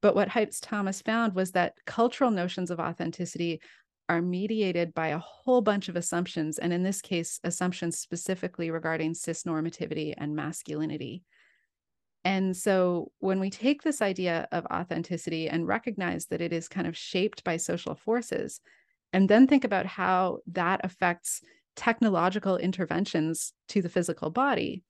But 0.00 0.14
what 0.14 0.28
Heitz 0.28 0.60
Thomas 0.60 1.02
found 1.02 1.34
was 1.34 1.52
that 1.52 1.74
cultural 1.86 2.30
notions 2.30 2.70
of 2.70 2.80
authenticity 2.80 3.60
are 4.08 4.22
mediated 4.22 4.94
by 4.94 5.08
a 5.08 5.18
whole 5.18 5.60
bunch 5.60 5.88
of 5.88 5.96
assumptions, 5.96 6.58
and 6.58 6.72
in 6.72 6.82
this 6.82 7.00
case, 7.00 7.38
assumptions 7.44 7.98
specifically 7.98 8.70
regarding 8.70 9.14
cis 9.14 9.44
normativity 9.44 10.14
and 10.16 10.34
masculinity. 10.34 11.22
And 12.24 12.56
so 12.56 13.12
when 13.18 13.38
we 13.38 13.50
take 13.50 13.82
this 13.82 14.00
idea 14.00 14.48
of 14.50 14.66
authenticity 14.66 15.48
and 15.48 15.66
recognize 15.66 16.26
that 16.26 16.40
it 16.40 16.52
is 16.52 16.68
kind 16.68 16.86
of 16.86 16.96
shaped 16.96 17.44
by 17.44 17.58
social 17.58 17.94
forces, 17.94 18.60
and 19.12 19.28
then 19.28 19.46
think 19.46 19.64
about 19.64 19.86
how 19.86 20.38
that 20.48 20.80
affects 20.82 21.42
technological 21.76 22.56
interventions 22.56 23.52
to 23.68 23.82
the 23.82 23.88
physical 23.88 24.30
body, 24.30 24.82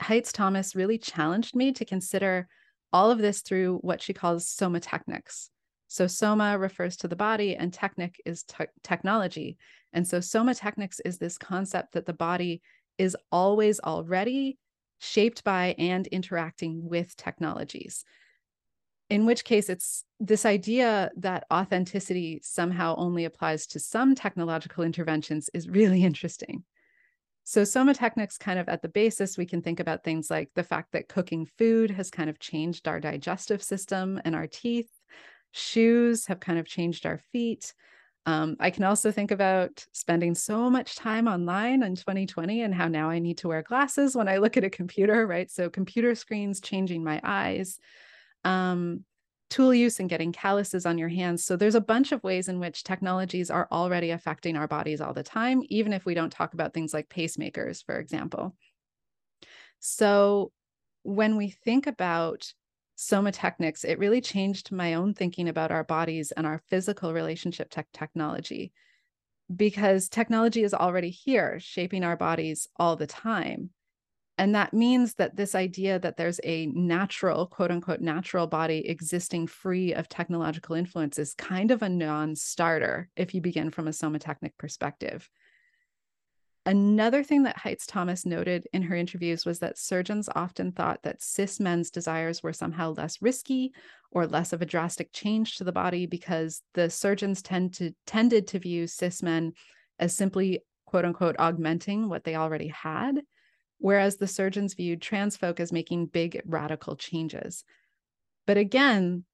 Heitz 0.00 0.32
Thomas 0.32 0.74
really 0.74 0.98
challenged 0.98 1.54
me 1.54 1.72
to 1.72 1.84
consider 1.84 2.48
all 2.92 3.10
of 3.10 3.18
this 3.18 3.42
through 3.42 3.78
what 3.82 4.00
she 4.00 4.12
calls 4.12 4.46
somatechnics. 4.46 5.48
So, 5.88 6.06
soma 6.06 6.56
refers 6.56 6.96
to 6.98 7.08
the 7.08 7.16
body, 7.16 7.56
and 7.56 7.72
technic 7.72 8.20
is 8.24 8.44
te- 8.44 8.66
technology. 8.82 9.58
And 9.92 10.06
so, 10.06 10.18
somatechnics 10.18 11.00
is 11.04 11.18
this 11.18 11.36
concept 11.36 11.92
that 11.92 12.06
the 12.06 12.12
body 12.12 12.62
is 12.96 13.16
always 13.32 13.80
already 13.80 14.58
shaped 15.00 15.42
by 15.42 15.74
and 15.78 16.06
interacting 16.08 16.88
with 16.88 17.16
technologies. 17.16 18.04
In 19.08 19.26
which 19.26 19.44
case, 19.44 19.68
it's 19.68 20.04
this 20.20 20.46
idea 20.46 21.10
that 21.16 21.46
authenticity 21.52 22.40
somehow 22.44 22.94
only 22.96 23.24
applies 23.24 23.66
to 23.68 23.80
some 23.80 24.14
technological 24.14 24.84
interventions 24.84 25.50
is 25.52 25.68
really 25.68 26.04
interesting. 26.10 26.64
So, 27.42 27.62
somatechnics 27.62 28.38
kind 28.38 28.60
of 28.60 28.68
at 28.68 28.82
the 28.82 28.88
basis, 28.88 29.36
we 29.36 29.46
can 29.46 29.62
think 29.62 29.80
about 29.80 30.04
things 30.04 30.30
like 30.30 30.50
the 30.54 30.62
fact 30.62 30.92
that 30.92 31.08
cooking 31.08 31.46
food 31.58 31.90
has 31.90 32.10
kind 32.10 32.30
of 32.30 32.38
changed 32.38 32.86
our 32.86 33.00
digestive 33.00 33.62
system 33.62 34.20
and 34.24 34.36
our 34.36 34.46
teeth. 34.46 34.90
Shoes 35.50 36.26
have 36.26 36.38
kind 36.38 36.58
of 36.60 36.68
changed 36.68 37.06
our 37.06 37.18
feet. 37.32 37.74
Um, 38.26 38.56
I 38.60 38.70
can 38.70 38.84
also 38.84 39.10
think 39.10 39.30
about 39.30 39.84
spending 39.92 40.34
so 40.34 40.68
much 40.68 40.96
time 40.96 41.26
online 41.26 41.82
in 41.82 41.96
2020 41.96 42.62
and 42.62 42.74
how 42.74 42.86
now 42.86 43.08
I 43.08 43.18
need 43.18 43.38
to 43.38 43.48
wear 43.48 43.62
glasses 43.62 44.14
when 44.14 44.28
I 44.28 44.36
look 44.36 44.56
at 44.56 44.64
a 44.64 44.70
computer, 44.70 45.26
right? 45.26 45.50
So, 45.50 45.70
computer 45.70 46.14
screens 46.14 46.60
changing 46.60 47.02
my 47.02 47.20
eyes. 47.24 47.78
Um, 48.44 49.04
tool 49.50 49.74
use 49.74 49.98
and 50.00 50.08
getting 50.08 50.32
calluses 50.32 50.86
on 50.86 50.96
your 50.96 51.08
hands. 51.08 51.44
So 51.44 51.56
there's 51.56 51.74
a 51.74 51.80
bunch 51.80 52.12
of 52.12 52.22
ways 52.22 52.48
in 52.48 52.60
which 52.60 52.84
technologies 52.84 53.50
are 53.50 53.68
already 53.70 54.12
affecting 54.12 54.56
our 54.56 54.68
bodies 54.68 55.00
all 55.00 55.12
the 55.12 55.24
time, 55.24 55.62
even 55.68 55.92
if 55.92 56.06
we 56.06 56.14
don't 56.14 56.30
talk 56.30 56.54
about 56.54 56.72
things 56.72 56.94
like 56.94 57.08
pacemakers, 57.08 57.84
for 57.84 57.98
example. 57.98 58.54
So 59.80 60.52
when 61.02 61.36
we 61.36 61.50
think 61.50 61.86
about 61.86 62.52
somatechnics, 63.00 63.84
it 63.84 63.98
really 63.98 64.20
changed 64.20 64.70
my 64.70 64.94
own 64.94 65.14
thinking 65.14 65.48
about 65.48 65.72
our 65.72 65.84
bodies 65.84 66.32
and 66.32 66.46
our 66.46 66.62
physical 66.68 67.14
relationship 67.14 67.70
to 67.70 67.84
technology 67.94 68.72
because 69.54 70.08
technology 70.08 70.62
is 70.62 70.74
already 70.74 71.10
here, 71.10 71.58
shaping 71.58 72.04
our 72.04 72.16
bodies 72.16 72.68
all 72.76 72.96
the 72.96 73.06
time. 73.06 73.70
And 74.38 74.54
that 74.54 74.72
means 74.72 75.14
that 75.14 75.36
this 75.36 75.54
idea 75.54 75.98
that 75.98 76.16
there's 76.16 76.40
a 76.44 76.66
natural, 76.66 77.46
quote 77.46 77.70
unquote, 77.70 78.00
natural 78.00 78.46
body 78.46 78.86
existing 78.88 79.46
free 79.46 79.92
of 79.92 80.08
technological 80.08 80.76
influence 80.76 81.18
is 81.18 81.34
kind 81.34 81.70
of 81.70 81.82
a 81.82 81.88
non 81.88 82.36
starter 82.36 83.08
if 83.16 83.34
you 83.34 83.40
begin 83.40 83.70
from 83.70 83.88
a 83.88 83.92
somatechnic 83.92 84.52
perspective. 84.56 85.28
Another 86.66 87.22
thing 87.22 87.44
that 87.44 87.56
Heitz 87.56 87.86
Thomas 87.86 88.26
noted 88.26 88.66
in 88.72 88.82
her 88.82 88.94
interviews 88.94 89.46
was 89.46 89.60
that 89.60 89.78
surgeons 89.78 90.28
often 90.34 90.72
thought 90.72 91.02
that 91.02 91.22
cis 91.22 91.58
men's 91.58 91.90
desires 91.90 92.42
were 92.42 92.52
somehow 92.52 92.92
less 92.92 93.22
risky 93.22 93.72
or 94.10 94.26
less 94.26 94.52
of 94.52 94.60
a 94.60 94.66
drastic 94.66 95.10
change 95.12 95.56
to 95.56 95.64
the 95.64 95.72
body 95.72 96.04
because 96.04 96.62
the 96.74 96.90
surgeons 96.90 97.40
tend 97.40 97.72
to 97.74 97.92
tended 98.06 98.46
to 98.48 98.58
view 98.58 98.86
cis 98.86 99.22
men 99.22 99.52
as 99.98 100.14
simply 100.14 100.60
quote 100.84 101.06
unquote 101.06 101.36
augmenting 101.38 102.08
what 102.08 102.24
they 102.24 102.34
already 102.34 102.68
had 102.68 103.22
whereas 103.80 104.16
the 104.16 104.26
surgeons 104.26 104.74
viewed 104.74 105.02
trans 105.02 105.36
folk 105.36 105.58
as 105.58 105.72
making 105.72 106.06
big 106.06 106.40
radical 106.44 106.96
changes. 106.96 107.64
But 108.46 108.58
again, 108.58 109.24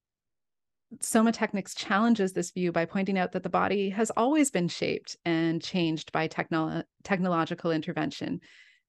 Somatechnics 0.98 1.76
challenges 1.76 2.32
this 2.32 2.52
view 2.52 2.72
by 2.72 2.84
pointing 2.84 3.18
out 3.18 3.32
that 3.32 3.42
the 3.42 3.48
body 3.48 3.90
has 3.90 4.10
always 4.16 4.50
been 4.50 4.68
shaped 4.68 5.16
and 5.24 5.60
changed 5.60 6.12
by 6.12 6.28
technolo- 6.28 6.84
technological 7.02 7.72
intervention. 7.72 8.40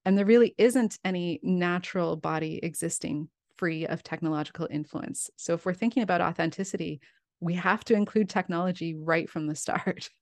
And 0.06 0.18
there 0.18 0.26
really 0.26 0.54
isn't 0.58 1.00
any 1.04 1.40
natural 1.44 2.16
body 2.16 2.60
existing 2.62 3.30
free 3.56 3.88
of 3.88 4.04
technological 4.04 4.68
influence. 4.70 5.30
So, 5.36 5.56
if 5.56 5.66
we're 5.66 5.74
thinking 5.74 6.04
about 6.04 6.22
authenticity, 6.22 7.02
we 7.40 7.56
have 7.56 7.84
to 7.86 7.96
include 7.96 8.30
technology 8.30 8.96
right 8.96 9.30
from 9.30 9.48
the 9.48 9.56
start. 9.56 10.10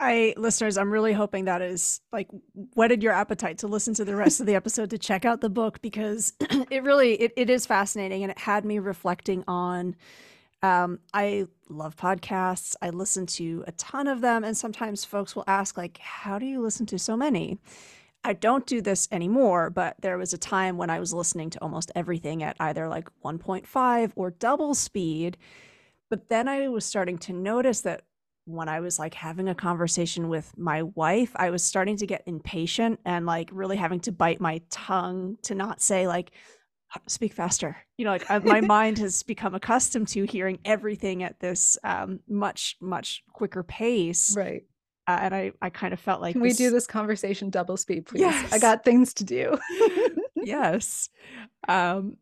I 0.00 0.34
listeners, 0.38 0.78
I'm 0.78 0.90
really 0.90 1.12
hoping 1.12 1.44
that 1.44 1.60
is 1.60 2.00
like 2.10 2.28
whetted 2.74 3.02
your 3.02 3.12
appetite 3.12 3.58
to 3.58 3.66
listen 3.66 3.92
to 3.94 4.04
the 4.04 4.16
rest 4.16 4.40
of 4.40 4.46
the 4.46 4.54
episode 4.54 4.90
to 4.90 4.98
check 4.98 5.26
out 5.26 5.42
the 5.42 5.50
book 5.50 5.82
because 5.82 6.32
it 6.70 6.82
really 6.82 7.14
it, 7.20 7.32
it 7.36 7.50
is 7.50 7.66
fascinating 7.66 8.22
and 8.22 8.30
it 8.32 8.38
had 8.38 8.64
me 8.64 8.78
reflecting 8.78 9.44
on 9.46 9.94
um, 10.62 11.00
I 11.14 11.46
love 11.68 11.96
podcasts. 11.96 12.76
I 12.82 12.90
listen 12.90 13.26
to 13.26 13.64
a 13.66 13.72
ton 13.72 14.08
of 14.08 14.20
them 14.20 14.42
and 14.42 14.56
sometimes 14.56 15.04
folks 15.04 15.36
will 15.36 15.44
ask 15.46 15.76
like 15.76 15.98
how 15.98 16.38
do 16.38 16.46
you 16.46 16.62
listen 16.62 16.86
to 16.86 16.98
so 16.98 17.16
many? 17.16 17.58
I 18.24 18.34
don't 18.34 18.66
do 18.66 18.80
this 18.82 19.08
anymore, 19.10 19.70
but 19.70 19.96
there 20.00 20.18
was 20.18 20.32
a 20.32 20.38
time 20.38 20.76
when 20.76 20.90
I 20.90 21.00
was 21.00 21.14
listening 21.14 21.50
to 21.50 21.62
almost 21.62 21.90
everything 21.94 22.42
at 22.42 22.56
either 22.60 22.88
like 22.88 23.08
1.5 23.24 24.12
or 24.14 24.30
double 24.30 24.74
speed. 24.74 25.38
But 26.10 26.28
then 26.28 26.48
I 26.48 26.68
was 26.68 26.84
starting 26.84 27.16
to 27.18 27.32
notice 27.32 27.80
that 27.82 28.02
when 28.52 28.68
I 28.68 28.80
was 28.80 28.98
like 28.98 29.14
having 29.14 29.48
a 29.48 29.54
conversation 29.54 30.28
with 30.28 30.52
my 30.56 30.82
wife, 30.82 31.32
I 31.36 31.50
was 31.50 31.62
starting 31.62 31.96
to 31.98 32.06
get 32.06 32.22
impatient 32.26 33.00
and 33.04 33.26
like 33.26 33.50
really 33.52 33.76
having 33.76 34.00
to 34.00 34.12
bite 34.12 34.40
my 34.40 34.60
tongue 34.70 35.38
to 35.42 35.54
not 35.54 35.80
say 35.80 36.06
like 36.06 36.32
speak 37.06 37.32
faster. 37.32 37.76
You 37.96 38.04
know, 38.04 38.12
like 38.12 38.30
I, 38.30 38.38
my 38.38 38.60
mind 38.76 38.98
has 38.98 39.22
become 39.22 39.54
accustomed 39.54 40.08
to 40.08 40.24
hearing 40.24 40.58
everything 40.64 41.22
at 41.22 41.38
this 41.40 41.78
um, 41.84 42.20
much 42.28 42.76
much 42.80 43.22
quicker 43.32 43.62
pace. 43.62 44.36
Right. 44.36 44.64
Uh, 45.06 45.18
and 45.22 45.34
I 45.34 45.52
I 45.60 45.70
kind 45.70 45.92
of 45.92 46.00
felt 46.00 46.20
like 46.20 46.34
Can 46.34 46.42
this... 46.42 46.58
we 46.58 46.64
do 46.64 46.70
this 46.70 46.86
conversation 46.86 47.50
double 47.50 47.76
speed, 47.76 48.06
please? 48.06 48.20
Yes. 48.20 48.52
I 48.52 48.58
got 48.58 48.84
things 48.84 49.14
to 49.14 49.24
do. 49.24 49.58
yes. 50.36 51.08
Um 51.68 52.16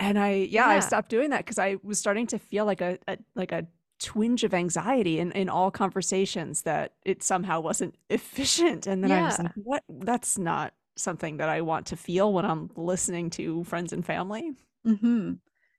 and 0.00 0.18
I 0.18 0.30
yeah, 0.30 0.68
yeah. 0.68 0.76
I 0.76 0.80
stopped 0.80 1.08
doing 1.08 1.30
that 1.30 1.38
because 1.38 1.58
I 1.58 1.76
was 1.82 1.98
starting 1.98 2.26
to 2.28 2.38
feel 2.38 2.64
like 2.64 2.80
a, 2.80 2.98
a 3.08 3.18
like 3.34 3.52
a 3.52 3.66
twinge 3.98 4.44
of 4.44 4.54
anxiety 4.54 5.18
in, 5.18 5.32
in 5.32 5.48
all 5.48 5.70
conversations 5.70 6.62
that 6.62 6.92
it 7.04 7.22
somehow 7.22 7.60
wasn't 7.60 7.96
efficient. 8.10 8.86
And 8.86 9.02
then 9.02 9.10
yeah. 9.10 9.20
I 9.20 9.24
was 9.24 9.38
like, 9.38 9.52
what? 9.56 9.82
That's 9.88 10.38
not 10.38 10.72
something 10.96 11.36
that 11.38 11.48
I 11.48 11.60
want 11.60 11.86
to 11.86 11.96
feel 11.96 12.32
when 12.32 12.44
I'm 12.44 12.70
listening 12.76 13.30
to 13.30 13.64
friends 13.64 13.92
and 13.92 14.04
family. 14.04 14.52
Mm-hmm. 14.86 15.34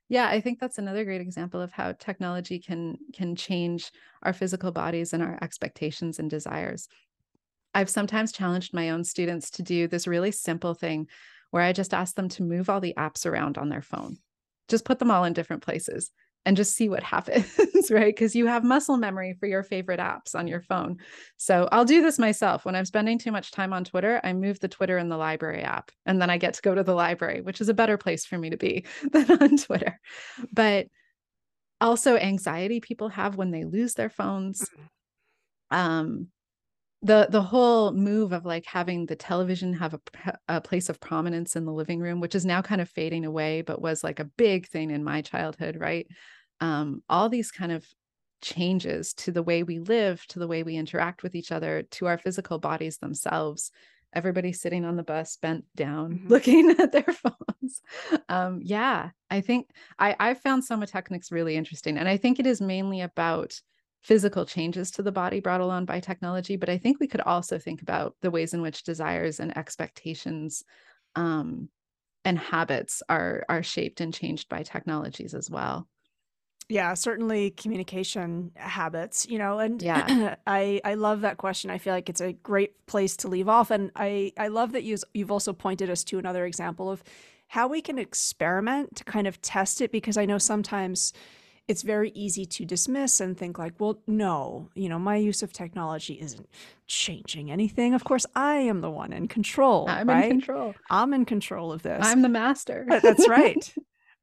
Yeah, 0.08 0.28
I 0.28 0.40
think 0.40 0.58
that's 0.58 0.78
another 0.78 1.04
great 1.04 1.20
example 1.20 1.60
of 1.60 1.70
how 1.70 1.92
technology 1.92 2.58
can 2.58 2.98
can 3.14 3.36
change 3.36 3.92
our 4.22 4.32
physical 4.32 4.72
bodies 4.72 5.12
and 5.12 5.22
our 5.22 5.38
expectations 5.40 6.18
and 6.18 6.28
desires. 6.28 6.88
I've 7.74 7.90
sometimes 7.90 8.32
challenged 8.32 8.74
my 8.74 8.90
own 8.90 9.04
students 9.04 9.50
to 9.52 9.62
do 9.62 9.86
this 9.86 10.08
really 10.08 10.32
simple 10.32 10.74
thing 10.74 11.06
where 11.52 11.62
I 11.62 11.72
just 11.72 11.94
ask 11.94 12.16
them 12.16 12.28
to 12.30 12.42
move 12.42 12.68
all 12.68 12.80
the 12.80 12.94
apps 12.96 13.24
around 13.24 13.56
on 13.56 13.68
their 13.68 13.82
phone. 13.82 14.18
Just 14.66 14.84
put 14.84 14.98
them 14.98 15.10
all 15.10 15.24
in 15.24 15.32
different 15.32 15.62
places 15.62 16.10
and 16.46 16.56
just 16.56 16.74
see 16.74 16.88
what 16.88 17.02
happens, 17.04 17.90
right? 17.90 18.14
Because 18.14 18.34
you 18.34 18.46
have 18.46 18.64
muscle 18.64 18.96
memory 18.96 19.36
for 19.38 19.46
your 19.46 19.62
favorite 19.62 20.00
apps 20.00 20.34
on 20.34 20.46
your 20.46 20.60
phone. 20.60 20.96
So 21.36 21.68
I'll 21.72 21.84
do 21.84 22.02
this 22.02 22.18
myself. 22.18 22.64
When 22.64 22.74
I'm 22.74 22.84
spending 22.84 23.18
too 23.18 23.32
much 23.32 23.50
time 23.50 23.72
on 23.72 23.84
Twitter, 23.84 24.20
I 24.24 24.32
move 24.32 24.60
the 24.60 24.68
Twitter 24.68 24.98
in 24.98 25.08
the 25.08 25.16
library 25.16 25.62
app, 25.62 25.90
and 26.06 26.20
then 26.20 26.30
I 26.30 26.38
get 26.38 26.54
to 26.54 26.62
go 26.62 26.74
to 26.74 26.82
the 26.82 26.94
library, 26.94 27.40
which 27.40 27.60
is 27.60 27.68
a 27.68 27.74
better 27.74 27.96
place 27.96 28.24
for 28.24 28.38
me 28.38 28.50
to 28.50 28.56
be 28.56 28.84
than 29.12 29.30
on 29.42 29.56
Twitter. 29.56 30.00
But 30.52 30.86
also, 31.80 32.16
anxiety 32.16 32.80
people 32.80 33.08
have 33.08 33.36
when 33.36 33.50
they 33.50 33.64
lose 33.64 33.94
their 33.94 34.10
phones. 34.10 34.68
Mm. 35.72 35.76
Um, 35.76 36.28
the 37.02 37.28
the 37.30 37.42
whole 37.42 37.92
move 37.92 38.32
of 38.32 38.44
like 38.44 38.66
having 38.66 39.06
the 39.06 39.16
television 39.16 39.72
have 39.72 39.94
a, 39.94 40.00
a 40.48 40.60
place 40.60 40.88
of 40.88 41.00
prominence 41.00 41.56
in 41.56 41.64
the 41.64 41.72
living 41.72 42.00
room 42.00 42.20
which 42.20 42.34
is 42.34 42.44
now 42.44 42.60
kind 42.60 42.80
of 42.80 42.88
fading 42.88 43.24
away 43.24 43.62
but 43.62 43.80
was 43.80 44.04
like 44.04 44.20
a 44.20 44.24
big 44.24 44.66
thing 44.68 44.90
in 44.90 45.02
my 45.02 45.22
childhood 45.22 45.76
right 45.78 46.06
um, 46.60 47.02
all 47.08 47.28
these 47.28 47.50
kind 47.50 47.72
of 47.72 47.86
changes 48.42 49.14
to 49.14 49.32
the 49.32 49.42
way 49.42 49.62
we 49.62 49.78
live 49.78 50.24
to 50.26 50.38
the 50.38 50.46
way 50.46 50.62
we 50.62 50.76
interact 50.76 51.22
with 51.22 51.34
each 51.34 51.52
other 51.52 51.82
to 51.90 52.06
our 52.06 52.18
physical 52.18 52.58
bodies 52.58 52.98
themselves 52.98 53.70
everybody 54.12 54.52
sitting 54.52 54.84
on 54.84 54.96
the 54.96 55.02
bus 55.02 55.36
bent 55.40 55.64
down 55.74 56.12
mm-hmm. 56.14 56.28
looking 56.28 56.70
at 56.78 56.92
their 56.92 57.02
phones 57.02 57.82
um, 58.28 58.60
yeah 58.62 59.10
i 59.30 59.40
think 59.40 59.70
i 59.98 60.14
i 60.18 60.34
found 60.34 60.62
somatechnics 60.62 61.32
really 61.32 61.56
interesting 61.56 61.96
and 61.96 62.08
i 62.08 62.16
think 62.16 62.38
it 62.38 62.46
is 62.46 62.60
mainly 62.60 63.00
about 63.00 63.60
physical 64.02 64.46
changes 64.46 64.90
to 64.92 65.02
the 65.02 65.12
body 65.12 65.40
brought 65.40 65.60
along 65.60 65.84
by 65.84 66.00
technology, 66.00 66.56
but 66.56 66.68
I 66.68 66.78
think 66.78 67.00
we 67.00 67.08
could 67.08 67.20
also 67.22 67.58
think 67.58 67.82
about 67.82 68.16
the 68.22 68.30
ways 68.30 68.54
in 68.54 68.62
which 68.62 68.82
desires 68.82 69.40
and 69.40 69.56
expectations 69.56 70.64
um, 71.16 71.70
and 72.24 72.38
habits 72.38 73.02
are 73.08 73.44
are 73.48 73.62
shaped 73.62 74.00
and 74.00 74.14
changed 74.14 74.48
by 74.48 74.62
technologies 74.62 75.34
as 75.34 75.50
well. 75.50 75.88
Yeah, 76.68 76.94
certainly 76.94 77.50
communication 77.50 78.52
habits, 78.54 79.26
you 79.28 79.38
know, 79.38 79.58
and 79.58 79.82
yeah, 79.82 80.36
I 80.46 80.80
I 80.84 80.94
love 80.94 81.22
that 81.22 81.36
question. 81.36 81.68
I 81.70 81.78
feel 81.78 81.92
like 81.92 82.08
it's 82.08 82.20
a 82.20 82.32
great 82.32 82.86
place 82.86 83.16
to 83.18 83.28
leave 83.28 83.48
off, 83.48 83.70
and 83.72 83.90
I 83.96 84.32
I 84.38 84.48
love 84.48 84.72
that 84.72 84.84
you 84.84 84.96
you've 85.12 85.32
also 85.32 85.52
pointed 85.52 85.90
us 85.90 86.04
to 86.04 86.18
another 86.18 86.46
example 86.46 86.88
of 86.90 87.02
how 87.48 87.66
we 87.66 87.82
can 87.82 87.98
experiment 87.98 88.94
to 88.96 89.04
kind 89.04 89.26
of 89.26 89.42
test 89.42 89.80
it 89.80 89.90
because 89.90 90.16
I 90.16 90.26
know 90.26 90.38
sometimes 90.38 91.12
it's 91.70 91.82
very 91.82 92.10
easy 92.16 92.44
to 92.44 92.64
dismiss 92.64 93.20
and 93.20 93.38
think 93.38 93.56
like, 93.56 93.74
well, 93.78 94.02
no, 94.08 94.68
you 94.74 94.88
know, 94.88 94.98
my 94.98 95.14
use 95.14 95.40
of 95.40 95.52
technology 95.52 96.14
isn't 96.14 96.48
changing 96.88 97.48
anything. 97.52 97.94
Of 97.94 98.02
course, 98.02 98.26
I 98.34 98.56
am 98.56 98.80
the 98.80 98.90
one 98.90 99.12
in 99.12 99.28
control. 99.28 99.88
I'm 99.88 100.08
right? 100.08 100.24
in 100.24 100.30
control. 100.30 100.74
I'm 100.90 101.14
in 101.14 101.24
control 101.24 101.70
of 101.70 101.82
this. 101.82 102.04
I'm 102.04 102.22
the 102.22 102.28
master. 102.28 102.86
That's 102.88 103.28
right. 103.28 103.72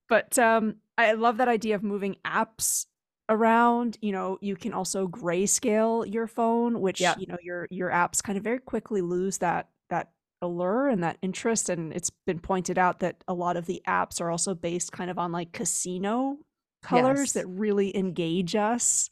But 0.09 0.37
um, 0.37 0.75
I 0.97 1.13
love 1.13 1.37
that 1.37 1.47
idea 1.47 1.75
of 1.75 1.83
moving 1.83 2.17
apps 2.25 2.87
around. 3.29 3.97
You 4.01 4.11
know, 4.11 4.39
you 4.41 4.57
can 4.57 4.73
also 4.73 5.07
grayscale 5.07 6.11
your 6.11 6.27
phone, 6.27 6.81
which 6.81 6.99
you 6.99 7.27
know 7.27 7.37
your 7.41 7.69
your 7.71 7.89
apps 7.89 8.21
kind 8.21 8.37
of 8.37 8.43
very 8.43 8.59
quickly 8.59 8.99
lose 8.99 9.37
that 9.37 9.69
that 9.89 10.11
allure 10.41 10.89
and 10.89 11.01
that 11.01 11.17
interest. 11.21 11.69
And 11.69 11.93
it's 11.93 12.11
been 12.25 12.39
pointed 12.39 12.77
out 12.77 12.99
that 12.99 13.23
a 13.25 13.33
lot 13.33 13.55
of 13.55 13.67
the 13.67 13.81
apps 13.87 14.19
are 14.19 14.29
also 14.29 14.53
based 14.53 14.91
kind 14.91 15.09
of 15.09 15.17
on 15.17 15.31
like 15.31 15.53
casino 15.53 16.39
colors 16.87 17.33
Yes. 17.33 17.33
that 17.33 17.47
really 17.47 17.95
engage 17.95 18.55
us. 18.55 19.09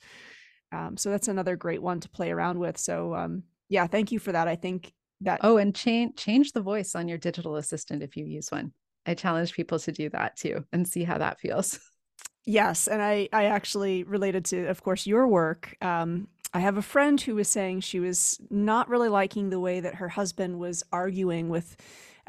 Um, 0.72 0.98
so 0.98 1.10
that's 1.12 1.28
another 1.28 1.56
great 1.56 1.82
one 1.82 2.00
to 2.02 2.10
play 2.10 2.32
around 2.32 2.60
with. 2.60 2.78
So 2.78 3.16
um, 3.16 3.44
yeah, 3.70 3.88
thank 3.88 4.12
you 4.12 4.20
for 4.20 4.32
that. 4.32 4.48
I 4.48 4.56
think 4.56 4.94
that 5.22 5.42
Oh, 5.42 5.58
and 5.58 5.74
change 5.76 6.16
change 6.18 6.52
the 6.54 6.62
voice 6.62 6.96
on 6.96 7.08
your 7.08 7.18
digital 7.18 7.56
assistant 7.58 8.04
if 8.04 8.16
you 8.18 8.26
use 8.26 8.52
one. 8.52 8.74
I 9.06 9.14
challenge 9.14 9.54
people 9.54 9.80
to 9.80 9.92
do 9.92 10.10
that 10.10 10.36
too 10.38 10.66
and 10.74 10.88
see 10.88 11.04
how 11.04 11.18
that 11.20 11.40
feels. 11.40 11.80
Yes, 12.46 12.88
and 12.88 13.02
I 13.02 13.28
I 13.34 13.46
actually 13.46 14.04
related 14.04 14.46
to, 14.46 14.68
of 14.68 14.84
course, 14.84 15.08
your 15.08 15.28
work. 15.28 15.76
Um, 15.84 16.28
I 16.54 16.60
have 16.60 16.78
a 16.78 16.82
friend 16.82 17.20
who 17.20 17.36
was 17.36 17.48
saying 17.50 17.82
she 17.82 18.00
was 18.00 18.40
not 18.50 18.88
really 18.88 19.10
liking 19.10 19.50
the 19.50 19.60
way 19.60 19.80
that 19.80 19.96
her 19.96 20.10
husband 20.10 20.60
was 20.60 20.84
arguing 20.92 21.50
with 21.50 21.76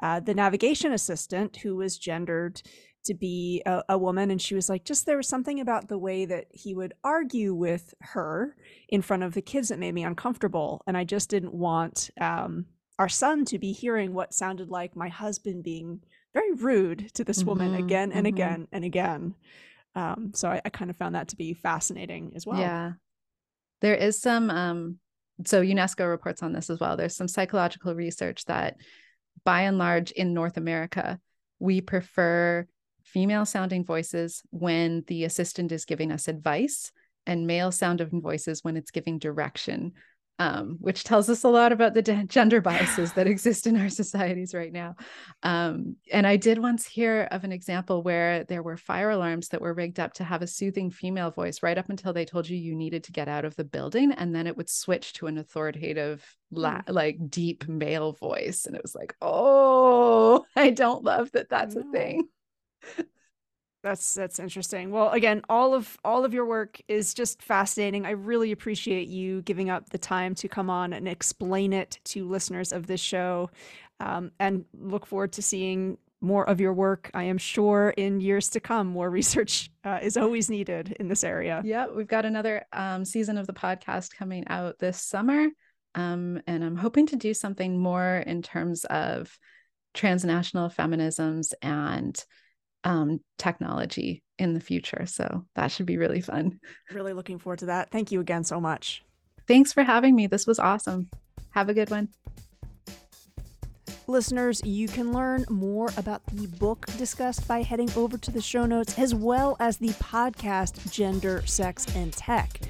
uh, 0.02 0.20
the 0.20 0.34
navigation 0.34 0.92
assistant, 0.92 1.56
who 1.56 1.76
was 1.76 1.98
gendered 1.98 2.62
to 3.06 3.14
be 3.14 3.62
a, 3.66 3.82
a 3.90 3.98
woman, 3.98 4.30
and 4.30 4.40
she 4.40 4.54
was 4.54 4.68
like, 4.68 4.84
just 4.84 5.06
there 5.06 5.16
was 5.16 5.28
something 5.28 5.60
about 5.60 5.88
the 5.88 5.98
way 5.98 6.24
that 6.26 6.46
he 6.50 6.74
would 6.74 6.94
argue 7.02 7.54
with 7.54 7.94
her 8.00 8.56
in 8.88 9.02
front 9.02 9.22
of 9.22 9.34
the 9.34 9.42
kids 9.42 9.68
that 9.68 9.78
made 9.78 9.92
me 9.94 10.04
uncomfortable, 10.04 10.82
and 10.86 10.96
I 10.96 11.04
just 11.04 11.30
didn't 11.30 11.54
want 11.54 12.10
um, 12.20 12.66
our 12.98 13.08
son 13.08 13.44
to 13.46 13.58
be 13.58 13.72
hearing 13.72 14.14
what 14.14 14.32
sounded 14.34 14.70
like 14.70 14.94
my 14.96 15.08
husband 15.08 15.64
being 15.64 16.00
very 16.34 16.52
rude 16.52 17.12
to 17.14 17.24
this 17.24 17.44
woman 17.44 17.72
Mhm, 17.72 17.78
again 17.78 18.12
and 18.12 18.26
mhm. 18.26 18.28
again 18.28 18.68
and 18.72 18.84
again. 18.84 19.34
Um, 19.94 20.32
so 20.34 20.48
I, 20.50 20.60
I 20.64 20.68
kind 20.68 20.90
of 20.90 20.96
found 20.96 21.14
that 21.14 21.28
to 21.28 21.36
be 21.36 21.54
fascinating 21.54 22.32
as 22.36 22.46
well. 22.46 22.60
Yeah. 22.60 22.92
There 23.80 23.94
is 23.94 24.20
some 24.20 24.50
um 24.50 24.98
so 25.44 25.62
UNESCO 25.62 26.08
reports 26.08 26.42
on 26.42 26.52
this 26.52 26.70
as 26.70 26.80
well. 26.80 26.96
There's 26.96 27.16
some 27.16 27.28
psychological 27.28 27.94
research 27.94 28.44
that 28.46 28.76
by 29.44 29.62
and 29.62 29.78
large 29.78 30.10
in 30.12 30.34
North 30.34 30.56
America, 30.56 31.20
we 31.58 31.80
prefer 31.80 32.66
female 33.06 33.46
sounding 33.46 33.84
voices 33.84 34.42
when 34.50 35.04
the 35.06 35.24
assistant 35.24 35.72
is 35.72 35.84
giving 35.84 36.10
us 36.12 36.28
advice 36.28 36.90
and 37.26 37.46
male 37.46 37.72
sounding 37.72 38.20
voices 38.20 38.62
when 38.62 38.76
it's 38.76 38.90
giving 38.90 39.18
direction. 39.18 39.92
Um, 40.38 40.76
which 40.80 41.02
tells 41.02 41.30
us 41.30 41.44
a 41.44 41.48
lot 41.48 41.72
about 41.72 41.94
the 41.94 42.02
de- 42.02 42.24
gender 42.24 42.60
biases 42.60 43.14
that 43.14 43.26
exist 43.26 43.66
in 43.66 43.74
our 43.80 43.88
societies 43.88 44.52
right 44.52 44.70
now. 44.70 44.94
Um, 45.42 45.96
and 46.12 46.26
I 46.26 46.36
did 46.36 46.58
once 46.58 46.86
hear 46.86 47.26
of 47.30 47.42
an 47.44 47.52
example 47.52 48.02
where 48.02 48.44
there 48.44 48.62
were 48.62 48.76
fire 48.76 49.08
alarms 49.08 49.48
that 49.48 49.62
were 49.62 49.72
rigged 49.72 49.98
up 49.98 50.12
to 50.14 50.24
have 50.24 50.42
a 50.42 50.46
soothing 50.46 50.90
female 50.90 51.30
voice 51.30 51.62
right 51.62 51.78
up 51.78 51.88
until 51.88 52.12
they 52.12 52.26
told 52.26 52.50
you 52.50 52.58
you 52.58 52.74
needed 52.74 53.04
to 53.04 53.12
get 53.12 53.28
out 53.28 53.46
of 53.46 53.56
the 53.56 53.64
building. 53.64 54.12
And 54.12 54.34
then 54.34 54.46
it 54.46 54.58
would 54.58 54.68
switch 54.68 55.14
to 55.14 55.26
an 55.26 55.38
authoritative, 55.38 56.22
la- 56.50 56.82
like 56.86 57.16
deep 57.30 57.66
male 57.66 58.12
voice. 58.12 58.66
And 58.66 58.76
it 58.76 58.82
was 58.82 58.94
like, 58.94 59.14
oh, 59.22 60.44
I 60.54 60.68
don't 60.68 61.02
love 61.02 61.32
that 61.32 61.48
that's 61.48 61.76
a 61.76 61.84
thing. 61.84 62.28
That's 63.86 64.14
that's 64.14 64.40
interesting. 64.40 64.90
Well, 64.90 65.10
again, 65.10 65.42
all 65.48 65.72
of 65.72 65.96
all 66.04 66.24
of 66.24 66.34
your 66.34 66.44
work 66.44 66.80
is 66.88 67.14
just 67.14 67.40
fascinating. 67.40 68.04
I 68.04 68.10
really 68.10 68.50
appreciate 68.50 69.06
you 69.06 69.42
giving 69.42 69.70
up 69.70 69.90
the 69.90 69.98
time 69.98 70.34
to 70.36 70.48
come 70.48 70.68
on 70.68 70.92
and 70.92 71.06
explain 71.06 71.72
it 71.72 72.00
to 72.06 72.28
listeners 72.28 72.72
of 72.72 72.88
this 72.88 73.00
show, 73.00 73.48
um, 74.00 74.32
and 74.40 74.64
look 74.74 75.06
forward 75.06 75.34
to 75.34 75.42
seeing 75.42 75.98
more 76.20 76.48
of 76.48 76.60
your 76.60 76.74
work. 76.74 77.12
I 77.14 77.24
am 77.24 77.38
sure 77.38 77.90
in 77.96 78.20
years 78.20 78.48
to 78.50 78.60
come, 78.60 78.88
more 78.88 79.08
research 79.20 79.70
uh, 79.84 80.00
is 80.02 80.16
always 80.16 80.50
needed 80.50 80.96
in 80.98 81.06
this 81.06 81.22
area. 81.22 81.62
Yeah, 81.64 81.86
we've 81.86 82.08
got 82.08 82.24
another 82.24 82.64
um, 82.72 83.04
season 83.04 83.38
of 83.38 83.46
the 83.46 83.52
podcast 83.52 84.16
coming 84.16 84.48
out 84.48 84.80
this 84.80 85.00
summer. 85.00 85.46
Um, 85.94 86.42
and 86.48 86.64
I'm 86.64 86.76
hoping 86.76 87.06
to 87.06 87.16
do 87.16 87.32
something 87.32 87.78
more 87.78 88.16
in 88.26 88.42
terms 88.42 88.84
of 88.86 89.38
transnational 89.94 90.68
feminisms 90.68 91.52
and 91.62 92.22
um, 92.86 93.20
technology 93.36 94.22
in 94.38 94.54
the 94.54 94.60
future. 94.60 95.04
So 95.06 95.44
that 95.56 95.72
should 95.72 95.86
be 95.86 95.98
really 95.98 96.20
fun. 96.20 96.60
Really 96.92 97.12
looking 97.12 97.38
forward 97.38 97.58
to 97.58 97.66
that. 97.66 97.90
Thank 97.90 98.12
you 98.12 98.20
again 98.20 98.44
so 98.44 98.60
much. 98.60 99.02
Thanks 99.48 99.72
for 99.72 99.82
having 99.82 100.14
me. 100.14 100.28
This 100.28 100.46
was 100.46 100.58
awesome. 100.58 101.10
Have 101.50 101.68
a 101.68 101.74
good 101.74 101.90
one. 101.90 102.08
Listeners, 104.06 104.62
you 104.64 104.86
can 104.86 105.12
learn 105.12 105.44
more 105.50 105.88
about 105.96 106.24
the 106.26 106.46
book 106.46 106.86
discussed 106.96 107.48
by 107.48 107.62
heading 107.62 107.90
over 107.96 108.16
to 108.18 108.30
the 108.30 108.40
show 108.40 108.64
notes 108.64 108.96
as 109.00 109.12
well 109.12 109.56
as 109.58 109.78
the 109.78 109.88
podcast 109.88 110.92
Gender, 110.92 111.44
Sex, 111.44 111.86
and 111.96 112.12
Tech. 112.12 112.60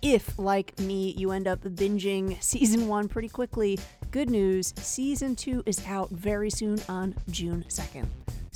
If, 0.00 0.38
like 0.38 0.78
me, 0.78 1.14
you 1.18 1.32
end 1.32 1.48
up 1.48 1.60
binging 1.60 2.42
season 2.42 2.88
one 2.88 3.08
pretty 3.08 3.28
quickly, 3.28 3.78
good 4.10 4.30
news 4.30 4.72
season 4.78 5.36
two 5.36 5.62
is 5.66 5.84
out 5.86 6.08
very 6.10 6.48
soon 6.48 6.80
on 6.88 7.14
June 7.28 7.66
2nd. 7.68 8.06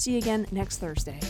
See 0.00 0.12
you 0.12 0.16
again 0.16 0.46
next 0.50 0.78
Thursday. 0.78 1.20